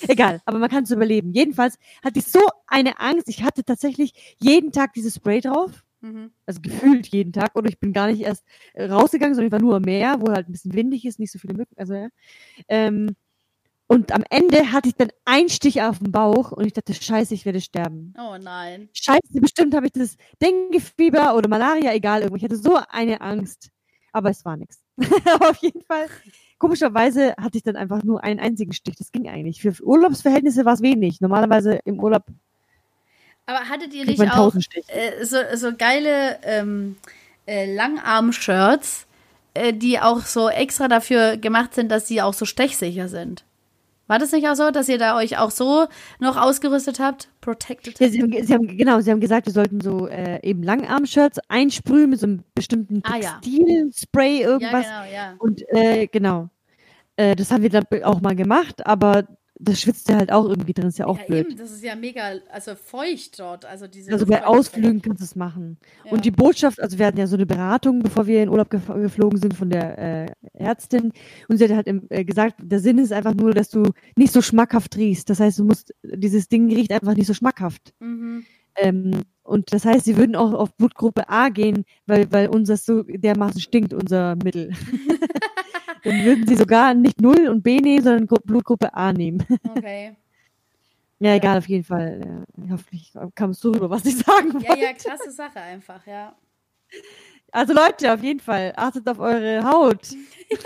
Egal, 0.09 0.41
aber 0.45 0.59
man 0.59 0.71
kann 0.71 0.85
es 0.85 0.91
überleben. 0.91 1.33
Jedenfalls 1.33 1.79
hatte 2.03 2.19
ich 2.19 2.27
so 2.27 2.41
eine 2.67 3.01
Angst. 3.01 3.29
Ich 3.29 3.43
hatte 3.43 3.65
tatsächlich 3.65 4.37
jeden 4.39 4.73
Tag 4.73 4.93
dieses 4.95 5.15
Spray 5.17 5.41
drauf 5.41 5.85
Mhm. 6.03 6.33
Also 6.47 6.61
gefühlt 6.61 7.07
jeden 7.09 7.33
Tag. 7.33 7.55
Oder 7.55 7.69
ich 7.69 7.79
bin 7.79 7.93
gar 7.93 8.09
nicht 8.09 8.23
erst 8.23 8.45
äh, 8.75 8.85
rausgegangen, 8.85 9.35
sondern 9.35 9.47
ich 9.49 9.53
war 9.53 9.61
nur 9.61 9.77
am 9.77 9.83
Meer, 9.83 10.21
wo 10.21 10.31
halt 10.33 10.49
ein 10.49 10.53
bisschen 10.53 10.75
windig 10.75 11.05
ist, 11.05 11.19
nicht 11.19 11.33
so 11.33 11.39
viele 11.39 11.55
Mücken. 11.55 11.75
Also 11.79 11.95
ja. 11.95 12.09
Ähm, 12.69 13.17
und 13.87 14.13
am 14.13 14.25
Ende 14.31 14.73
hatte 14.73 14.89
ich 14.89 14.95
dann 14.97 15.11
einen 15.25 15.49
Stich 15.51 15.83
auf 15.83 15.99
dem 15.99 16.13
Bauch 16.13 16.53
und 16.53 16.67
ich 16.67 16.73
dachte, 16.73 16.95
scheiße, 16.95 17.35
ich 17.35 17.45
werde 17.45 17.61
sterben. 17.61 18.15
Oh 18.19 18.37
nein. 18.41 18.89
Scheiße, 18.95 19.41
bestimmt 19.41 19.75
habe 19.75 19.87
ich 19.87 19.93
das 19.93 20.17
Dengue-Fieber 20.41 21.37
oder 21.37 21.49
Malaria, 21.49 21.93
egal, 21.93 22.27
Ich 22.35 22.45
hatte 22.45 22.57
so 22.57 22.79
eine 22.89 23.21
Angst. 23.21 23.71
Aber 24.13 24.31
es 24.31 24.45
war 24.45 24.57
nichts. 24.57 24.82
auf 25.41 25.57
jeden 25.59 25.83
Fall. 25.83 26.07
Komischerweise 26.59 27.35
hatte 27.37 27.59
ich 27.59 27.65
dann 27.65 27.77
einfach 27.77 28.03
nur 28.03 28.23
einen 28.23 28.41
einzigen 28.41 28.73
Stich. 28.73 28.97
Das 28.97 29.13
ging 29.13 29.29
eigentlich. 29.29 29.61
Für 29.61 29.75
Urlaubsverhältnisse 29.83 30.65
war 30.65 30.75
es 30.75 30.83
wenig. 30.83 31.21
Normalerweise 31.21 31.81
im 31.85 32.01
Urlaub 32.01 32.25
aber 33.47 33.69
hattet 33.69 33.93
ihr 33.93 34.05
nicht 34.05 34.21
auch 34.33 34.55
äh, 34.89 35.25
so, 35.25 35.37
so 35.55 35.73
geile 35.77 36.39
ähm, 36.45 36.97
äh, 37.47 37.73
Langarm-Shirts, 37.75 39.07
äh, 39.55 39.73
die 39.73 39.99
auch 39.99 40.21
so 40.21 40.49
extra 40.49 40.89
dafür 40.89 41.37
gemacht 41.37 41.75
sind, 41.75 41.91
dass 41.91 42.07
sie 42.07 42.23
auch 42.23 42.35
so 42.35 42.45
stechsicher 42.45 43.09
sind? 43.09 43.45
War 44.13 44.19
das 44.19 44.31
nicht 44.31 44.47
auch 44.47 44.57
so, 44.57 44.71
dass 44.71 44.91
ihr 44.91 44.99
da 44.99 45.17
euch 45.17 45.39
auch 45.39 45.51
so 45.51 45.87
noch 46.21 46.37
ausgerüstet 46.37 47.01
habt? 47.01 47.31
Protected? 47.41 47.99
Ja, 47.99 48.11
sie 48.11 48.21
haben, 48.21 48.31
sie 48.31 48.53
haben, 48.53 48.77
genau, 48.77 49.01
sie 49.01 49.11
haben 49.11 49.21
gesagt, 49.21 49.47
wir 49.47 49.55
sollten 49.55 49.81
so 49.81 50.07
äh, 50.07 50.39
eben 50.47 50.63
Langarm-Shirts 50.63 51.41
einsprühen 51.49 52.11
mit 52.11 52.21
so 52.21 52.27
einem 52.27 52.45
bestimmten 52.55 53.03
Textilspray, 53.03 54.37
ah, 54.37 54.41
ja. 54.43 54.49
irgendwas. 54.49 54.85
Ja, 54.85 55.05
genau, 55.05 55.15
ja. 55.15 55.35
Und 55.39 55.63
äh, 55.71 56.09
genau. 56.09 56.51
Äh, 57.17 57.37
das 57.37 57.51
haben 57.51 57.63
wir 57.63 57.71
dann 57.71 57.87
auch 58.05 58.21
mal 58.21 58.37
gemacht, 58.37 58.87
aber 58.87 59.25
das 59.63 59.81
schwitzt 59.81 60.09
ja 60.09 60.17
halt 60.17 60.33
auch 60.33 60.49
irgendwie 60.49 60.73
drin, 60.73 60.89
ist 60.89 60.99
ja 60.99 61.07
auch 61.07 61.19
ja, 61.19 61.25
blöd. 61.25 61.47
Eben, 61.47 61.57
das 61.57 61.71
ist 61.71 61.85
ja 61.85 61.95
mega, 61.95 62.33
also 62.51 62.75
feucht 62.75 63.39
dort. 63.39 63.65
Also, 63.65 63.87
diese 63.87 64.13
also 64.13 64.27
bei 64.27 64.45
Ausflügen 64.45 65.01
kannst 65.01 65.21
du 65.21 65.25
es 65.25 65.37
machen. 65.37 65.79
Ja. 66.05 66.13
Und 66.13 66.25
die 66.25 66.31
Botschaft, 66.31 66.81
also 66.81 66.99
wir 66.99 67.07
hatten 67.07 67.19
ja 67.19 67.27
so 67.27 67.37
eine 67.37 67.47
Beratung, 67.47 68.01
bevor 68.01 68.27
wir 68.27 68.43
in 68.43 68.49
Urlaub 68.49 68.71
geflogen 68.71 69.39
sind 69.39 69.55
von 69.55 69.71
der 69.71 69.99
äh, 69.99 70.27
Ärztin. 70.55 71.13
Und 71.49 71.59
sie 71.59 71.65
hat 71.65 71.73
halt 71.73 71.87
im, 71.87 72.07
äh, 72.11 72.25
gesagt, 72.25 72.57
der 72.59 72.81
Sinn 72.81 72.99
ist 72.99 73.13
einfach 73.13 73.35
nur, 73.35 73.53
dass 73.53 73.71
du 73.71 73.85
nicht 74.17 74.33
so 74.33 74.43
schmackhaft 74.43 74.97
riechst. 74.97 75.31
Das 75.31 75.39
heißt, 75.39 75.59
du 75.61 75.65
musst, 75.65 75.95
dieses 76.03 76.49
Ding 76.49 76.73
riecht 76.73 76.93
einfach 76.93 77.15
nicht 77.15 77.27
so 77.27 77.35
schmackhaft. 77.35 77.95
Mhm. 78.01 78.45
Ähm, 78.77 79.23
und 79.45 79.73
das 79.73 79.85
heißt, 79.85 80.05
sie 80.05 80.17
würden 80.17 80.35
auch 80.35 80.53
auf 80.55 80.75
Blutgruppe 80.77 81.29
A 81.29 81.51
gehen, 81.51 81.85
weil, 82.07 82.33
weil 82.33 82.49
unser 82.49 82.77
so 82.77 83.03
dermaßen 83.03 83.61
stinkt, 83.61 83.93
unser 83.95 84.37
Mittel. 84.37 84.73
Dann 86.03 86.25
würden 86.25 86.47
sie 86.47 86.57
sogar 86.57 86.95
nicht 86.95 87.21
0 87.21 87.49
und 87.49 87.63
B 87.63 87.81
nehmen, 87.81 88.03
sondern 88.03 88.27
Blutgruppe 88.27 88.95
A 88.95 89.13
nehmen. 89.13 89.45
Okay. 89.77 90.17
Ja, 91.25 91.37
egal, 91.37 91.59
auf 91.59 91.69
jeden 91.69 91.85
Fall. 91.85 92.45
Ja, 92.57 92.73
hoffentlich 92.73 93.13
kam 93.37 93.51
es 93.51 93.61
so 93.61 93.71
rüber, 93.71 93.89
was 93.89 94.05
ich 94.05 94.17
sagen 94.17 94.55
wollte. 94.55 94.67
Ja, 94.67 94.75
ja, 94.75 94.93
klasse 94.93 95.31
Sache 95.31 95.61
einfach, 95.61 96.05
ja. 96.05 96.35
Also 97.53 97.75
Leute, 97.75 98.13
auf 98.13 98.25
jeden 98.25 98.41
Fall, 98.41 98.73
achtet 98.75 99.09
auf 99.09 99.21
eure 99.21 99.63
Haut. 99.63 100.11
ja, 100.11 100.59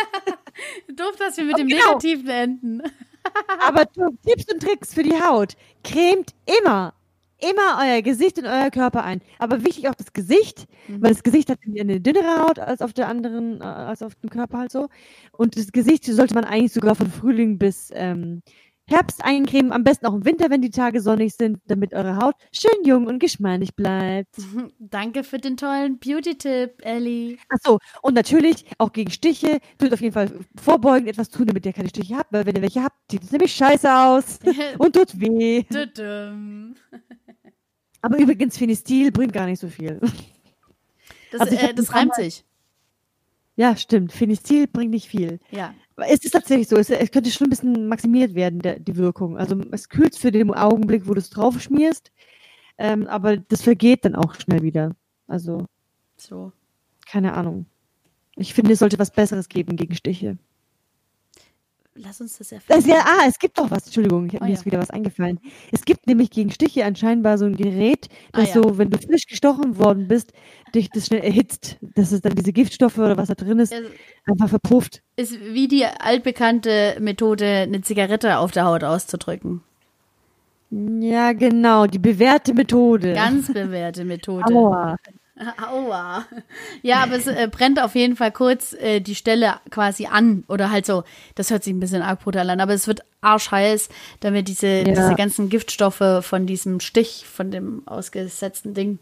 doof, 0.94 1.14
dass 1.18 1.36
wir 1.36 1.44
mit 1.44 1.58
dem 1.58 1.68
genau. 1.68 1.84
Negativen 1.88 2.28
enden. 2.28 2.82
Aber 3.60 3.84
Tipps 4.24 4.50
und 4.50 4.62
Tricks 4.62 4.94
für 4.94 5.02
die 5.02 5.20
Haut. 5.20 5.56
Cremt 5.84 6.34
immer 6.46 6.94
immer 7.40 7.78
euer 7.80 8.02
Gesicht 8.02 8.38
und 8.38 8.46
euer 8.46 8.70
Körper 8.70 9.04
ein. 9.04 9.20
Aber 9.38 9.64
wichtig 9.64 9.88
auch 9.88 9.94
das 9.94 10.12
Gesicht, 10.12 10.66
mhm. 10.88 11.02
weil 11.02 11.12
das 11.12 11.22
Gesicht 11.22 11.50
hat 11.50 11.58
eine 11.78 12.00
dünnere 12.00 12.42
Haut 12.42 12.58
als 12.58 12.82
auf 12.82 12.92
der 12.92 13.08
anderen, 13.08 13.60
äh, 13.60 13.64
als 13.64 14.02
auf 14.02 14.14
dem 14.16 14.30
Körper 14.30 14.58
halt 14.58 14.72
so. 14.72 14.88
Und 15.32 15.56
das 15.56 15.72
Gesicht 15.72 16.04
sollte 16.04 16.34
man 16.34 16.44
eigentlich 16.44 16.72
sogar 16.72 16.94
von 16.94 17.10
Frühling 17.10 17.58
bis 17.58 17.90
ähm, 17.94 18.42
Herbst 18.88 19.24
eincremen, 19.24 19.72
am 19.72 19.82
besten 19.82 20.06
auch 20.06 20.14
im 20.14 20.24
Winter, 20.24 20.48
wenn 20.48 20.62
die 20.62 20.70
Tage 20.70 21.00
sonnig 21.00 21.34
sind, 21.34 21.58
damit 21.66 21.92
eure 21.92 22.18
Haut 22.18 22.36
schön 22.52 22.84
jung 22.84 23.08
und 23.08 23.18
geschmeidig 23.18 23.74
bleibt. 23.74 24.36
Danke 24.78 25.24
für 25.24 25.38
den 25.38 25.56
tollen 25.56 25.98
Beauty-Tipp, 25.98 26.82
Ellie. 26.82 27.36
Achso, 27.48 27.80
und 28.02 28.14
natürlich 28.14 28.64
auch 28.78 28.92
gegen 28.92 29.10
Stiche. 29.10 29.58
Tut 29.78 29.92
auf 29.92 30.00
jeden 30.00 30.14
Fall 30.14 30.30
vorbeugend 30.54 31.08
etwas 31.08 31.30
tun, 31.30 31.46
damit 31.46 31.66
ihr 31.66 31.72
keine 31.72 31.88
Stiche 31.88 32.16
habt, 32.16 32.32
weil 32.32 32.46
wenn 32.46 32.54
ihr 32.54 32.62
welche 32.62 32.84
habt, 32.84 32.96
sieht 33.10 33.24
es 33.24 33.32
nämlich 33.32 33.52
scheiße 33.52 33.92
aus 33.92 34.38
und 34.78 34.94
tut 34.94 35.20
weh. 35.20 35.64
Aber 38.06 38.18
übrigens, 38.18 38.56
Finistil 38.56 39.10
bringt 39.10 39.32
gar 39.32 39.46
nicht 39.46 39.58
so 39.58 39.68
viel. 39.68 40.00
Das, 41.32 41.40
also 41.40 41.56
äh, 41.56 41.74
das 41.74 41.92
reimt 41.92 42.14
sich. 42.14 42.44
Ja, 43.56 43.74
stimmt. 43.74 44.12
Finistil 44.12 44.68
bringt 44.68 44.92
nicht 44.92 45.08
viel. 45.08 45.40
Ja. 45.50 45.74
Es 45.96 46.24
ist 46.24 46.30
tatsächlich 46.30 46.68
so, 46.68 46.76
es, 46.76 46.88
es, 46.88 47.10
könnte 47.10 47.32
schon 47.32 47.48
ein 47.48 47.50
bisschen 47.50 47.88
maximiert 47.88 48.36
werden, 48.36 48.60
der, 48.60 48.78
die 48.78 48.94
Wirkung. 48.94 49.36
Also 49.36 49.60
es 49.72 49.88
kühlt 49.88 50.14
für 50.14 50.30
den 50.30 50.54
Augenblick, 50.54 51.08
wo 51.08 51.14
du 51.14 51.18
es 51.18 51.30
drauf 51.30 51.60
schmierst, 51.60 52.12
ähm, 52.78 53.08
aber 53.08 53.38
das 53.38 53.62
vergeht 53.62 54.04
dann 54.04 54.14
auch 54.14 54.36
schnell 54.36 54.62
wieder. 54.62 54.94
Also, 55.26 55.66
so. 56.16 56.52
keine 57.08 57.34
Ahnung. 57.34 57.66
Ich 58.36 58.54
finde, 58.54 58.74
es 58.74 58.78
sollte 58.78 59.00
was 59.00 59.10
Besseres 59.10 59.48
geben 59.48 59.76
gegen 59.76 59.96
Stiche. 59.96 60.38
Lass 61.98 62.20
uns 62.20 62.38
das 62.38 62.52
erfahren. 62.52 62.78
Das, 62.78 62.86
ja, 62.86 63.04
ah, 63.06 63.24
es 63.26 63.38
gibt 63.38 63.58
doch 63.58 63.70
was. 63.70 63.86
Entschuldigung, 63.86 64.28
oh, 64.32 64.44
mir 64.44 64.50
ja. 64.50 64.54
ist 64.54 64.66
wieder 64.66 64.78
was 64.78 64.90
eingefallen. 64.90 65.40
Es 65.72 65.84
gibt 65.84 66.06
nämlich 66.06 66.30
gegen 66.30 66.50
Stiche 66.50 66.84
anscheinend 66.84 67.26
so 67.38 67.46
ein 67.46 67.56
Gerät, 67.56 68.08
ah, 68.32 68.40
das 68.40 68.50
ah, 68.50 68.58
ja. 68.58 68.62
so, 68.62 68.78
wenn 68.78 68.90
du 68.90 68.98
frisch 68.98 69.26
gestochen 69.26 69.78
worden 69.78 70.08
bist, 70.08 70.32
dich 70.74 70.90
das 70.90 71.06
schnell 71.06 71.22
erhitzt. 71.22 71.78
Das 71.80 72.12
ist 72.12 72.24
dann 72.24 72.34
diese 72.34 72.52
Giftstoffe 72.52 72.98
oder 72.98 73.16
was 73.16 73.28
da 73.28 73.34
drin 73.34 73.58
ist, 73.58 73.72
also, 73.72 73.88
einfach 74.26 74.48
verpufft. 74.48 75.02
Ist 75.16 75.40
wie 75.40 75.68
die 75.68 75.84
altbekannte 75.84 76.96
Methode, 77.00 77.46
eine 77.46 77.80
Zigarette 77.80 78.38
auf 78.38 78.50
der 78.50 78.66
Haut 78.66 78.84
auszudrücken. 78.84 79.62
Ja, 80.70 81.32
genau, 81.32 81.86
die 81.86 81.98
bewährte 81.98 82.52
Methode. 82.52 83.14
Ganz 83.14 83.52
bewährte 83.52 84.04
Methode. 84.04 84.52
Aua. 84.52 84.96
Aua. 85.70 86.24
Ja, 86.82 87.02
aber 87.02 87.16
es 87.16 87.26
äh, 87.26 87.48
brennt 87.50 87.80
auf 87.80 87.94
jeden 87.94 88.16
Fall 88.16 88.32
kurz 88.32 88.72
äh, 88.74 89.00
die 89.00 89.14
Stelle 89.14 89.54
quasi 89.70 90.06
an. 90.06 90.44
Oder 90.48 90.70
halt 90.70 90.86
so, 90.86 91.04
das 91.34 91.50
hört 91.50 91.64
sich 91.64 91.74
ein 91.74 91.80
bisschen 91.80 92.02
arg 92.02 92.20
brutal 92.22 92.48
an, 92.48 92.60
aber 92.60 92.72
es 92.72 92.86
wird 92.86 93.00
arschheiß, 93.20 93.88
damit 94.20 94.48
diese, 94.48 94.68
ja. 94.68 94.84
diese 94.84 95.14
ganzen 95.14 95.48
Giftstoffe 95.48 96.22
von 96.22 96.46
diesem 96.46 96.80
Stich, 96.80 97.26
von 97.30 97.50
dem 97.50 97.82
ausgesetzten 97.86 98.74
Ding, 98.74 98.98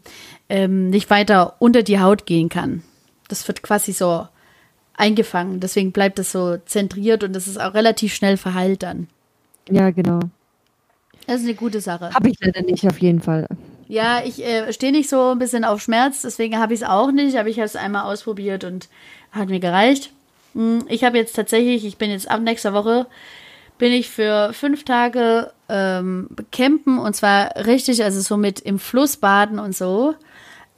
ähm, 0.49 0.89
nicht 0.89 1.09
weiter 1.09 1.55
unter 1.59 1.83
die 1.83 1.99
Haut 1.99 2.25
gehen 2.25 2.49
kann. 2.49 2.83
Das 3.27 3.47
wird 3.47 3.63
quasi 3.63 3.93
so 3.93 4.27
eingefangen. 4.93 5.59
Deswegen 5.59 5.91
bleibt 5.91 6.19
es 6.19 6.31
so 6.31 6.57
zentriert 6.65 7.23
und 7.23 7.33
das 7.33 7.47
ist 7.47 7.59
auch 7.59 7.73
relativ 7.73 8.13
schnell 8.13 8.37
verheilt 8.37 8.83
dann. 8.83 9.07
Ja, 9.69 9.89
genau. 9.91 10.19
Das 11.27 11.37
ist 11.37 11.47
eine 11.47 11.55
gute 11.55 11.81
Sache. 11.81 12.13
Habe 12.13 12.29
ich 12.29 12.37
leider 12.39 12.61
nicht, 12.61 12.87
auf 12.87 12.99
jeden 12.99 13.21
Fall. 13.21 13.47
Ja, 13.87 14.23
ich 14.23 14.43
äh, 14.43 14.71
stehe 14.73 14.91
nicht 14.91 15.09
so 15.09 15.31
ein 15.31 15.39
bisschen 15.39 15.63
auf 15.63 15.81
Schmerz, 15.81 16.23
deswegen 16.23 16.57
habe 16.59 16.73
ich 16.73 16.81
es 16.81 16.87
auch 16.87 17.11
nicht, 17.11 17.37
aber 17.37 17.49
ich 17.49 17.57
habe 17.57 17.65
es 17.65 17.75
einmal 17.75 18.11
ausprobiert 18.11 18.63
und 18.63 18.89
hat 19.31 19.49
mir 19.49 19.59
gereicht. 19.59 20.11
Hm, 20.53 20.85
ich 20.87 21.03
habe 21.03 21.17
jetzt 21.17 21.35
tatsächlich, 21.35 21.85
ich 21.85 21.97
bin 21.97 22.09
jetzt 22.09 22.29
ab 22.29 22.41
nächster 22.41 22.73
Woche, 22.73 23.05
bin 23.77 23.91
ich 23.91 24.09
für 24.09 24.53
fünf 24.53 24.85
Tage 24.85 25.51
ähm, 25.69 26.29
campen 26.51 26.97
und 26.97 27.15
zwar 27.15 27.55
richtig, 27.65 28.03
also 28.03 28.21
so 28.21 28.37
mit 28.37 28.59
im 28.61 28.79
Fluss 28.79 29.17
baden 29.17 29.59
und 29.59 29.75
so. 29.75 30.15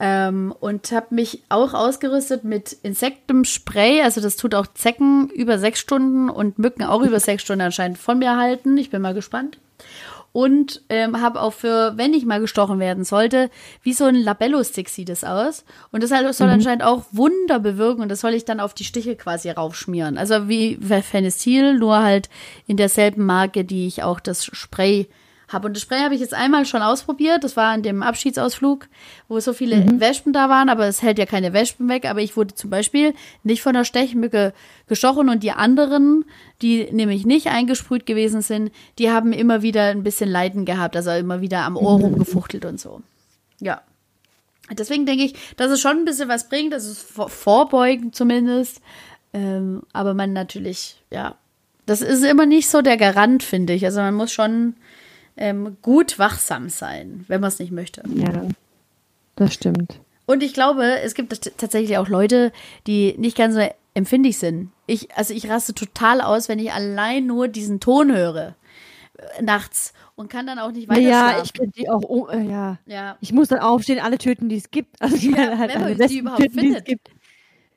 Ähm, 0.00 0.54
und 0.60 0.92
habe 0.92 1.12
mich 1.14 1.42
auch 1.48 1.74
ausgerüstet 1.74 2.44
mit 2.44 2.72
Insektenspray. 2.82 4.02
Also 4.02 4.20
das 4.20 4.36
tut 4.36 4.54
auch 4.54 4.68
Zecken 4.68 5.28
über 5.30 5.58
sechs 5.58 5.80
Stunden 5.80 6.30
und 6.30 6.58
Mücken 6.58 6.84
auch 6.84 7.02
über 7.02 7.18
sechs 7.18 7.42
Stunden 7.42 7.62
anscheinend 7.62 7.98
von 7.98 8.18
mir 8.18 8.36
halten. 8.36 8.78
Ich 8.78 8.90
bin 8.90 9.02
mal 9.02 9.14
gespannt 9.14 9.58
und 10.32 10.82
ähm, 10.88 11.20
habe 11.20 11.40
auch 11.40 11.52
für, 11.52 11.96
wenn 11.96 12.14
ich 12.14 12.26
mal 12.26 12.40
gestochen 12.40 12.78
werden 12.78 13.04
sollte, 13.04 13.50
wie 13.82 13.92
so 13.92 14.04
ein 14.04 14.14
Labello-Stick 14.14 14.88
sieht 14.88 15.08
es 15.08 15.24
aus. 15.24 15.64
Und 15.90 16.02
das 16.02 16.10
soll 16.10 16.46
mhm. 16.46 16.52
anscheinend 16.52 16.84
auch 16.84 17.04
Wunder 17.12 17.58
bewirken 17.58 18.02
und 18.02 18.08
das 18.08 18.20
soll 18.20 18.34
ich 18.34 18.44
dann 18.44 18.60
auf 18.60 18.74
die 18.74 18.84
Stiche 18.84 19.16
quasi 19.16 19.50
raufschmieren. 19.50 20.18
Also 20.18 20.48
wie 20.48 20.76
Fenestil, 20.76 21.78
nur 21.78 22.02
halt 22.02 22.28
in 22.66 22.76
derselben 22.76 23.24
Marke, 23.24 23.64
die 23.64 23.86
ich 23.86 24.02
auch 24.02 24.20
das 24.20 24.44
Spray 24.44 25.08
habe. 25.48 25.66
Und 25.66 25.74
das 25.74 25.82
Spray 25.82 26.00
habe 26.00 26.14
ich 26.14 26.20
jetzt 26.20 26.34
einmal 26.34 26.66
schon 26.66 26.82
ausprobiert. 26.82 27.44
Das 27.44 27.56
war 27.56 27.72
an 27.72 27.82
dem 27.82 28.02
Abschiedsausflug, 28.02 28.88
wo 29.28 29.40
so 29.40 29.52
viele 29.52 29.76
mhm. 29.76 30.00
Wespen 30.00 30.32
da 30.32 30.48
waren, 30.48 30.68
aber 30.68 30.86
es 30.86 31.02
hält 31.02 31.18
ja 31.18 31.26
keine 31.26 31.52
Wespen 31.52 31.88
weg. 31.88 32.04
Aber 32.04 32.20
ich 32.20 32.36
wurde 32.36 32.54
zum 32.54 32.70
Beispiel 32.70 33.14
nicht 33.42 33.62
von 33.62 33.74
der 33.74 33.84
Stechmücke 33.84 34.52
gestochen 34.86 35.28
und 35.28 35.42
die 35.42 35.52
anderen, 35.52 36.24
die 36.62 36.88
nämlich 36.92 37.26
nicht 37.26 37.48
eingesprüht 37.48 38.06
gewesen 38.06 38.42
sind, 38.42 38.72
die 38.98 39.10
haben 39.10 39.32
immer 39.32 39.62
wieder 39.62 39.86
ein 39.86 40.02
bisschen 40.02 40.30
Leiden 40.30 40.64
gehabt, 40.64 40.96
also 40.96 41.10
immer 41.10 41.40
wieder 41.40 41.60
am 41.64 41.76
Ohr 41.76 41.98
mhm. 41.98 42.04
rumgefuchtelt 42.04 42.64
und 42.64 42.80
so. 42.80 43.02
Ja. 43.60 43.82
Deswegen 44.70 45.06
denke 45.06 45.24
ich, 45.24 45.34
dass 45.56 45.70
es 45.70 45.80
schon 45.80 45.96
ein 45.98 46.04
bisschen 46.04 46.28
was 46.28 46.50
bringt, 46.50 46.74
das 46.74 46.84
ist 46.84 47.00
vorbeugen 47.00 48.12
zumindest. 48.12 48.82
Ähm, 49.32 49.82
aber 49.92 50.14
man 50.14 50.32
natürlich, 50.32 50.96
ja, 51.10 51.36
das 51.86 52.02
ist 52.02 52.22
immer 52.22 52.44
nicht 52.44 52.68
so 52.68 52.82
der 52.82 52.98
Garant, 52.98 53.42
finde 53.42 53.72
ich. 53.72 53.84
Also 53.84 54.00
man 54.00 54.14
muss 54.14 54.30
schon 54.30 54.74
ähm, 55.38 55.76
gut 55.82 56.18
wachsam 56.18 56.68
sein, 56.68 57.24
wenn 57.28 57.40
man 57.40 57.48
es 57.48 57.58
nicht 57.58 57.72
möchte. 57.72 58.02
Ja, 58.14 58.46
das 59.36 59.54
stimmt. 59.54 60.00
Und 60.26 60.42
ich 60.42 60.52
glaube, 60.52 61.00
es 61.00 61.14
gibt 61.14 61.32
tatsächlich 61.56 61.96
auch 61.96 62.08
Leute, 62.08 62.52
die 62.86 63.14
nicht 63.16 63.36
ganz 63.36 63.54
so 63.54 63.66
empfindlich 63.94 64.38
sind. 64.38 64.70
Ich, 64.86 65.16
also 65.16 65.32
ich 65.32 65.48
raste 65.48 65.74
total 65.74 66.20
aus, 66.20 66.48
wenn 66.48 66.58
ich 66.58 66.72
allein 66.72 67.26
nur 67.26 67.48
diesen 67.48 67.80
Ton 67.80 68.14
höre 68.14 68.54
äh, 69.16 69.42
nachts 69.42 69.94
und 70.16 70.28
kann 70.28 70.46
dann 70.46 70.58
auch 70.58 70.72
nicht 70.72 70.88
weiter 70.88 71.00
Ja, 71.00 71.30
schlafen. 71.30 71.42
ich 71.44 71.52
könnte 71.54 71.80
die 71.80 71.88
auch, 71.88 72.02
oh, 72.02 72.28
äh, 72.28 72.42
ja. 72.42 72.78
ja. 72.86 73.16
Ich 73.20 73.32
muss 73.32 73.48
dann 73.48 73.60
aufstehen, 73.60 74.00
alle 74.00 74.18
töten, 74.18 74.48
die 74.48 74.56
es 74.56 74.70
gibt. 74.70 74.96
Also 75.00 75.16
die 75.16 75.30
ja, 75.30 75.56
halt 75.56 75.74
alle 75.74 75.94
die 75.94 76.18
überhaupt 76.18 76.42
töten, 76.42 76.58
findet. 76.58 76.86
Die 76.88 76.92
es 76.92 76.98
gibt. 76.98 77.10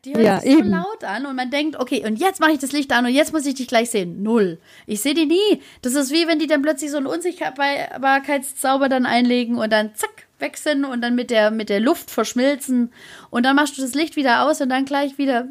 Die 0.03 0.15
hört 0.15 0.23
ja, 0.23 0.39
sich 0.39 0.55
so 0.55 0.63
laut 0.63 1.03
an 1.03 1.27
und 1.27 1.35
man 1.35 1.51
denkt, 1.51 1.79
okay, 1.79 2.03
und 2.05 2.15
jetzt 2.17 2.39
mache 2.39 2.51
ich 2.51 2.59
das 2.59 2.71
Licht 2.71 2.91
an 2.91 3.05
und 3.05 3.13
jetzt 3.13 3.33
muss 3.33 3.45
ich 3.45 3.53
dich 3.53 3.67
gleich 3.67 3.91
sehen. 3.91 4.23
Null. 4.23 4.57
Ich 4.87 5.01
sehe 5.01 5.13
die 5.13 5.27
nie. 5.27 5.61
Das 5.83 5.93
ist 5.93 6.11
wie 6.11 6.27
wenn 6.27 6.39
die 6.39 6.47
dann 6.47 6.63
plötzlich 6.63 6.89
so 6.89 6.97
einen 6.97 7.05
Unsichtbarkeitszauber 7.05 8.89
dann 8.89 9.05
einlegen 9.05 9.57
und 9.57 9.71
dann 9.71 9.93
zack, 9.93 10.27
weg 10.39 10.57
sind 10.57 10.85
und 10.85 11.01
dann 11.01 11.13
mit 11.13 11.29
der, 11.29 11.51
mit 11.51 11.69
der 11.69 11.79
Luft 11.79 12.09
verschmilzen. 12.09 12.91
Und 13.29 13.45
dann 13.45 13.55
machst 13.55 13.77
du 13.77 13.81
das 13.81 13.93
Licht 13.93 14.15
wieder 14.15 14.47
aus 14.47 14.59
und 14.59 14.69
dann 14.69 14.85
gleich 14.85 15.19
wieder 15.19 15.47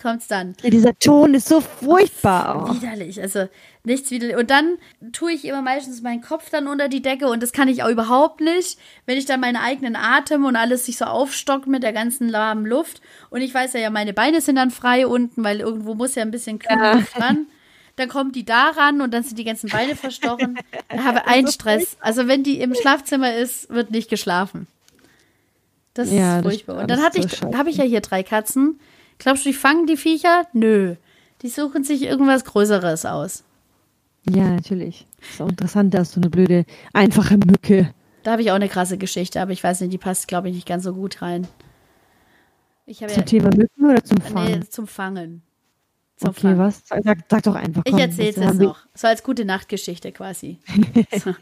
kommt's 0.00 0.26
dann. 0.26 0.54
Dieser 0.62 0.98
Ton 0.98 1.34
ist 1.34 1.48
so 1.48 1.60
furchtbar. 1.60 2.68
Oh, 2.68 2.74
widerlich. 2.74 3.20
Also 3.20 3.48
nichts 3.84 4.10
widerlich. 4.10 4.36
Und 4.36 4.50
dann 4.50 4.78
tue 5.12 5.32
ich 5.32 5.44
immer 5.44 5.62
meistens 5.62 6.02
meinen 6.02 6.20
Kopf 6.20 6.50
dann 6.50 6.66
unter 6.66 6.88
die 6.88 7.02
Decke 7.02 7.28
und 7.28 7.42
das 7.42 7.52
kann 7.52 7.68
ich 7.68 7.82
auch 7.82 7.88
überhaupt 7.88 8.40
nicht, 8.40 8.78
wenn 9.06 9.18
ich 9.18 9.26
dann 9.26 9.40
meinen 9.40 9.56
eigenen 9.56 9.96
Atem 9.96 10.44
und 10.44 10.56
alles 10.56 10.86
sich 10.86 10.96
so 10.96 11.04
aufstockt 11.04 11.66
mit 11.66 11.82
der 11.82 11.92
ganzen 11.92 12.28
lahmen 12.28 12.66
Luft. 12.66 13.00
Und 13.30 13.42
ich 13.42 13.54
weiß 13.54 13.72
ja, 13.74 13.80
ja, 13.80 13.90
meine 13.90 14.12
Beine 14.12 14.40
sind 14.40 14.56
dann 14.56 14.70
frei 14.70 15.06
unten, 15.06 15.44
weil 15.44 15.60
irgendwo 15.60 15.94
muss 15.94 16.14
ja 16.14 16.22
ein 16.22 16.30
bisschen 16.30 16.58
kühl 16.58 16.76
ja. 16.76 17.02
ran. 17.16 17.46
Dann 17.96 18.08
kommt 18.08 18.34
die 18.34 18.44
da 18.44 18.70
ran 18.70 19.00
und 19.02 19.12
dann 19.12 19.22
sind 19.22 19.38
die 19.38 19.44
ganzen 19.44 19.68
Beine 19.68 19.94
verstochen. 19.94 20.58
Dann 20.88 21.04
habe 21.04 21.26
einen 21.26 21.48
Stress. 21.48 21.98
Also 22.00 22.28
wenn 22.28 22.42
die 22.42 22.60
im 22.60 22.74
Schlafzimmer 22.74 23.34
ist, 23.34 23.68
wird 23.68 23.90
nicht 23.90 24.08
geschlafen. 24.08 24.66
Das 25.94 26.10
ja, 26.10 26.38
ist 26.38 26.44
furchtbar. 26.44 26.78
Und 26.78 26.90
dann 26.90 27.02
hatte 27.02 27.18
ich, 27.18 27.42
habe 27.42 27.68
ich 27.68 27.76
ja 27.76 27.84
hier 27.84 28.00
drei 28.00 28.22
Katzen. 28.22 28.80
Glaubst 29.20 29.44
du, 29.44 29.50
die 29.50 29.54
fangen 29.54 29.86
die 29.86 29.98
Viecher? 29.98 30.46
Nö. 30.52 30.96
Die 31.42 31.48
suchen 31.48 31.84
sich 31.84 32.02
irgendwas 32.02 32.44
Größeres 32.44 33.04
aus. 33.06 33.44
Ja, 34.28 34.48
natürlich. 34.48 35.06
Ist 35.20 35.40
auch 35.40 35.48
interessant, 35.48 35.94
dass 35.94 36.12
so 36.12 36.20
eine 36.20 36.30
blöde, 36.30 36.64
einfache 36.92 37.36
Mücke. 37.36 37.94
Da 38.22 38.32
habe 38.32 38.42
ich 38.42 38.50
auch 38.50 38.56
eine 38.56 38.68
krasse 38.68 38.98
Geschichte, 38.98 39.40
aber 39.40 39.52
ich 39.52 39.62
weiß 39.62 39.82
nicht, 39.82 39.92
die 39.92 39.98
passt, 39.98 40.26
glaube 40.26 40.48
ich, 40.48 40.54
nicht 40.54 40.66
ganz 40.66 40.84
so 40.84 40.94
gut 40.94 41.22
rein. 41.22 41.46
zum 42.86 43.08
ja, 43.08 43.22
Thema 43.22 43.50
Mücken 43.54 43.84
oder 43.84 44.02
zum 44.02 44.18
Fangen? 44.18 44.60
Nee, 44.60 44.68
zum 44.68 44.86
Fangen. 44.86 45.42
Zum 46.20 46.30
okay, 46.30 46.58
was? 46.58 46.82
Sag, 46.84 47.02
sag, 47.30 47.42
doch 47.44 47.54
einfach. 47.54 47.82
Komm, 47.82 47.96
ich 47.96 48.04
erzähle 48.04 48.28
es 48.28 48.36
jetzt 48.36 48.60
noch. 48.60 48.76
So 48.94 49.06
als 49.06 49.22
gute 49.22 49.46
Nachtgeschichte 49.46 50.12
quasi. 50.12 50.58
so. 51.18 51.34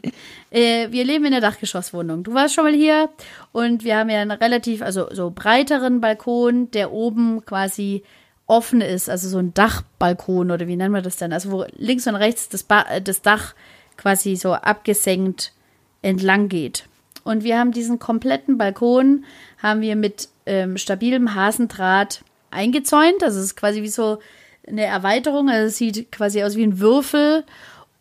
äh, 0.51 0.89
wir 0.89 1.03
leben 1.03 1.25
in 1.25 1.31
der 1.31 1.41
Dachgeschosswohnung. 1.41 2.23
Du 2.23 2.33
warst 2.33 2.55
schon 2.55 2.63
mal 2.63 2.73
hier 2.73 3.09
und 3.51 3.83
wir 3.83 3.97
haben 3.97 4.09
ja 4.09 4.21
einen 4.21 4.31
relativ, 4.31 4.81
also 4.81 5.09
so 5.11 5.31
breiteren 5.31 5.99
Balkon, 5.99 6.71
der 6.71 6.93
oben 6.93 7.43
quasi 7.45 8.03
offen 8.47 8.79
ist, 8.79 9.09
also 9.09 9.27
so 9.27 9.39
ein 9.39 9.53
Dachbalkon 9.53 10.49
oder 10.49 10.65
wie 10.65 10.77
nennen 10.77 10.93
wir 10.93 11.01
das 11.01 11.17
denn? 11.17 11.33
Also 11.33 11.51
wo 11.51 11.65
links 11.75 12.07
und 12.07 12.15
rechts 12.15 12.47
das, 12.47 12.63
ba 12.63 12.83
äh, 12.83 13.01
das 13.01 13.21
Dach 13.21 13.55
quasi 13.97 14.37
so 14.37 14.53
abgesenkt 14.53 15.51
entlang 16.01 16.47
geht. 16.47 16.85
Und 17.25 17.43
wir 17.43 17.59
haben 17.59 17.73
diesen 17.73 17.99
kompletten 17.99 18.57
Balkon, 18.57 19.25
haben 19.61 19.81
wir 19.81 19.97
mit 19.97 20.29
ähm, 20.45 20.77
stabilem 20.77 21.35
Hasendraht 21.35 22.23
eingezäunt. 22.49 23.21
Also 23.23 23.39
es 23.39 23.45
ist 23.47 23.55
quasi 23.57 23.83
wie 23.83 23.89
so 23.89 24.19
eine 24.69 24.85
Erweiterung. 24.85 25.49
Also 25.49 25.67
es 25.67 25.77
sieht 25.77 26.11
quasi 26.11 26.43
aus 26.43 26.55
wie 26.55 26.63
ein 26.63 26.79
Würfel. 26.79 27.43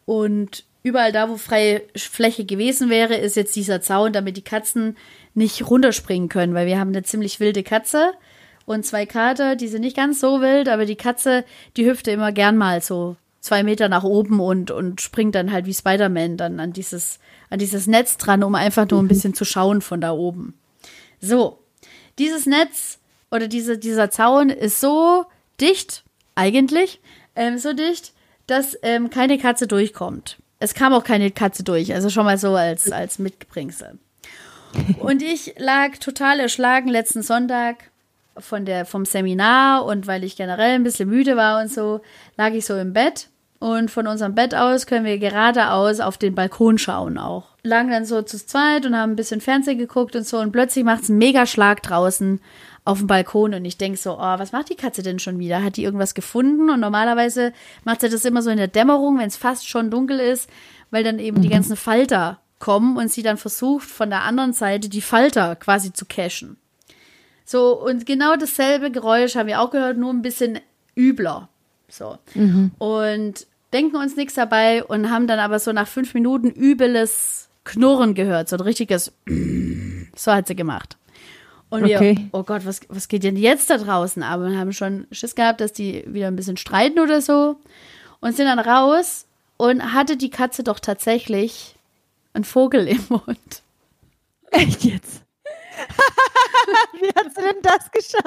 Und 0.05 0.65
überall 0.83 1.13
da, 1.13 1.29
wo 1.29 1.37
freie 1.37 1.83
Fläche 1.97 2.45
gewesen 2.45 2.91
wäre, 2.91 3.17
ist 3.17 3.37
jetzt 3.37 3.57
dieser 3.57 3.81
Zaun, 3.81 4.13
damit 4.13 4.37
die 4.37 4.43
Katzen 4.43 4.97
nicht 5.35 5.69
runterspringen 5.69 6.29
können, 6.29 6.55
weil 6.55 6.67
wir 6.67 6.79
haben 6.79 6.91
eine 6.91 7.03
ziemlich 7.03 7.41
wilde 7.41 7.63
Katze 7.63 8.13
und 8.69 8.85
zwei 8.85 9.07
Kater, 9.07 9.57
die 9.57 9.69
sind 9.69 9.81
nicht 9.81 9.97
ganz 9.97 10.21
so 10.21 10.43
wild, 10.43 10.69
aber 10.69 10.85
die 10.85 10.97
Katze, 10.97 11.45
die 11.77 11.87
hüpfte 11.87 12.11
immer 12.11 12.33
gern 12.33 12.59
mal 12.59 12.83
so 12.83 13.17
zwei 13.41 13.63
Meter 13.63 13.89
nach 13.89 14.05
oben 14.05 14.41
und, 14.41 14.71
und 14.71 15.01
springt 15.01 15.35
dann 15.35 15.53
halt 15.53 15.65
wie 15.65 15.73
Spider-Man 15.73 16.37
dann 16.37 16.61
an 16.61 16.75
dieses, 16.75 17.19
an 17.49 17.59
dieses 17.59 17.87
Netz 17.87 18.19
dran, 18.19 18.43
um 18.43 18.55
einfach 18.55 18.87
nur 18.91 19.03
ein 19.03 19.09
bisschen 19.09 19.33
zu 19.33 19.47
schauen 19.47 19.81
von 19.81 20.03
da 20.03 20.13
oben. 20.13 20.53
So, 21.19 21.61
dieses 22.19 22.45
Netz 22.45 22.99
oder 23.31 23.49
diese, 23.49 23.79
dieser 23.79 24.11
Zaun 24.11 24.51
ist 24.51 24.81
so 24.81 25.25
dicht, 25.61 26.05
eigentlich, 26.39 27.01
ähm, 27.37 27.59
so 27.59 27.73
dicht, 27.73 28.13
dass 28.47 28.79
ähm, 28.83 29.11
keine 29.11 29.39
Katze 29.39 29.67
durchkommt. 29.67 30.39
Es 30.61 30.75
kam 30.75 30.93
auch 30.93 31.05
keine 31.05 31.31
Katze 31.31 31.63
durch, 31.63 31.93
also 31.93 32.09
schon 32.11 32.25
mal 32.25 32.39
so 32.39 32.55
als, 32.55 32.91
als 32.91 33.19
Mitbringsel. 33.19 33.99
Und 35.01 35.23
ich 35.23 35.55
lag 35.59 35.97
total 35.99 36.41
erschlagen 36.41 36.89
letzten 36.89 37.23
Sonntag 37.23 37.91
von 38.39 38.65
der, 38.65 38.85
vom 38.85 39.05
Seminar 39.05 39.85
und 39.85 40.07
weil 40.07 40.23
ich 40.23 40.37
generell 40.37 40.75
ein 40.75 40.85
bisschen 40.85 41.09
müde 41.09 41.37
war 41.37 41.61
und 41.61 41.73
so, 41.73 42.01
lag 42.37 42.53
ich 42.53 42.67
so 42.67 42.77
im 42.77 42.93
Bett. 42.93 43.29
Und 43.59 43.91
von 43.91 44.07
unserem 44.07 44.37
Bett 44.37 44.55
aus 44.55 44.87
können 44.87 45.05
wir 45.05 45.19
geradeaus 45.19 45.99
auf 45.99 46.17
den 46.17 46.37
Balkon 46.37 46.79
schauen 46.79 47.19
auch. 47.19 47.49
Lagen 47.65 47.91
dann 47.91 48.05
so 48.05 48.23
zu 48.23 48.37
zweit 48.39 48.87
und 48.87 48.97
haben 48.97 49.13
ein 49.13 49.17
bisschen 49.17 49.41
Fernsehen 49.41 49.79
geguckt 49.79 50.15
und 50.15 50.25
so 50.25 50.39
und 50.39 50.53
plötzlich 50.53 50.85
macht 50.85 51.03
es 51.03 51.11
einen 51.11 51.19
Megaschlag 51.19 51.83
draußen 51.83 52.41
auf 52.89 52.99
dem 52.99 53.07
Balkon 53.07 53.53
und 53.53 53.67
ich 53.67 53.77
denke 53.77 53.99
so, 53.99 54.15
oh, 54.15 54.39
was 54.39 54.53
macht 54.53 54.71
die 54.71 54.75
Katze 54.75 55.03
denn 55.03 55.19
schon 55.19 55.39
wieder? 55.39 55.63
Hat 55.63 55.77
die 55.77 55.85
irgendwas 55.85 56.15
gefunden? 56.15 56.71
Und 56.71 56.81
normalerweise 56.81 57.53
macht 57.85 58.01
sie 58.01 58.09
das 58.09 58.25
immer 58.25 58.41
so 58.41 58.49
in 58.49 58.57
der 58.57 58.67
Dämmerung, 58.67 59.19
wenn 59.19 59.29
es 59.29 59.37
fast 59.37 59.69
schon 59.69 59.91
dunkel 59.91 60.19
ist, 60.19 60.49
weil 60.91 61.05
dann 61.05 61.19
eben 61.19 61.37
mhm. 61.37 61.43
die 61.43 61.51
ganzen 61.51 61.77
Falter 61.77 62.41
kommen 62.59 62.97
und 62.97 63.13
sie 63.13 63.23
dann 63.23 63.37
versucht, 63.37 63.87
von 63.87 64.09
der 64.09 64.23
anderen 64.23 64.55
Seite 64.55 64.89
die 64.89 65.03
Falter 65.03 65.55
quasi 65.57 65.93
zu 65.93 66.07
cashen. 66.07 66.57
So, 67.45 67.79
und 67.79 68.07
genau 68.07 68.37
dasselbe 68.37 68.91
Geräusch 68.91 69.37
haben 69.37 69.49
wir 69.49 69.61
auch 69.61 69.71
gehört, 69.71 69.99
nur 69.99 70.11
ein 70.11 70.23
bisschen 70.23 70.59
übler. 70.97 71.51
So. 71.91 72.17
Mhm. 72.35 72.71
Und 72.79 73.47
denken 73.75 73.97
uns 73.97 74.17
nichts 74.17 74.33
dabei 74.33 74.83
und 74.83 75.11
haben 75.11 75.27
dann 75.27 75.41
aber 75.41 75.59
so 75.59 75.73
nach 75.75 75.89
fünf 75.89 76.15
Minuten 76.15 76.49
übles 76.49 77.51
Knurren 77.65 78.15
gehört, 78.15 78.49
so 78.49 78.57
ein 78.57 78.63
richtiges 78.63 79.13
so 80.17 80.33
hat 80.33 80.49
sie 80.49 80.57
gemacht. 80.57 80.97
Und 81.71 81.85
wir, 81.85 81.97
okay. 81.97 82.29
oh 82.33 82.43
Gott, 82.43 82.65
was, 82.65 82.81
was 82.89 83.09
geht 83.09 83.25
denn 83.25 83.37
jetzt 83.37 83.69
da 83.69 83.77
draußen 83.77 84.23
ab? 84.23 84.41
Und 84.41 84.59
haben 84.59 84.73
schon 84.73 85.07
Schiss 85.13 85.35
gehabt, 85.35 85.61
dass 85.61 85.73
die 85.73 86.05
wieder 86.07 86.29
ein 86.29 86.37
bisschen 86.37 86.57
streiten 86.57 86.99
oder 86.99 87.21
so. 87.21 87.57
Und 88.21 88.35
sind 88.35 88.47
dann 88.47 88.59
raus 88.59 89.27
und 89.59 89.93
hatte 89.93 90.17
die 90.17 90.31
Katze 90.31 90.65
doch 90.65 90.81
tatsächlich 90.81 91.77
einen 92.33 92.45
Vogel 92.45 92.89
im 92.89 93.05
Mund. 93.09 93.63
Echt 94.51 94.85
jetzt? 94.85 95.23
Wie 97.01 97.09
hat 97.09 97.35
sie 97.35 97.43
denn 97.43 97.63
das 97.63 97.91
geschafft? 97.91 98.25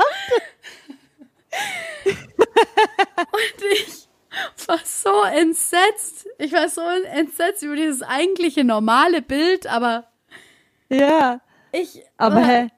und 3.32 3.64
ich 3.74 4.08
war 4.68 4.80
so 4.84 5.24
entsetzt. 5.24 6.28
Ich 6.38 6.54
war 6.54 6.70
so 6.70 6.82
entsetzt 6.82 7.64
über 7.64 7.76
dieses 7.76 8.02
eigentliche 8.04 8.64
normale 8.64 9.22
Bild, 9.22 9.68
aber. 9.68 10.08
Ja. 10.90 11.42
Ich. 11.72 12.04
Aber 12.18 12.46
hä? 12.46 12.70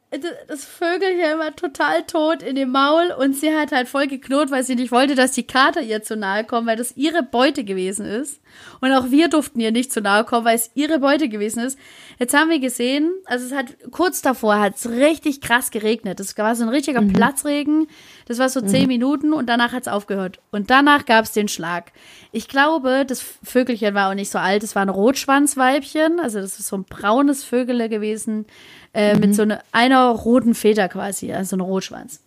Das 0.47 0.65
Vögelchen 0.65 1.39
war 1.39 1.55
total 1.55 2.03
tot 2.03 2.43
in 2.43 2.55
dem 2.55 2.71
Maul 2.71 3.11
und 3.17 3.35
sie 3.35 3.55
hat 3.55 3.71
halt 3.71 3.87
voll 3.87 4.07
geknurrt, 4.07 4.51
weil 4.51 4.63
sie 4.63 4.75
nicht 4.75 4.91
wollte, 4.91 5.15
dass 5.15 5.31
die 5.31 5.47
Kater 5.47 5.81
ihr 5.81 6.03
zu 6.03 6.15
nahe 6.15 6.43
kommen, 6.43 6.67
weil 6.67 6.77
das 6.77 6.95
ihre 6.97 7.23
Beute 7.23 7.63
gewesen 7.63 8.05
ist. 8.05 8.41
Und 8.81 8.91
auch 8.91 9.11
wir 9.11 9.29
durften 9.29 9.59
ihr 9.59 9.71
nicht 9.71 9.91
zu 9.91 10.01
nahe 10.01 10.23
kommen, 10.23 10.45
weil 10.45 10.55
es 10.55 10.71
ihre 10.75 10.99
Beute 10.99 11.29
gewesen 11.29 11.59
ist. 11.63 11.77
Jetzt 12.19 12.33
haben 12.33 12.49
wir 12.49 12.59
gesehen, 12.59 13.11
also 13.25 13.45
es 13.45 13.53
hat 13.53 13.75
kurz 13.91 14.21
davor 14.21 14.59
hat 14.59 14.75
es 14.75 14.89
richtig 14.89 15.41
krass 15.41 15.71
geregnet. 15.71 16.19
Das 16.19 16.37
war 16.37 16.55
so 16.55 16.63
ein 16.63 16.69
richtiger 16.69 17.01
mhm. 17.01 17.13
Platzregen. 17.13 17.87
Das 18.27 18.39
war 18.39 18.49
so 18.49 18.61
mhm. 18.61 18.67
zehn 18.67 18.87
Minuten 18.87 19.33
und 19.33 19.47
danach 19.47 19.73
hat 19.73 19.83
es 19.83 19.87
aufgehört. 19.87 20.39
Und 20.51 20.69
danach 20.69 21.05
gab 21.05 21.25
es 21.25 21.31
den 21.31 21.47
Schlag. 21.47 21.91
Ich 22.31 22.47
glaube, 22.47 23.05
das 23.07 23.23
Vögelchen 23.43 23.93
war 23.93 24.09
auch 24.09 24.15
nicht 24.15 24.31
so 24.31 24.39
alt. 24.39 24.63
Es 24.63 24.75
war 24.75 24.81
ein 24.81 24.89
Rotschwanzweibchen, 24.89 26.19
also 26.19 26.39
das 26.39 26.59
ist 26.59 26.67
so 26.67 26.77
ein 26.77 26.85
braunes 26.85 27.43
Vögele 27.43 27.89
gewesen 27.89 28.45
äh, 28.93 29.13
mhm. 29.13 29.19
mit 29.19 29.35
so 29.35 29.41
eine, 29.43 29.61
einer 29.71 30.09
roten 30.09 30.55
Feder 30.55 30.87
quasi, 30.87 31.33
also 31.33 31.55
ein 31.55 31.61
Rotschwanz. 31.61 32.21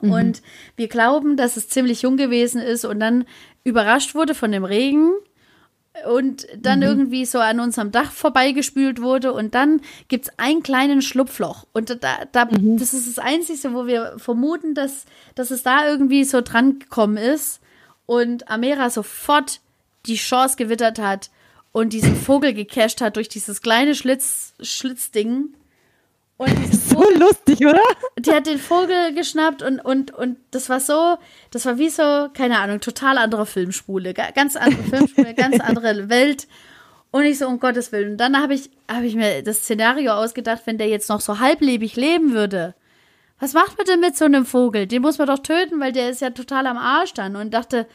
Mhm. 0.00 0.10
Und 0.10 0.42
wir 0.76 0.88
glauben, 0.88 1.36
dass 1.36 1.56
es 1.56 1.68
ziemlich 1.68 2.02
jung 2.02 2.16
gewesen 2.16 2.60
ist 2.60 2.84
und 2.84 3.00
dann 3.00 3.24
überrascht 3.64 4.14
wurde 4.14 4.34
von 4.34 4.52
dem 4.52 4.64
Regen 4.64 5.12
und 6.04 6.46
dann 6.56 6.80
mhm. 6.80 6.84
irgendwie 6.84 7.24
so 7.24 7.38
an 7.38 7.60
unserem 7.60 7.90
Dach 7.90 8.10
vorbeigespült 8.10 9.00
wurde 9.00 9.32
und 9.32 9.54
dann 9.54 9.80
gibt 10.08 10.26
es 10.26 10.38
einen 10.38 10.62
kleinen 10.62 11.02
Schlupfloch 11.02 11.66
und 11.72 11.90
da, 12.02 12.18
da 12.32 12.44
mhm. 12.44 12.78
das 12.78 12.92
ist 12.92 13.08
das 13.08 13.18
Einzige, 13.18 13.72
wo 13.72 13.86
wir 13.86 14.14
vermuten, 14.18 14.74
dass, 14.74 15.06
dass 15.34 15.50
es 15.50 15.62
da 15.62 15.86
irgendwie 15.86 16.24
so 16.24 16.40
dran 16.42 16.78
gekommen 16.78 17.16
ist 17.16 17.60
und 18.04 18.50
Amera 18.50 18.90
sofort 18.90 19.60
die 20.06 20.16
Chance 20.16 20.56
gewittert 20.56 20.98
hat 20.98 21.30
und 21.72 21.92
diesen 21.92 22.16
Vogel 22.16 22.54
gecasht 22.54 23.00
hat 23.00 23.16
durch 23.16 23.28
dieses 23.28 23.60
kleine 23.60 23.94
Schlitz, 23.94 24.54
Schlitzding 24.60 25.54
und 26.38 26.74
so 26.74 26.96
Vogel, 26.96 27.18
lustig, 27.18 27.66
oder? 27.66 27.82
Die 28.18 28.30
hat 28.30 28.46
den 28.46 28.58
Vogel 28.58 29.14
geschnappt 29.14 29.62
und, 29.62 29.80
und, 29.80 30.12
und 30.12 30.36
das 30.50 30.68
war 30.68 30.80
so, 30.80 31.16
das 31.50 31.64
war 31.66 31.78
wie 31.78 31.88
so, 31.88 32.28
keine 32.34 32.58
Ahnung, 32.58 32.80
total 32.80 33.18
andere 33.18 33.46
Filmspule, 33.46 34.14
ganz 34.14 34.56
andere 34.56 34.82
Filmspule, 34.82 35.34
ganz 35.34 35.60
andere 35.60 36.08
Welt. 36.08 36.46
Und 37.10 37.24
ich 37.24 37.38
so, 37.38 37.46
um 37.46 37.60
Gottes 37.60 37.92
Willen. 37.92 38.12
Und 38.12 38.16
dann 38.18 38.40
habe 38.40 38.52
ich, 38.52 38.70
hab 38.88 39.02
ich 39.02 39.14
mir 39.14 39.42
das 39.42 39.58
Szenario 39.58 40.12
ausgedacht, 40.12 40.62
wenn 40.66 40.76
der 40.76 40.88
jetzt 40.88 41.08
noch 41.08 41.20
so 41.20 41.38
halblebig 41.38 41.96
leben 41.96 42.32
würde. 42.32 42.74
Was 43.38 43.54
macht 43.54 43.78
man 43.78 43.86
denn 43.86 44.00
mit 44.00 44.16
so 44.16 44.24
einem 44.24 44.44
Vogel? 44.44 44.86
Den 44.86 45.02
muss 45.02 45.18
man 45.18 45.26
doch 45.26 45.38
töten, 45.38 45.80
weil 45.80 45.92
der 45.92 46.10
ist 46.10 46.20
ja 46.20 46.30
total 46.30 46.66
am 46.66 46.76
Arsch 46.76 47.14
dann. 47.14 47.36
Und 47.36 47.54
dachte, 47.54 47.86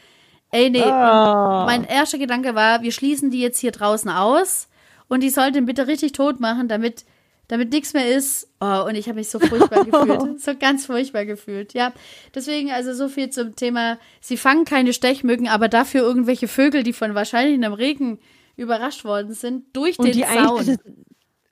ey, 0.50 0.70
nee. 0.70 0.82
Oh. 0.82 1.64
Mein 1.66 1.84
erster 1.84 2.18
Gedanke 2.18 2.54
war, 2.54 2.82
wir 2.82 2.90
schließen 2.90 3.30
die 3.30 3.40
jetzt 3.40 3.58
hier 3.58 3.72
draußen 3.72 4.10
aus 4.10 4.68
und 5.08 5.22
die 5.22 5.30
sollten 5.30 5.66
bitte 5.66 5.86
richtig 5.86 6.12
tot 6.12 6.40
machen, 6.40 6.68
damit 6.68 7.04
damit 7.52 7.70
nichts 7.70 7.92
mehr 7.92 8.08
ist. 8.08 8.48
Oh, 8.62 8.84
und 8.88 8.94
ich 8.94 9.08
habe 9.08 9.18
mich 9.18 9.28
so 9.28 9.38
furchtbar 9.38 9.84
gefühlt. 9.84 10.40
So 10.40 10.56
ganz 10.56 10.86
furchtbar 10.86 11.26
gefühlt. 11.26 11.74
Ja, 11.74 11.92
deswegen 12.34 12.70
also 12.70 12.94
so 12.94 13.08
viel 13.08 13.28
zum 13.28 13.54
Thema, 13.56 13.98
sie 14.22 14.38
fangen 14.38 14.64
keine 14.64 14.94
Stechmücken, 14.94 15.48
aber 15.48 15.68
dafür 15.68 16.00
irgendwelche 16.00 16.48
Vögel, 16.48 16.82
die 16.82 16.94
von 16.94 17.14
wahrscheinlich 17.14 17.56
in 17.56 17.62
einem 17.62 17.74
Regen 17.74 18.20
überrascht 18.56 19.04
worden 19.04 19.34
sind, 19.34 19.66
durch 19.74 19.98
und 19.98 20.06
den 20.06 20.24
Zaun. 20.24 20.78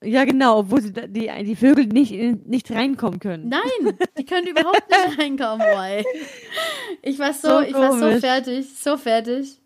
Ja, 0.03 0.25
genau, 0.25 0.61
obwohl 0.61 0.81
die, 0.81 1.13
die, 1.13 1.45
die 1.45 1.57
Vögel 1.57 1.85
nicht, 1.85 2.13
nicht 2.47 2.71
reinkommen 2.71 3.21
können. 3.21 3.51
Nein, 3.51 3.99
die 4.17 4.25
können 4.25 4.47
überhaupt 4.47 4.89
nicht 4.89 5.19
reinkommen, 5.19 5.59
boy. 5.59 6.03
Ich 7.03 7.19
war 7.19 7.35
so, 7.35 7.49
so 7.49 7.61
ich 7.61 7.75
war 7.75 7.93
so 7.93 8.19
fertig, 8.21 8.67
so 8.75 8.97
fertig. 8.97 9.61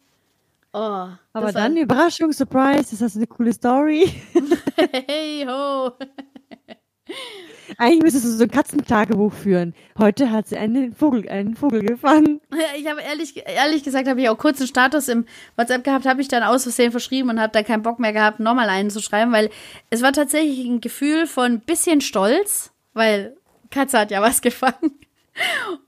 Oh, 0.77 1.07
Aber 1.33 1.53
dann 1.53 1.77
Überraschung, 1.77 2.33
Surprise, 2.33 2.91
das 2.91 3.01
ist 3.01 3.17
eine 3.17 3.29
coole 3.29 3.53
Story. 3.53 4.13
hey 5.07 5.47
ho. 5.49 5.93
Eigentlich 7.79 8.03
müsstest 8.03 8.25
du 8.25 8.31
so 8.31 8.43
ein 8.43 8.51
Katzentagebuch 8.51 9.33
führen. 9.33 9.73
Heute 9.97 10.33
hat 10.33 10.49
sie 10.49 10.57
einen 10.57 10.93
Vogel, 10.93 11.29
einen 11.29 11.55
Vogel 11.55 11.81
gefangen. 11.81 12.41
Ich 12.77 12.89
habe 12.89 13.01
ehrlich, 13.03 13.41
ehrlich 13.47 13.85
gesagt, 13.85 14.09
habe 14.09 14.21
ich 14.21 14.29
auch 14.29 14.37
kurz 14.37 14.59
einen 14.59 14.67
Status 14.67 15.07
im 15.07 15.27
WhatsApp 15.57 15.85
gehabt, 15.85 16.07
habe 16.07 16.21
ich 16.21 16.27
dann 16.27 16.43
aus 16.43 16.65
Versehen 16.65 16.91
verschrieben 16.91 17.31
und 17.31 17.41
habe 17.41 17.53
dann 17.53 17.65
keinen 17.65 17.83
Bock 17.83 18.01
mehr 18.01 18.13
gehabt, 18.13 18.41
nochmal 18.41 18.69
einen 18.69 18.91
zu 18.91 19.01
schreiben, 19.01 19.31
weil 19.31 19.51
es 19.91 20.03
war 20.03 20.13
tatsächlich 20.13 20.67
ein 20.67 20.81
Gefühl 20.81 21.29
von 21.29 21.61
bisschen 21.61 22.01
Stolz, 22.01 22.73
weil 22.95 23.37
Katze 23.71 24.01
hat 24.01 24.11
ja 24.11 24.21
was 24.21 24.43
gefangen 24.43 24.99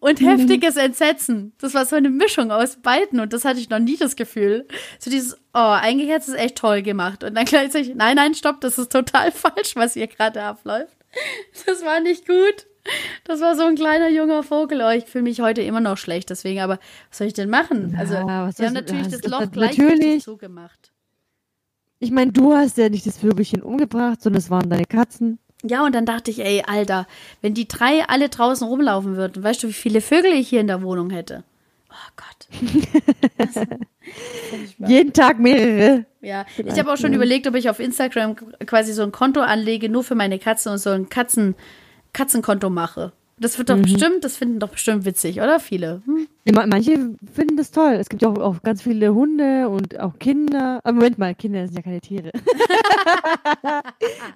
und 0.01 0.20
mhm. 0.20 0.26
heftiges 0.26 0.76
Entsetzen. 0.76 1.53
Das 1.59 1.74
war 1.74 1.84
so 1.84 1.97
eine 1.97 2.11
Mischung 2.11 2.51
aus 2.51 2.76
beiden 2.76 3.20
und 3.20 3.32
das 3.32 3.44
hatte 3.44 3.61
ich 3.61 3.70
noch 3.70 3.78
nie 3.78 3.97
das 3.97 4.16
Gefühl. 4.16 4.66
So 4.99 5.11
dieses, 5.11 5.34
oh, 5.55 5.59
eigentlich 5.59 6.11
hat 6.11 6.22
es 6.22 6.34
echt 6.34 6.57
toll 6.57 6.82
gemacht. 6.82 7.24
Und 7.24 7.34
dann 7.34 7.44
gleichzeitig, 7.47 7.94
nein, 7.94 8.16
nein, 8.16 8.34
stopp, 8.34 8.61
das 8.61 8.78
ist 8.78 8.92
total 8.92 9.32
falsch, 9.32 9.76
was 9.76 9.94
hier 9.94 10.07
gerade 10.07 10.42
abläuft. 10.42 10.97
Das 11.66 11.84
war 11.84 12.01
nicht 12.01 12.26
gut. 12.26 12.66
Das 13.24 13.40
war 13.40 13.57
so 13.57 13.64
ein 13.64 13.74
kleiner 13.74 14.09
junger 14.09 14.42
Vogel. 14.42 14.80
Oh, 14.80 14.90
ich 14.90 15.07
fühle 15.07 15.24
mich 15.24 15.40
heute 15.40 15.62
immer 15.62 15.80
noch 15.80 15.99
schlecht, 15.99 16.30
deswegen, 16.30 16.61
aber 16.61 16.78
was 17.09 17.18
soll 17.18 17.26
ich 17.26 17.32
denn 17.32 17.51
machen? 17.51 17.97
Also, 17.99 18.14
ja, 18.14 18.51
wir 18.57 18.66
haben 18.66 18.74
natürlich 18.74 19.09
das 19.09 19.24
Loch 19.24 19.51
gleich 19.51 19.76
zugemacht. 20.22 20.92
Ich 21.99 22.11
meine, 22.11 22.30
du 22.30 22.55
hast 22.55 22.76
ja 22.76 22.88
nicht 22.88 23.07
das 23.07 23.18
Vögelchen 23.18 23.62
umgebracht, 23.62 24.22
sondern 24.22 24.38
es 24.38 24.51
waren 24.51 24.68
deine 24.68 24.84
Katzen. 24.84 25.38
Ja, 25.69 25.85
und 25.85 25.95
dann 25.95 26.07
dachte 26.07 26.31
ich, 26.31 26.45
ey, 26.45 26.62
Alter, 26.67 27.07
wenn 27.43 27.55
die 27.55 27.69
drei 27.69 28.05
alle 28.09 28.29
draußen 28.29 28.67
rumlaufen 28.67 29.17
würden, 29.17 29.43
weißt 29.43 29.62
du, 29.62 29.69
wie 29.69 29.73
viele 29.73 30.01
Vögel 30.01 30.33
ich 30.33 30.49
hier 30.49 30.61
in 30.61 30.67
der 30.67 30.83
Wohnung 30.83 31.11
hätte? 31.11 31.45
Oh 31.91 32.12
Gott. 32.17 32.37
Jeden 34.87 35.12
Tag 35.12 35.39
mehrere. 35.39 36.05
Ja, 36.21 36.45
ich 36.57 36.79
habe 36.79 36.93
auch 36.93 36.97
schon 36.97 37.12
überlegt, 37.12 37.47
ob 37.47 37.55
ich 37.55 37.71
auf 37.71 37.81
Instagram 37.81 38.37
quasi 38.67 38.93
so 38.93 39.03
ein 39.03 39.12
Konto 39.12 39.41
anlege, 39.41 39.89
nur 39.89 40.05
für 40.05 40.14
meine 40.14 40.39
Katzen 40.39 40.73
und 40.73 40.79
so 40.79 40.91
ein 40.91 41.09
Katzen, 41.09 41.55
Katzenkonto 42.12 42.71
mache. 42.71 43.12
Das 43.39 43.59
wird 43.59 43.68
doch 43.68 43.76
mhm. 43.76 43.82
bestimmt, 43.82 44.24
das 44.24 44.39
finden 44.39 44.61
doch 44.61 44.70
bestimmt 44.70 45.05
witzig, 45.05 45.41
oder? 45.41 45.61
Viele. 45.61 46.01
Hm? 46.07 46.26
Manche 46.68 47.16
finden 47.34 47.57
das 47.59 47.70
toll. 47.70 47.93
Es 47.93 48.09
gibt 48.09 48.22
ja 48.22 48.28
auch, 48.28 48.39
auch, 48.39 48.62
ganz 48.62 48.80
viele 48.80 49.14
Hunde 49.14 49.68
und 49.68 50.01
auch 50.01 50.18
Kinder. 50.18 50.80
Aber 50.84 50.95
Moment 50.95 51.18
mal, 51.18 51.34
Kinder 51.34 51.66
sind 51.66 51.76
ja 51.76 51.82
keine 51.82 52.01
Tiere. 52.01 52.30
war, 53.62 53.82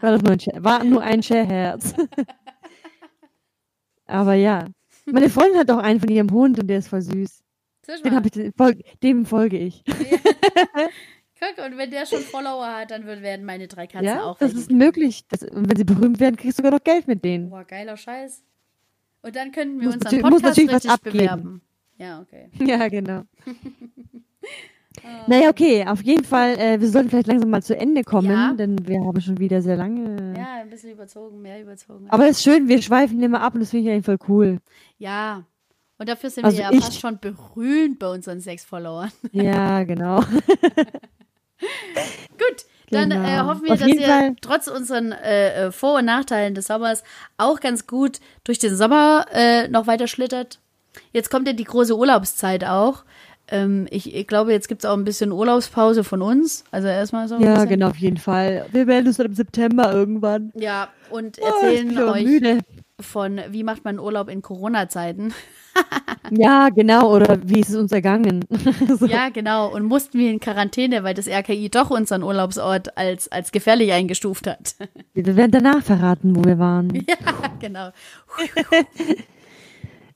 das 0.03 0.22
nur 0.22 0.32
ein, 0.32 0.64
war 0.64 0.84
nur 0.84 1.03
ein 1.03 1.22
Scherherz. 1.22 1.94
Aber 4.07 4.34
ja. 4.34 4.66
Meine 5.07 5.30
Freundin 5.30 5.59
hat 5.59 5.70
auch 5.70 5.78
einen 5.78 6.01
von 6.01 6.11
ihrem 6.11 6.30
Hund 6.30 6.59
und 6.59 6.66
der 6.66 6.78
ist 6.78 6.88
voll 6.88 7.01
süß. 7.01 7.42
Den 8.05 8.22
ich, 8.24 9.01
dem 9.03 9.24
folge 9.24 9.59
ich. 9.59 9.82
Guck, 11.40 11.64
und 11.64 11.78
wenn 11.78 11.90
der 11.90 12.05
schon 12.05 12.20
Follower 12.20 12.66
hat, 12.66 12.90
dann 12.90 13.07
werden 13.07 13.46
meine 13.46 13.66
drei 13.66 13.86
Katzen 13.86 14.07
ja, 14.07 14.24
auch. 14.24 14.38
Das 14.38 14.53
ist 14.53 14.70
möglich. 14.70 15.24
Das, 15.28 15.42
und 15.42 15.70
wenn 15.70 15.76
sie 15.76 15.84
berühmt 15.84 16.20
werden, 16.20 16.36
kriegst 16.36 16.59
du 16.59 16.62
sogar 16.62 16.78
noch 16.78 16.84
Geld 16.84 17.09
mit 17.09 17.24
denen. 17.24 17.48
Boah, 17.48 17.64
geiler 17.64 17.96
Scheiß. 17.96 18.44
Und 19.23 19.37
dann 19.37 19.53
könnten 19.53 19.81
wir 19.81 19.87
muss 19.87 19.97
unseren 19.97 20.21
Podcast 20.21 20.59
richtig 20.59 21.01
bewerben. 21.03 21.61
Ja, 21.99 22.21
okay. 22.21 22.49
Ja, 22.66 22.89
genau. 22.89 23.23
Naja, 25.29 25.49
okay, 25.49 25.87
auf 25.87 26.03
jeden 26.03 26.25
Fall, 26.25 26.59
äh, 26.59 26.79
wir 26.81 26.89
sollten 26.89 27.09
vielleicht 27.09 27.29
langsam 27.29 27.49
mal 27.49 27.62
zu 27.62 27.75
Ende 27.77 28.05
kommen, 28.05 28.31
ja. 28.31 28.53
denn 28.53 28.87
wir 28.87 29.01
haben 29.01 29.18
schon 29.21 29.39
wieder 29.39 29.62
sehr 29.62 29.77
lange. 29.77 30.35
Ja, 30.37 30.57
ein 30.61 30.68
bisschen 30.68 30.91
überzogen, 30.91 31.41
mehr 31.41 31.62
überzogen. 31.62 32.07
Aber 32.11 32.25
es 32.25 32.39
ist 32.39 32.43
schön, 32.43 32.68
wir 32.68 32.83
schweifen 32.83 33.23
immer 33.23 33.41
ab 33.41 33.55
und 33.55 33.61
das 33.61 33.71
finde 33.71 33.87
ich 33.87 33.93
eigentlich 33.93 34.05
voll 34.05 34.18
cool. 34.29 34.59
Ja, 34.99 35.45
und 36.01 36.09
dafür 36.09 36.31
sind 36.31 36.45
also 36.45 36.57
wir 36.57 36.64
ja 36.64 36.73
fast 36.81 36.99
schon 36.99 37.18
berühmt 37.18 37.99
bei 37.99 38.09
unseren 38.09 38.41
sechs 38.41 38.64
Followern. 38.64 39.12
Ja, 39.33 39.85
genau. 39.85 40.21
Gut, 41.61 42.64
dann 42.91 43.11
äh, 43.11 43.14
genau. 43.14 43.28
äh, 43.28 43.38
hoffen 43.41 43.64
wir, 43.64 43.72
Auf 43.72 43.78
dass 43.78 43.88
ihr 43.88 44.07
Fall. 44.07 44.36
trotz 44.41 44.66
unseren 44.68 45.12
äh, 45.12 45.66
äh, 45.66 45.72
Vor- 45.72 45.99
und 45.99 46.05
Nachteilen 46.05 46.55
des 46.55 46.66
Sommers 46.66 47.03
auch 47.36 47.61
ganz 47.61 47.86
gut 47.86 48.18
durch 48.45 48.59
den 48.59 48.76
Sommer 48.76 49.26
äh, 49.32 49.68
noch 49.68 49.86
weiter 49.86 50.07
schlittert. 50.07 50.59
Jetzt 51.12 51.30
kommt 51.30 51.47
ja 51.47 51.53
die 51.53 51.64
große 51.64 51.97
Urlaubszeit 51.97 52.64
auch. 52.64 53.05
Ähm, 53.49 53.86
ich, 53.91 54.14
ich, 54.14 54.26
glaube, 54.26 54.53
jetzt 54.53 54.68
gibt 54.68 54.84
es 54.84 54.91
auch 54.91 54.97
ein 54.97 55.05
bisschen 55.05 55.32
Urlaubspause 55.32 56.05
von 56.05 56.22
uns. 56.22 56.64
Also 56.70 56.88
erstmal 56.88 57.28
so. 57.28 57.38
Ja, 57.38 57.64
genau, 57.64 57.88
auf 57.88 57.97
jeden 57.97 58.16
Fall. 58.16 58.66
Wir 58.72 58.86
werden 58.86 59.09
uns 59.09 59.16
dann 59.16 59.26
im 59.26 59.34
September 59.34 59.93
irgendwann. 59.93 60.53
Ja, 60.55 60.88
und 61.11 61.38
oh, 61.41 61.47
erzählen 61.47 61.99
oh, 61.99 62.12
euch 62.12 62.24
müde. 62.24 62.59
Von, 63.03 63.40
wie 63.51 63.64
macht 63.64 63.84
man 63.84 63.98
Urlaub 63.98 64.28
in 64.28 64.42
Corona-Zeiten. 64.42 65.32
ja, 66.30 66.68
genau. 66.68 67.14
Oder 67.14 67.38
wie 67.44 67.61
ist 67.61 67.70
es 67.70 67.76
uns 67.76 67.92
ergangen? 67.92 68.44
so. 68.98 69.07
Ja, 69.07 69.28
genau. 69.28 69.68
Und 69.68 69.84
mussten 69.84 70.18
wir 70.18 70.30
in 70.30 70.40
Quarantäne, 70.40 71.03
weil 71.05 71.14
das 71.14 71.28
RKI 71.28 71.68
doch 71.70 71.90
unseren 71.90 72.22
Urlaubsort 72.22 72.96
als, 72.96 73.30
als 73.30 73.53
gefährlich 73.53 73.92
eingestuft 73.92 74.46
hat. 74.46 74.76
Wir 75.14 75.36
werden 75.36 75.51
danach 75.51 75.82
verraten, 75.82 76.36
wo 76.36 76.44
wir 76.44 76.59
waren. 76.59 76.94
Ja, 76.94 77.16
genau. 77.59 77.90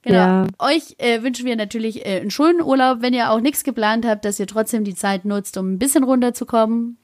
Genau. 0.02 0.16
Ja. 0.16 0.46
Euch 0.58 0.94
äh, 0.98 1.22
wünschen 1.22 1.46
wir 1.46 1.56
natürlich 1.56 2.04
äh, 2.04 2.20
einen 2.20 2.30
schönen 2.30 2.60
Urlaub, 2.60 2.98
wenn 3.00 3.14
ihr 3.14 3.30
auch 3.30 3.40
nichts 3.40 3.64
geplant 3.64 4.06
habt, 4.06 4.24
dass 4.24 4.38
ihr 4.38 4.46
trotzdem 4.46 4.84
die 4.84 4.94
Zeit 4.94 5.24
nutzt, 5.24 5.56
um 5.56 5.72
ein 5.72 5.78
bisschen 5.78 6.04
runterzukommen. 6.04 6.98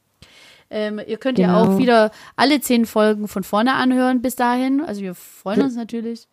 Ähm, 0.71 1.01
ihr 1.05 1.19
könnt 1.19 1.37
genau. 1.37 1.65
ja 1.65 1.75
auch 1.75 1.79
wieder 1.79 2.13
alle 2.37 2.61
zehn 2.61 2.87
Folgen 2.87 3.27
von 3.27 3.43
vorne 3.43 3.75
anhören 3.75 4.23
bis 4.23 4.37
dahin. 4.37 4.81
Also 4.81 5.03
wir 5.03 5.15
freuen 5.15 5.63
uns 5.63 5.75
natürlich. 5.75 6.29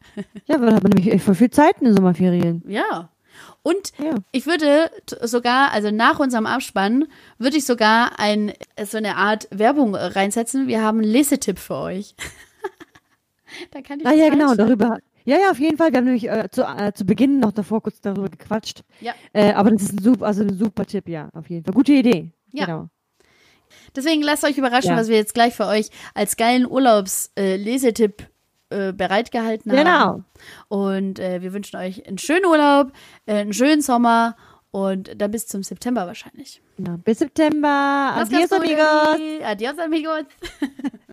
Ja, 0.45 0.61
wir 0.61 0.73
haben 0.73 0.89
nämlich 0.89 1.21
voll 1.21 1.35
viel 1.35 1.49
Zeit 1.49 1.79
in 1.79 1.85
den 1.85 1.95
Sommerferien. 1.95 2.63
Ja. 2.67 3.09
Und 3.63 3.91
ja. 3.97 4.15
ich 4.31 4.45
würde 4.45 4.89
sogar, 5.23 5.71
also 5.71 5.91
nach 5.91 6.19
unserem 6.19 6.45
Abspann, 6.45 7.05
würde 7.37 7.57
ich 7.57 7.65
sogar 7.65 8.19
ein, 8.19 8.53
so 8.85 8.97
eine 8.97 9.17
Art 9.17 9.47
Werbung 9.51 9.95
reinsetzen. 9.95 10.67
Wir 10.67 10.81
haben 10.81 10.99
einen 10.99 11.11
Lesetipp 11.11 11.59
für 11.59 11.75
euch. 11.75 12.15
da 13.71 13.81
kann 13.81 13.99
ich 13.99 14.07
ah, 14.07 14.13
ja, 14.13 14.29
genau, 14.29 14.55
darüber. 14.55 14.99
Ja, 15.25 15.37
ja, 15.37 15.51
auf 15.51 15.59
jeden 15.59 15.77
Fall. 15.77 15.91
Wir 15.91 15.97
haben 15.97 16.05
nämlich 16.05 16.29
äh, 16.29 16.47
zu, 16.49 16.63
äh, 16.63 16.93
zu 16.93 17.05
Beginn 17.05 17.39
noch 17.39 17.51
davor 17.51 17.81
kurz 17.81 17.99
darüber 17.99 18.29
gequatscht. 18.29 18.83
Ja. 19.01 19.13
Äh, 19.33 19.51
aber 19.53 19.71
das 19.71 19.81
ist 19.83 19.93
ein 19.93 20.03
super, 20.03 20.25
also 20.25 20.43
ein 20.43 20.57
super 20.57 20.85
Tipp, 20.85 21.09
ja, 21.09 21.29
auf 21.33 21.49
jeden 21.49 21.65
Fall. 21.65 21.73
Gute 21.73 21.91
Idee. 21.91 22.31
Ja. 22.53 22.65
Genau. 22.65 22.89
Deswegen 23.95 24.21
lasst 24.21 24.43
euch 24.43 24.57
überraschen, 24.57 24.91
ja. 24.91 24.97
was 24.97 25.07
wir 25.07 25.17
jetzt 25.17 25.33
gleich 25.33 25.55
für 25.55 25.67
euch 25.67 25.89
als 26.13 26.37
geilen 26.37 26.65
Urlaubs-Lesetipp 26.65 28.23
äh, 28.69 28.91
bereitgehalten 28.91 29.71
haben. 29.71 29.77
Genau. 29.77 30.23
Und 30.67 31.19
äh, 31.19 31.41
wir 31.41 31.53
wünschen 31.53 31.77
euch 31.77 32.05
einen 32.05 32.17
schönen 32.17 32.45
Urlaub, 32.45 32.91
äh, 33.25 33.35
einen 33.35 33.53
schönen 33.53 33.81
Sommer 33.81 34.35
und 34.71 35.21
dann 35.21 35.31
bis 35.31 35.47
zum 35.47 35.63
September 35.63 36.05
wahrscheinlich. 36.05 36.61
Ja, 36.77 36.97
bis 36.97 37.19
September. 37.19 37.67
Adios, 38.15 38.51
amigos. 38.51 39.41
Adios, 39.43 39.79
amigos. 39.79 40.25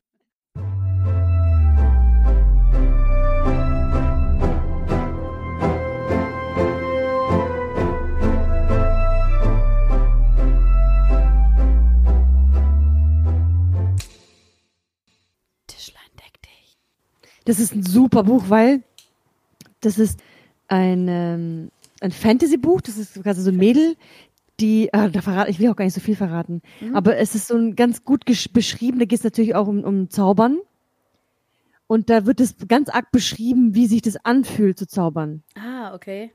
Das 17.45 17.61
ist 17.61 17.74
ein 17.74 17.82
super 17.82 18.24
Buch, 18.24 18.45
weil 18.49 18.82
das 19.80 19.99
ist 19.99 20.20
ein, 20.68 21.07
ähm, 21.09 21.70
ein 22.01 22.12
Fantasy-Buch. 22.12 22.80
Das 22.80 22.97
ist 22.97 23.22
quasi 23.22 23.42
so 23.42 23.51
ein 23.51 23.57
Mädel, 23.57 23.97
die, 24.61 24.88
äh, 24.92 25.11
da 25.11 25.20
verrate, 25.20 25.51
ich 25.51 25.59
will 25.59 25.68
auch 25.70 25.76
gar 25.76 25.84
nicht 25.84 25.95
so 25.95 26.01
viel 26.01 26.16
verraten, 26.16 26.62
mhm. 26.80 26.95
aber 26.95 27.16
es 27.16 27.34
ist 27.34 27.49
so 27.49 27.57
ein 27.57 27.74
ganz 27.76 28.05
gut 28.05 28.24
beschrieben. 28.24 28.99
Da 28.99 29.05
geht 29.05 29.18
es 29.18 29.24
natürlich 29.24 29.55
auch 29.55 29.66
um, 29.66 29.82
um 29.84 30.11
Zaubern. 30.11 30.59
Und 31.86 32.09
da 32.09 32.24
wird 32.24 32.40
es 32.40 32.55
ganz 32.66 32.88
arg 32.88 33.12
beschrieben, 33.12 33.74
wie 33.74 33.86
sich 33.86 34.01
das 34.01 34.16
anfühlt 34.24 34.78
zu 34.78 34.86
zaubern. 34.86 35.42
Ah, 35.55 35.95
okay. 35.95 36.32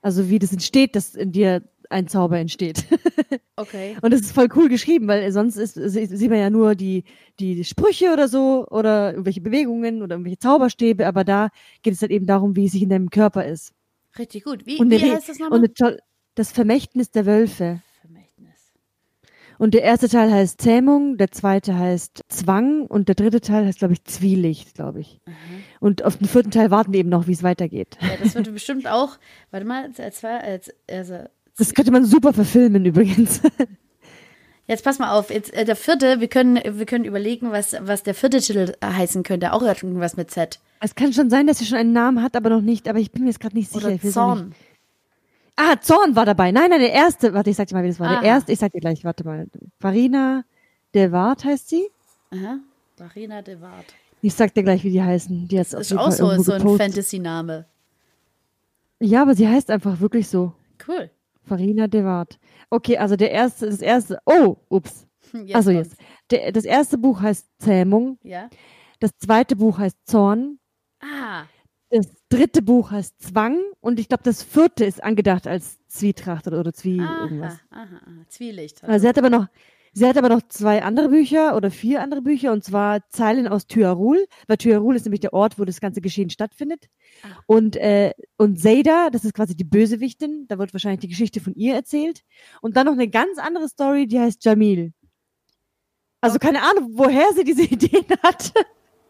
Also 0.00 0.30
wie 0.30 0.38
das 0.38 0.52
entsteht, 0.52 0.96
dass 0.96 1.14
in 1.14 1.32
dir 1.32 1.62
ein 1.90 2.08
Zauber 2.08 2.38
entsteht. 2.38 2.84
Okay. 3.58 3.96
Und 4.02 4.12
das 4.12 4.20
ist 4.20 4.32
voll 4.32 4.48
cool 4.54 4.68
geschrieben, 4.68 5.08
weil 5.08 5.32
sonst 5.32 5.56
ist, 5.56 5.74
sieht 5.74 6.28
man 6.28 6.38
ja 6.38 6.50
nur 6.50 6.74
die, 6.74 7.04
die 7.40 7.64
Sprüche 7.64 8.12
oder 8.12 8.28
so 8.28 8.66
oder 8.68 9.12
irgendwelche 9.12 9.40
Bewegungen 9.40 10.02
oder 10.02 10.16
irgendwelche 10.16 10.38
Zauberstäbe, 10.38 11.06
aber 11.06 11.24
da 11.24 11.48
geht 11.80 11.94
es 11.94 12.02
halt 12.02 12.12
eben 12.12 12.26
darum, 12.26 12.54
wie 12.54 12.66
es 12.66 12.72
sich 12.72 12.82
in 12.82 12.90
deinem 12.90 13.08
Körper 13.08 13.46
ist. 13.46 13.72
Richtig 14.18 14.44
gut. 14.44 14.66
Wie, 14.66 14.76
und 14.78 14.90
wie 14.90 15.00
heißt 15.00 15.30
das 15.30 15.38
nochmal? 15.38 15.60
Und 15.60 16.00
das 16.34 16.52
Vermächtnis 16.52 17.10
der 17.10 17.24
Wölfe. 17.24 17.80
Vermächtnis. 18.02 18.74
Und 19.58 19.72
der 19.72 19.82
erste 19.82 20.08
Teil 20.08 20.30
heißt 20.30 20.60
Zähmung, 20.60 21.16
der 21.16 21.30
zweite 21.30 21.78
heißt 21.78 22.24
Zwang 22.28 22.86
und 22.86 23.08
der 23.08 23.14
dritte 23.14 23.40
Teil 23.40 23.64
heißt, 23.64 23.78
glaube 23.78 23.94
ich, 23.94 24.04
Zwielicht, 24.04 24.74
glaube 24.74 25.00
ich. 25.00 25.20
Mhm. 25.24 25.32
Und 25.80 26.04
auf 26.04 26.18
den 26.18 26.28
vierten 26.28 26.50
Teil 26.50 26.70
warten 26.70 26.92
wir 26.92 27.00
eben 27.00 27.08
noch, 27.08 27.26
wie 27.26 27.32
es 27.32 27.42
weitergeht. 27.42 27.96
Ja, 28.02 28.16
das 28.22 28.34
wird 28.34 28.52
bestimmt 28.52 28.86
auch, 28.86 29.18
warte 29.50 29.66
mal, 29.66 29.90
als, 29.96 30.22
als, 30.24 30.70
also 30.90 31.24
das 31.58 31.74
könnte 31.74 31.90
man 31.90 32.04
super 32.04 32.32
verfilmen 32.32 32.84
übrigens. 32.84 33.40
Jetzt 34.68 34.82
pass 34.82 34.98
mal 34.98 35.12
auf, 35.12 35.30
jetzt 35.30 35.54
äh, 35.54 35.64
der 35.64 35.76
vierte, 35.76 36.18
wir 36.18 36.26
können, 36.26 36.58
wir 36.60 36.86
können 36.86 37.04
überlegen, 37.04 37.52
was, 37.52 37.76
was 37.82 38.02
der 38.02 38.14
vierte 38.14 38.40
Titel 38.40 38.72
heißen 38.84 39.22
könnte. 39.22 39.52
Auch 39.52 39.62
irgendwas 39.62 40.16
mit 40.16 40.32
Z. 40.32 40.58
Es 40.80 40.96
kann 40.96 41.12
schon 41.12 41.30
sein, 41.30 41.46
dass 41.46 41.58
sie 41.58 41.66
schon 41.66 41.78
einen 41.78 41.92
Namen 41.92 42.20
hat, 42.20 42.34
aber 42.34 42.50
noch 42.50 42.62
nicht, 42.62 42.88
aber 42.88 42.98
ich 42.98 43.12
bin 43.12 43.22
mir 43.22 43.28
jetzt 43.28 43.38
gerade 43.38 43.56
nicht 43.56 43.70
sicher. 43.70 43.86
Oder 43.86 44.00
Zorn. 44.00 44.54
Ah, 45.54 45.80
Zorn 45.80 46.16
war 46.16 46.26
dabei. 46.26 46.50
Nein, 46.50 46.70
nein, 46.70 46.80
der 46.80 46.92
erste, 46.92 47.32
warte, 47.32 47.50
ich 47.50 47.56
sag 47.56 47.68
dir 47.68 47.76
mal, 47.76 47.84
wie 47.84 47.88
das 47.88 48.00
war. 48.00 48.08
Aha. 48.08 48.20
Der 48.20 48.28
erste, 48.28 48.52
ich 48.52 48.58
sag 48.58 48.72
dir 48.72 48.80
gleich, 48.80 49.04
warte 49.04 49.24
mal. 49.24 49.46
Farina 49.78 50.44
de 50.94 51.12
Wart 51.12 51.44
heißt 51.44 51.68
sie. 51.68 51.88
Aha, 52.32 52.58
Farina 52.96 53.42
de 53.42 53.60
Wart. 53.60 53.86
Ich 54.20 54.34
sag 54.34 54.52
dir 54.52 54.64
gleich, 54.64 54.82
wie 54.82 54.90
die 54.90 55.02
heißen. 55.02 55.46
Die 55.46 55.56
das 55.56 55.72
ist 55.74 55.96
auch 55.96 56.10
so, 56.10 56.42
so 56.42 56.52
ein 56.52 56.76
Fantasy-Name. 56.76 57.66
Ja, 58.98 59.22
aber 59.22 59.34
sie 59.36 59.46
heißt 59.46 59.70
einfach 59.70 60.00
wirklich 60.00 60.26
so. 60.28 60.52
Cool. 60.86 61.10
Farina 61.46 61.86
de 61.86 62.04
Wart. 62.04 62.38
Okay, 62.70 62.98
also 62.98 63.16
der 63.16 63.30
erste, 63.30 63.66
das 63.66 63.80
erste, 63.80 64.18
oh, 64.26 64.56
ups. 64.68 65.06
Jetzt 65.32 65.54
also 65.54 65.70
jetzt. 65.70 65.96
Der, 66.30 66.52
das 66.52 66.64
erste 66.64 66.98
Buch 66.98 67.20
heißt 67.20 67.46
Zähmung. 67.58 68.18
Ja. 68.22 68.48
Das 69.00 69.10
zweite 69.18 69.56
Buch 69.56 69.78
heißt 69.78 69.98
Zorn. 70.04 70.58
Ah. 71.00 71.44
Das 71.90 72.08
dritte 72.28 72.62
Buch 72.62 72.90
heißt 72.90 73.20
Zwang 73.22 73.60
und 73.80 74.00
ich 74.00 74.08
glaube, 74.08 74.24
das 74.24 74.42
vierte 74.42 74.84
ist 74.84 75.02
angedacht 75.02 75.46
als 75.46 75.78
Zwietracht 75.86 76.46
oder, 76.48 76.58
oder 76.58 76.72
Zwie 76.72 77.00
aha, 77.00 77.22
irgendwas. 77.22 77.58
Aha, 77.70 77.82
aha. 77.82 78.24
Zwielicht. 78.28 78.82
Also. 78.82 78.92
also 78.92 79.02
sie 79.02 79.08
hat 79.08 79.18
aber 79.18 79.30
noch, 79.30 79.46
Sie 79.98 80.04
hat 80.04 80.18
aber 80.18 80.28
noch 80.28 80.42
zwei 80.48 80.82
andere 80.82 81.08
Bücher 81.08 81.56
oder 81.56 81.70
vier 81.70 82.02
andere 82.02 82.20
Bücher 82.20 82.52
und 82.52 82.62
zwar 82.62 83.08
Zeilen 83.08 83.48
aus 83.48 83.66
Thyarul, 83.66 84.26
weil 84.46 84.58
Thyarul 84.58 84.94
ist 84.94 85.06
nämlich 85.06 85.22
der 85.22 85.32
Ort, 85.32 85.58
wo 85.58 85.64
das 85.64 85.80
ganze 85.80 86.02
Geschehen 86.02 86.28
stattfindet. 86.28 86.90
Ah. 87.22 87.28
Und, 87.46 87.76
äh, 87.76 88.12
und 88.36 88.60
Zayda, 88.60 89.08
das 89.08 89.24
ist 89.24 89.32
quasi 89.32 89.56
die 89.56 89.64
Bösewichtin, 89.64 90.44
da 90.48 90.58
wird 90.58 90.74
wahrscheinlich 90.74 91.00
die 91.00 91.08
Geschichte 91.08 91.40
von 91.40 91.54
ihr 91.54 91.74
erzählt. 91.74 92.24
Und 92.60 92.76
dann 92.76 92.84
noch 92.84 92.92
eine 92.92 93.08
ganz 93.08 93.38
andere 93.38 93.70
Story, 93.70 94.06
die 94.06 94.20
heißt 94.20 94.44
Jamil. 94.44 94.92
Also 96.20 96.38
keine 96.38 96.60
Ahnung, 96.60 96.90
woher 96.92 97.32
sie 97.34 97.44
diese 97.44 97.62
Ideen 97.64 98.04
hat. 98.22 98.52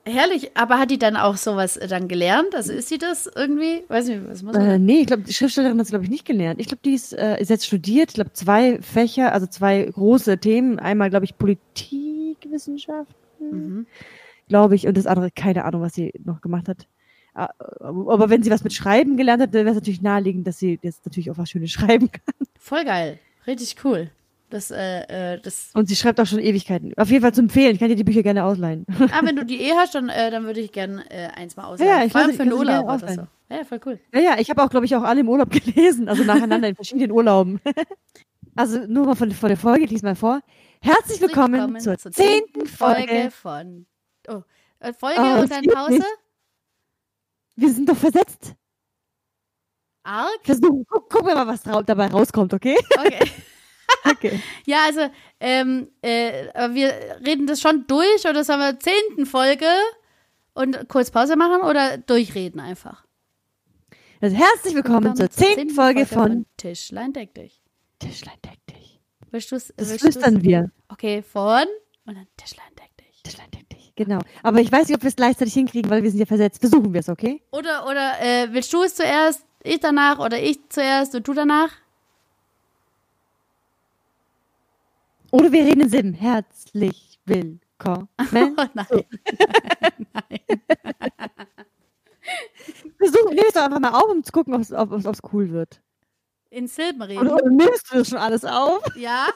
Herrlich, 0.08 0.56
aber 0.56 0.78
hat 0.78 0.92
die 0.92 1.00
dann 1.00 1.16
auch 1.16 1.36
sowas 1.36 1.76
äh, 1.76 1.88
dann 1.88 2.06
gelernt? 2.06 2.54
Also 2.54 2.72
ist 2.72 2.88
sie 2.88 2.98
das 2.98 3.28
irgendwie? 3.34 3.82
Weiß 3.88 4.06
nicht, 4.06 4.20
was 4.28 4.44
muss 4.44 4.54
man? 4.54 4.64
Äh, 4.64 4.78
nee, 4.78 5.00
ich 5.00 5.08
glaube, 5.08 5.24
die 5.24 5.32
Schriftstellerin 5.32 5.76
hat 5.76 5.84
es, 5.84 5.90
glaube 5.90 6.04
ich, 6.04 6.10
nicht 6.10 6.24
gelernt. 6.24 6.60
Ich 6.60 6.68
glaube, 6.68 6.82
die 6.84 6.94
ist, 6.94 7.12
äh, 7.12 7.40
ist 7.40 7.50
jetzt 7.50 7.66
studiert. 7.66 8.10
Ich 8.10 8.14
glaube, 8.14 8.32
zwei 8.32 8.80
Fächer, 8.82 9.32
also 9.32 9.48
zwei 9.48 9.82
große 9.82 10.38
Themen. 10.38 10.78
Einmal, 10.78 11.10
glaube 11.10 11.24
ich, 11.24 11.36
Politikwissenschaften, 11.36 13.16
mhm. 13.50 13.86
glaube 14.48 14.76
ich, 14.76 14.86
und 14.86 14.96
das 14.96 15.08
andere, 15.08 15.32
keine 15.32 15.64
Ahnung, 15.64 15.82
was 15.82 15.94
sie 15.94 16.12
noch 16.24 16.40
gemacht 16.40 16.68
hat. 16.68 16.86
Ah, 17.34 17.50
Aber 17.80 18.30
wenn 18.30 18.44
sie 18.44 18.50
was 18.52 18.62
mit 18.62 18.74
Schreiben 18.74 19.16
gelernt 19.16 19.42
hat, 19.42 19.52
dann 19.54 19.64
wäre 19.64 19.70
es 19.70 19.80
natürlich 19.80 20.02
naheliegend, 20.02 20.46
dass 20.46 20.60
sie 20.60 20.78
jetzt 20.82 21.04
natürlich 21.04 21.32
auch 21.32 21.38
was 21.38 21.50
Schönes 21.50 21.70
schreiben 21.72 22.12
kann. 22.12 22.46
Voll 22.60 22.84
geil. 22.84 23.18
Richtig 23.44 23.74
cool. 23.84 24.10
Das, 24.48 24.70
äh, 24.70 25.34
äh, 25.34 25.40
das. 25.40 25.70
Und 25.74 25.88
sie 25.88 25.96
schreibt 25.96 26.20
auch 26.20 26.26
schon 26.26 26.38
Ewigkeiten. 26.38 26.92
Auf 26.96 27.10
jeden 27.10 27.22
Fall 27.22 27.34
zu 27.34 27.40
empfehlen. 27.40 27.72
Ich 27.74 27.80
kann 27.80 27.88
dir 27.88 27.96
die 27.96 28.04
Bücher 28.04 28.22
gerne 28.22 28.44
ausleihen. 28.44 28.86
Ah, 29.10 29.20
wenn 29.24 29.34
du 29.34 29.44
die 29.44 29.60
eh 29.60 29.72
hast, 29.72 29.94
dann, 29.96 30.08
äh, 30.08 30.30
dann 30.30 30.44
würde 30.44 30.60
ich 30.60 30.70
gerne 30.70 31.04
äh, 31.10 31.26
eins 31.34 31.56
mal 31.56 31.64
ausleihen. 31.66 31.90
Ja, 31.98 32.04
ich 32.04 32.12
Vor 32.12 32.20
allem 32.20 32.32
für 32.34 32.44
die 32.44 32.52
Urlaub 32.52 32.84
oder 32.84 32.98
so. 32.98 33.04
ausleihen. 33.06 33.28
Ja, 33.50 33.64
voll 33.64 33.80
cool. 33.86 34.00
Ja, 34.14 34.20
ja, 34.20 34.38
ich 34.38 34.48
habe 34.50 34.62
auch, 34.62 34.70
glaube 34.70 34.86
ich, 34.86 34.94
auch 34.94 35.02
alle 35.02 35.20
im 35.20 35.28
Urlaub 35.28 35.50
gelesen. 35.64 36.08
Also 36.08 36.22
nacheinander 36.22 36.68
in 36.68 36.74
verschiedenen 36.76 37.10
Urlauben. 37.10 37.60
Also 38.58 38.78
nur 38.86 39.04
mal 39.04 39.14
von, 39.16 39.30
von 39.32 39.50
der 39.50 39.58
Folge, 39.58 39.84
ich 39.84 39.90
lese 39.90 40.06
mal 40.06 40.16
vor. 40.16 40.40
Herzlich 40.80 41.20
willkommen, 41.20 41.78
zur 41.78 41.98
zehnten 41.98 42.64
Folge. 42.66 43.30
von. 43.30 43.84
Oh, 44.28 44.40
äh, 44.80 44.94
Folge 44.94 45.20
Oh, 45.20 45.40
und 45.42 45.50
dann 45.50 45.62
Pause? 45.64 45.92
nicht. 45.92 46.04
Wir 47.56 47.70
sind 47.70 47.86
doch 47.86 47.96
versetzt. 47.98 48.54
Arg? 50.04 50.38
Versuch, 50.42 50.84
guck, 50.88 51.10
guck 51.10 51.24
mal, 51.24 51.46
was 51.46 51.64
dabei 51.64 52.06
rauskommt, 52.06 52.54
okay? 52.54 52.76
Okay. 52.98 53.30
Okay. 54.26 54.40
Ja, 54.66 54.78
also, 54.86 55.08
ähm, 55.40 55.88
äh, 56.02 56.48
wir 56.70 56.92
reden 57.26 57.46
das 57.46 57.60
schon 57.60 57.86
durch 57.86 58.26
oder 58.28 58.44
sollen 58.44 58.60
wir 58.60 58.78
zehnten 58.78 59.26
Folge 59.26 59.66
und 60.54 60.88
kurz 60.88 61.10
Pause 61.10 61.36
machen 61.36 61.62
oder 61.62 61.98
durchreden 61.98 62.60
einfach? 62.60 63.04
Also 64.20 64.36
herzlich 64.36 64.74
willkommen 64.74 65.14
zur 65.14 65.30
zehnten 65.30 65.70
Folge 65.70 66.06
von 66.06 66.46
Tischlein 66.56 67.12
deck 67.12 67.34
dich. 67.34 67.60
Tischlein 67.98 68.38
deck 68.44 68.58
dich. 68.66 69.00
Willst 69.30 69.52
du's? 69.52 69.72
Das 69.76 69.90
willst 69.90 70.04
du's? 70.04 70.14
flüstern 70.14 70.42
wir. 70.42 70.70
Okay, 70.88 71.22
von 71.22 71.64
und 72.06 72.14
dann 72.14 72.26
Tischlein 72.36 72.66
deck 72.78 72.96
dich. 72.96 73.22
Tischlein 73.22 73.50
deck 73.50 73.68
dich. 73.68 73.92
Genau. 73.94 74.20
Aber 74.42 74.60
ich 74.60 74.72
weiß 74.72 74.88
nicht, 74.88 74.96
ob 74.96 75.02
wir 75.02 75.08
es 75.08 75.16
gleichzeitig 75.16 75.52
hinkriegen, 75.54 75.90
weil 75.90 76.02
wir 76.02 76.10
sind 76.10 76.20
ja 76.20 76.26
versetzt. 76.26 76.60
Versuchen 76.60 76.92
wir 76.94 77.00
es, 77.00 77.08
okay? 77.08 77.42
Oder, 77.50 77.86
oder 77.86 78.14
äh, 78.20 78.48
willst 78.52 78.72
du 78.72 78.82
es 78.82 78.94
zuerst, 78.94 79.44
ich 79.62 79.80
danach 79.80 80.18
oder 80.18 80.40
ich 80.40 80.58
zuerst 80.70 81.14
und 81.14 81.28
du 81.28 81.34
danach? 81.34 81.70
Oder 85.36 85.52
wir 85.52 85.66
reden 85.66 85.82
in 85.82 85.88
Sim. 85.90 86.14
Herzlich 86.14 87.20
willkommen. 87.26 88.08
Oh 88.18 88.64
nein. 88.72 88.88
Versuchen, 92.96 93.34
nimm 93.34 93.44
es 93.46 93.52
doch 93.52 93.62
einfach 93.64 93.78
mal 93.78 93.90
auf, 93.92 94.10
um 94.10 94.24
zu 94.24 94.32
gucken, 94.32 94.54
ob 94.54 94.62
es 94.62 95.20
cool 95.32 95.50
wird. 95.50 95.82
In 96.48 96.66
Silben 96.68 97.02
reden. 97.02 97.28
Oder, 97.28 97.50
nimmst 97.50 97.92
du 97.92 97.98
das 97.98 98.08
schon 98.08 98.18
alles 98.18 98.46
auf? 98.46 98.82
Ja? 98.96 99.28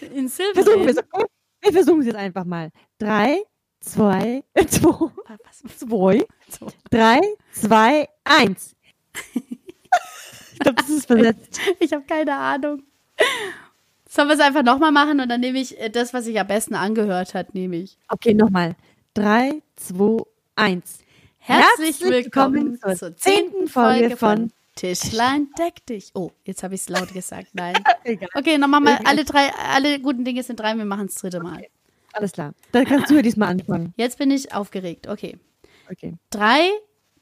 In 0.00 0.28
Silben 0.28 0.54
Versuchen 0.62 0.86
wir 0.86 0.90
es? 0.90 0.98
Wir 1.62 1.72
versuchen 1.72 2.00
es 2.00 2.06
jetzt 2.06 2.16
einfach 2.16 2.44
mal. 2.44 2.70
Drei, 2.98 3.42
zwei, 3.80 4.44
zwei, 4.68 5.10
Was? 5.44 5.64
zwei, 5.78 6.24
drei, 6.90 7.20
zwei, 7.52 8.08
eins. 8.22 8.76
Ich 10.54 10.60
glaube, 10.60 10.76
das 10.76 10.88
ist 10.88 11.06
versetzt. 11.06 11.60
Ich 11.80 11.92
habe 11.92 12.04
keine 12.04 12.36
Ahnung. 12.36 12.82
Sollen 14.08 14.28
wir 14.28 14.34
es 14.34 14.40
einfach 14.40 14.62
nochmal 14.62 14.92
machen 14.92 15.20
und 15.20 15.28
dann 15.28 15.40
nehme 15.40 15.58
ich 15.58 15.80
äh, 15.80 15.90
das, 15.90 16.14
was 16.14 16.24
sich 16.24 16.38
am 16.38 16.46
besten 16.46 16.74
angehört 16.74 17.34
hat, 17.34 17.54
nehme 17.54 17.76
ich. 17.76 17.98
Okay, 18.08 18.34
nochmal. 18.34 18.76
Drei, 19.12 19.62
zwei, 19.76 20.22
eins. 20.54 21.00
Herzlich 21.38 22.00
willkommen 22.00 22.78
zur 22.96 23.16
zehnten 23.16 23.66
Folge 23.66 24.16
von 24.16 24.52
Tischlein 24.76 25.48
deck 25.58 25.84
dich. 25.86 26.10
Oh, 26.14 26.30
jetzt 26.44 26.62
habe 26.62 26.74
ich 26.74 26.82
es 26.82 26.88
laut 26.88 27.12
gesagt. 27.12 27.48
Nein. 27.52 27.74
Egal. 28.04 28.28
Okay, 28.34 28.56
nochmal 28.56 28.80
mal 28.80 28.98
alle 29.04 29.24
drei, 29.24 29.50
alle 29.74 30.00
guten 30.00 30.24
Dinge 30.24 30.42
sind 30.42 30.60
drei, 30.60 30.76
wir 30.76 30.84
machen 30.84 31.08
das 31.08 31.16
dritte 31.16 31.40
Mal. 31.40 31.66
Alles 32.12 32.32
klar. 32.32 32.54
Dann 32.70 32.84
kannst 32.84 33.10
du 33.10 33.16
ja 33.16 33.22
diesmal 33.22 33.50
anfangen. 33.50 33.92
Jetzt 33.96 34.18
bin 34.18 34.30
ich 34.30 34.54
aufgeregt. 34.54 35.08
Okay. 35.08 35.36
Okay. 35.90 36.14
Drei, 36.30 36.70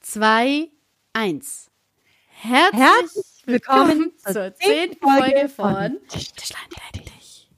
zwei, 0.00 0.68
eins. 1.14 1.71
Herzlich, 2.45 2.80
Herzlich 2.82 3.24
willkommen 3.47 3.88
willkommen 3.88 4.12
zur 4.18 4.55
zehnten 4.57 4.99
Folge 4.99 5.49
von 5.49 5.99
Tischlein 6.09 7.05
dich. 7.05 7.49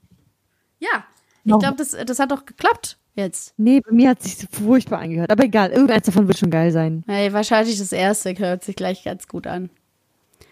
Ja, 0.77 1.03
ich 1.43 1.57
glaube, 1.57 1.75
das, 1.75 1.97
das 2.05 2.19
hat 2.19 2.31
doch 2.31 2.45
geklappt 2.45 2.99
jetzt. 3.15 3.55
Nee, 3.57 3.81
bei 3.81 3.91
mir 3.91 4.09
hat 4.09 4.19
es 4.23 4.37
sich 4.37 4.47
furchtbar 4.51 4.99
angehört. 4.99 5.31
Aber 5.31 5.43
egal, 5.43 5.71
irgendeins 5.71 6.05
davon 6.05 6.27
wird 6.27 6.37
schon 6.37 6.51
geil 6.51 6.71
sein. 6.71 7.03
Hey, 7.07 7.33
wahrscheinlich 7.33 7.79
das 7.79 7.93
erste 7.93 8.37
hört 8.37 8.63
sich 8.63 8.75
gleich 8.75 9.03
ganz 9.03 9.27
gut 9.27 9.47
an. 9.47 9.71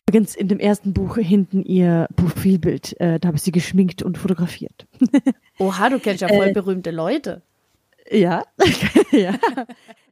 Übrigens 0.10 0.34
in 0.34 0.48
dem 0.48 0.60
ersten 0.60 0.94
Buch 0.94 1.18
hinten 1.18 1.62
ihr 1.62 2.08
Profilbild. 2.16 3.00
Äh, 3.00 3.20
da 3.20 3.28
habe 3.28 3.38
ich 3.38 3.44
sie 3.44 3.52
geschminkt 3.52 4.02
und 4.02 4.18
fotografiert. 4.18 4.88
Oha, 5.60 5.90
du 5.92 6.00
kennst 6.00 6.22
ja 6.22 6.28
voll 6.36 6.48
Äh. 6.48 6.54
berühmte 6.54 6.90
Leute. 6.90 7.44
Ja. 8.10 8.44
ja. 9.12 9.36